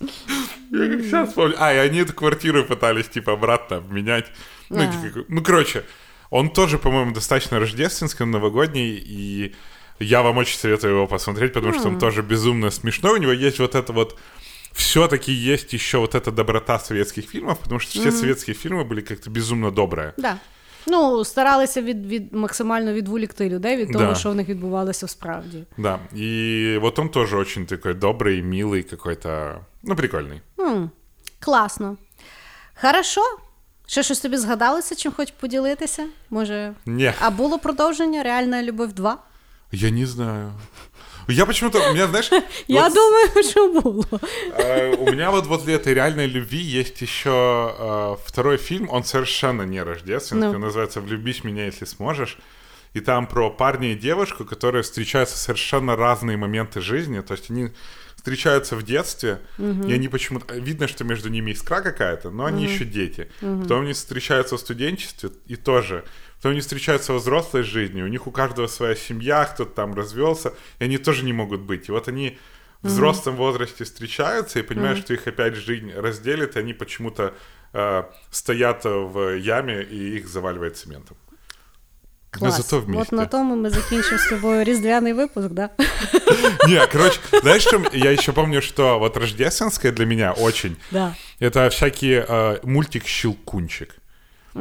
Я 0.00 0.88
как 0.90 1.00
сейчас 1.02 1.32
помню. 1.32 1.54
А, 1.58 1.72
и 1.72 1.76
они 1.76 1.98
эту 2.00 2.12
квартиру 2.14 2.64
пытались, 2.64 3.08
типа, 3.08 3.34
обратно 3.34 3.76
обменять. 3.76 4.26
Ну, 4.70 4.82
А. 4.82 5.10
как- 5.12 5.28
ну, 5.28 5.42
короче, 5.42 5.84
он 6.29 6.49
тоже, 6.49 6.77
по-моему, 6.77 7.11
достаточно 7.13 7.59
рождественский, 7.59 8.25
новогодний, 8.25 8.95
и 8.97 9.53
я 9.99 10.21
вам 10.21 10.37
очень 10.37 10.57
советую 10.59 10.93
его 10.95 11.07
посмотреть, 11.07 11.53
потому 11.53 11.73
что 11.73 11.87
он 11.89 11.99
тоже 11.99 12.21
безумно 12.21 12.71
смешной. 12.71 13.13
У 13.13 13.17
него 13.21 13.31
есть 13.33 13.59
вот 13.59 13.75
это 13.75 13.93
вот 13.93 14.17
все-таки 14.73 15.31
есть 15.33 15.73
еще 15.73 15.97
вот 15.97 16.15
эта 16.15 16.31
доброта 16.31 16.79
советских 16.79 17.25
фильмов, 17.29 17.59
потому 17.59 17.79
что 17.79 17.99
все 17.99 18.11
советские 18.11 18.53
фильмы 18.55 18.83
были 18.85 19.01
как-то 19.01 19.29
безумно 19.29 19.71
добрые. 19.71 20.13
Да. 20.17 20.37
Ну, 20.87 21.25
старалися 21.25 21.81
від, 21.81 22.05
від 22.05 22.33
максимально 22.33 22.93
відволікти 22.93 23.49
людей 23.49 23.77
від 23.77 23.91
того, 23.93 24.05
Да. 24.05 24.15
що 24.15 24.29
в 24.31 24.35
них 24.35 24.47
відбувалося 24.49 25.05
всправді. 25.05 25.63
Да, 25.77 25.99
и 26.17 26.77
вот 26.81 26.99
он 26.99 27.09
тоже 27.09 27.37
очень 27.37 27.65
такой 27.65 27.93
добрый, 27.93 28.41
милый 28.41 28.89
какой-то, 28.89 29.59
ну, 29.83 29.95
прикольный. 29.95 30.41
М, 30.59 30.91
класно. 31.39 31.97
Хорошо. 32.81 33.21
Ще 33.86 34.02
щось 34.02 34.20
тобі 34.20 34.36
згадалося, 34.36 34.94
чим 34.94 35.12
хоч 35.12 35.30
поділитися? 35.30 36.06
Може. 36.30 36.72
Не, 36.86 37.14
А 37.20 37.30
було 37.30 37.58
продовження 37.58 38.22
Реальна 38.22 38.62
любов 38.62 38.92
2? 38.92 39.18
я 39.72 39.90
не 39.90 40.06
знаю. 40.06 40.52
Я 41.28 41.46
почему-то, 41.46 41.78
у 41.90 41.92
меня, 41.92 42.06
знаешь, 42.06 42.30
Я 42.68 42.88
думаю, 42.88 43.28
що 43.50 43.68
було. 43.80 44.04
э, 44.58 44.96
у 44.96 45.10
меня 45.10 45.30
вот 45.30 45.46
возле 45.46 45.74
этой 45.76 45.94
реальной 45.94 46.26
любви 46.28 46.78
есть 46.80 47.02
еще 47.02 47.30
э, 47.30 48.16
второй 48.26 48.56
фильм, 48.58 48.88
он 48.92 49.04
совершенно 49.04 49.62
не 49.66 49.82
рождественский, 49.82 50.48
Ну. 50.52 50.54
он 50.54 50.60
называется 50.70 51.00
«Влюбись 51.00 51.44
меня, 51.44 51.64
если 51.66 51.86
сможешь». 51.86 52.38
И 52.96 53.00
там 53.00 53.26
про 53.26 53.50
парня 53.50 53.88
и 53.92 53.94
девушку, 53.94 54.44
которые 54.44 54.82
встречаются 54.82 55.36
совершенно 55.36 55.96
разные 55.96 56.36
моменты 56.36 56.80
жизни. 56.80 57.20
То 57.22 57.34
есть 57.34 57.50
они 57.50 57.70
встречаются 58.26 58.74
в 58.74 58.82
детстве, 58.82 59.38
и 59.56 59.92
они 59.92 60.08
почему-то... 60.08 60.52
Видно, 60.54 60.88
что 60.88 61.04
между 61.04 61.28
ними 61.28 61.52
искра 61.52 61.80
какая-то, 61.80 62.30
но 62.30 62.44
они 62.44 62.64
еще 62.64 62.84
дети. 62.84 63.28
Потом 63.40 63.82
они 63.82 63.92
встречаются 63.92 64.56
в 64.56 64.60
студенчестве, 64.60 65.30
и 65.46 65.54
тоже. 65.54 66.04
Потом 66.36 66.50
они 66.50 66.60
встречаются 66.60 67.12
во 67.12 67.20
взрослой 67.20 67.62
жизни, 67.62 68.02
у 68.02 68.08
них 68.08 68.26
у 68.26 68.32
каждого 68.32 68.66
своя 68.66 68.96
семья, 68.96 69.44
кто-то 69.44 69.70
там 69.70 69.94
развелся, 69.94 70.54
и 70.80 70.84
они 70.84 70.98
тоже 70.98 71.24
не 71.24 71.32
могут 71.32 71.60
быть. 71.60 71.88
И 71.88 71.92
вот 71.92 72.08
они 72.08 72.36
в 72.82 72.88
взрослом 72.88 73.36
возрасте 73.36 73.84
встречаются 73.84 74.58
и 74.58 74.62
понимают, 74.62 74.98
что 74.98 75.14
их 75.14 75.28
опять 75.28 75.54
жизнь 75.54 75.92
разделит, 75.92 76.56
и 76.56 76.58
они 76.58 76.74
почему-то 76.74 77.32
э, 77.72 78.02
стоят 78.32 78.84
в 78.84 79.36
яме, 79.36 79.84
и 79.84 80.16
их 80.16 80.26
заваливает 80.26 80.76
цементом. 80.76 81.16
Но 82.40 82.46
Ми 82.46 82.52
зато 82.52 82.80
вместе. 82.80 83.02
От 83.02 83.12
на 83.12 83.26
тому 83.26 83.56
ми 83.56 83.70
закінчимо 83.70 84.18
з 84.18 84.28
тобою 84.28 84.64
різдвяний 84.64 85.12
випуск, 85.12 85.48
да? 85.48 85.68
Не, 86.68 86.86
короче, 86.92 87.18
знаешь, 87.42 87.62
что 87.62 87.82
я 87.92 88.10
еще 88.12 88.32
помню, 88.32 88.62
что 88.62 88.98
вот 88.98 89.16
рождественское 89.16 89.92
для 89.92 90.06
меня 90.06 90.32
очень, 90.32 90.76
Да. 90.92 91.14
это 91.40 91.68
всякие 91.70 92.26
э, 92.28 92.58
мультик 92.64 93.06
«Щелкунчик». 93.06 93.94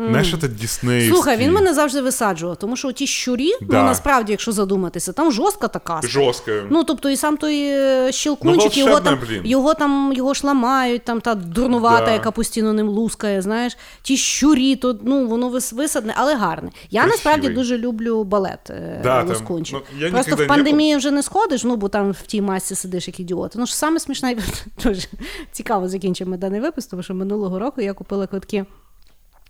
Знаешь, 0.09 0.33
это 0.33 0.47
диснеевский. 0.47 1.13
Слухай, 1.13 1.37
він 1.37 1.53
мене 1.53 1.73
завжди 1.73 2.01
висаджував, 2.01 2.57
тому 2.57 2.75
що 2.75 2.91
ті 2.91 3.07
щурі, 3.07 3.51
Да. 3.61 3.77
ну 3.79 3.83
насправді, 3.83 4.31
якщо 4.31 4.51
задуматися, 4.51 5.13
там 5.13 5.31
жорстка 5.31 5.67
така. 5.67 6.01
Жесткое. 6.03 6.63
Ну, 6.69 6.83
тобто, 6.83 7.09
і 7.09 7.17
сам 7.17 7.37
той 7.37 7.57
е, 7.67 8.11
щелкунчик, 8.11 8.71
Ну, 8.77 8.83
його 8.83 8.99
там, 8.99 9.19
блін. 9.27 9.41
його 9.45 9.73
там 9.73 10.13
його 10.15 10.33
ж 10.33 10.47
ламають, 10.47 11.03
там 11.03 11.21
та 11.21 11.35
дурнувата, 11.35 12.05
Да. 12.05 12.11
яка 12.11 12.31
постійно 12.31 12.73
ним 12.73 12.89
лускає, 12.89 13.41
знаєш. 13.41 13.77
Ті 14.01 14.17
щурі, 14.17 14.75
то 14.75 14.97
ну 15.03 15.27
воно 15.27 15.49
висадне, 15.71 16.13
але 16.17 16.35
гарне. 16.35 16.69
Я 16.89 17.01
Красивий. 17.01 17.11
насправді 17.17 17.49
дуже 17.49 17.77
люблю 17.77 18.23
балет 18.23 18.69
е, 18.69 18.99
Да, 19.03 19.23
там, 19.23 19.37
ну, 19.49 19.81
я 19.99 20.11
Просто 20.11 20.35
в 20.35 20.39
не 20.39 20.45
пандемії 20.45 20.97
вже 20.97 21.11
не 21.11 21.23
сходиш, 21.23 21.63
ну 21.63 21.75
бо 21.75 21.89
там 21.89 22.11
в 22.11 22.21
тій 22.21 22.41
масці 22.41 22.75
сидиш 22.75 23.07
як 23.07 23.19
ідіот. 23.19 23.53
Ну 23.55 23.65
ж 23.65 23.77
саме 23.77 23.99
смішне, 23.99 24.37
дуже 24.83 25.01
цікаво 25.51 25.87
закінчимо 25.89 26.37
даний 26.37 26.59
випуск, 26.61 26.89
тому 26.89 27.03
що 27.03 27.13
минулого 27.13 27.59
року 27.59 27.81
я 27.81 27.93
купила 27.93 28.27
квитки. 28.27 28.65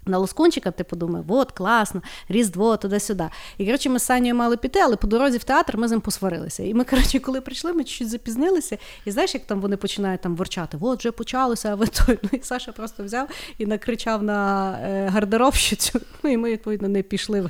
На 0.06 0.18
Лоскунчика, 0.18 0.72
ти 0.72 0.84
подумав, 0.84 1.26
от 1.28 1.52
класно, 1.52 2.02
Різдво, 2.30 2.78
туди-сюди. 2.78 3.30
І 3.58 3.66
коротше, 3.66 3.90
ми 3.90 4.00
з 4.00 4.04
Санєю 4.04 4.36
мали 4.36 4.58
піти, 4.58 4.80
але 4.80 4.96
по 4.96 5.08
дорозі 5.08 5.38
в 5.38 5.44
театр 5.44 5.78
ми 5.78 5.88
з 5.88 5.92
ним 5.92 6.02
посварилися. 6.02 6.64
І 6.64 6.74
ми, 6.74 6.84
коротше, 6.84 7.20
коли 7.20 7.42
прийшли, 7.42 7.74
ми 7.74 7.84
чуть 7.84 8.10
запізнилися. 8.10 8.78
І 9.06 9.12
знаєш, 9.12 9.34
як 9.34 9.46
там 9.46 9.62
вони 9.62 9.78
починають 9.78 10.22
там 10.22 10.36
ворчати, 10.36 10.78
от 10.82 11.00
вже 11.00 11.12
почалося, 11.12 11.70
а 11.72 11.76
ви 11.76 11.88
той. 11.88 12.20
Ну 12.24 12.30
і 12.32 12.40
Саша 12.42 12.72
просто 12.72 13.04
взяв 13.04 13.30
і 13.58 13.66
накричав 13.66 14.24
на 14.24 14.72
е, 14.84 15.08
гардеробщицю. 15.08 16.02
Ну 16.24 16.32
і 16.32 16.38
ми, 16.38 16.52
відповідно, 16.52 16.88
не 16.88 17.04
пішли 17.04 17.50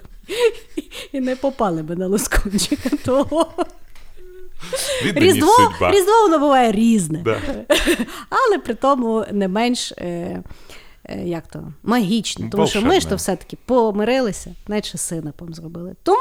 і 1.12 1.20
не 1.20 1.36
попали 1.36 1.84
би 1.84 1.95
на 1.95 2.08
Лоскунчика. 2.08 2.89
Того. 3.06 3.47
Різдво, 5.03 5.53
судьба. 5.53 5.91
Різдво 5.91 6.22
воно 6.22 6.39
буває 6.39 6.72
різне. 6.72 7.22
Да. 7.26 7.41
Але 8.30 8.60
при 8.60 8.74
тому 8.74 9.26
не 9.32 9.47
менш. 9.47 9.91
Е, 9.91 10.43
як 11.24 11.47
то 11.47 11.72
магічно, 11.83 12.49
тому 12.51 12.66
що 12.66 12.78
ми 12.78 12.83
ж 12.83 12.89
Волшебне. 12.91 13.11
то 13.11 13.16
все-таки 13.16 13.59
помирилися, 13.66 14.55
навіть 14.68 14.85
ще 14.87 14.99
синапом 14.99 15.55
зробили. 15.55 15.95
Тому 16.03 16.18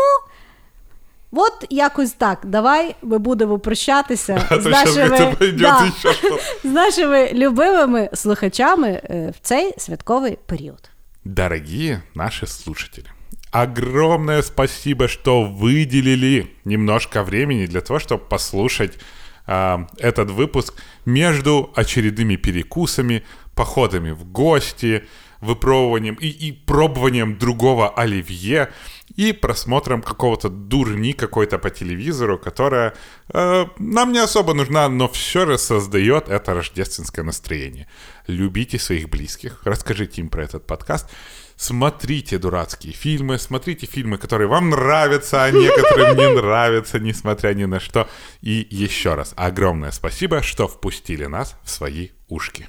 от 1.31 1.65
якось 1.69 2.11
так. 2.11 2.39
Давай 2.43 2.95
ми 3.01 3.17
будемо 3.17 3.59
прощатися 3.59 4.47
А 4.49 4.59
з 4.59 4.63
то 4.63 4.71
сейчас 4.71 4.85
нашими, 4.95 5.15
где-то 5.15 5.37
пойдет 5.37 5.61
да, 5.61 5.85
еще 5.85 6.13
что-то. 6.13 6.39
з 6.63 6.71
нашими 6.71 7.31
любимими 7.33 8.09
слухачами 8.13 9.01
е, 9.03 9.33
в 9.35 9.39
цей 9.47 9.73
святковий 9.77 10.37
період. 10.45 10.89
Дорогие 11.25 12.01
наши 12.15 12.47
слушатели, 12.47 13.07
огромное 13.51 14.41
спасибо, 14.41 15.07
что 15.07 15.43
выделили 15.43 16.47
немножко 16.65 17.23
времени 17.23 17.67
для 17.67 17.81
того, 17.81 17.99
чтобы 17.99 18.21
послушать 18.29 18.97
а, 19.45 19.85
этот 19.97 20.29
выпуск 20.31 20.73
между 21.05 21.69
очередными 21.75 22.37
перекусами, 22.37 23.21
походами 23.54 24.10
в 24.10 24.24
гости, 24.24 25.04
выпробованием 25.44 26.14
и, 26.14 26.28
и 26.28 26.52
пробованием 26.52 27.38
другого 27.38 27.90
оливье 27.90 28.70
и 29.16 29.32
просмотром 29.32 30.02
какого-то 30.02 30.48
дурни 30.48 31.12
какой-то 31.12 31.58
по 31.58 31.70
телевизору, 31.70 32.38
которая 32.38 32.94
э, 33.32 33.66
нам 33.78 34.12
не 34.12 34.18
особо 34.18 34.54
нужна, 34.54 34.88
но 34.88 35.08
все 35.08 35.46
же 35.46 35.58
создает 35.58 36.28
это 36.28 36.54
рождественское 36.54 37.24
настроение. 37.24 37.86
Любите 38.26 38.78
своих 38.78 39.08
близких, 39.08 39.60
расскажите 39.64 40.20
им 40.20 40.28
про 40.28 40.44
этот 40.44 40.66
подкаст, 40.66 41.10
смотрите 41.56 42.38
дурацкие 42.38 42.92
фильмы, 42.92 43.38
смотрите 43.38 43.86
фильмы, 43.86 44.18
которые 44.18 44.48
вам 44.48 44.70
нравятся, 44.70 45.44
а 45.44 45.50
некоторым 45.50 46.16
не 46.16 46.34
нравятся, 46.40 46.98
несмотря 46.98 47.54
ни 47.54 47.66
на 47.66 47.78
что. 47.78 48.08
И 48.40 48.66
еще 48.70 49.14
раз 49.14 49.32
огромное 49.36 49.92
спасибо, 49.92 50.42
что 50.42 50.66
впустили 50.66 51.26
нас 51.26 51.56
в 51.62 51.70
свои 51.70 52.08
ушки. 52.28 52.68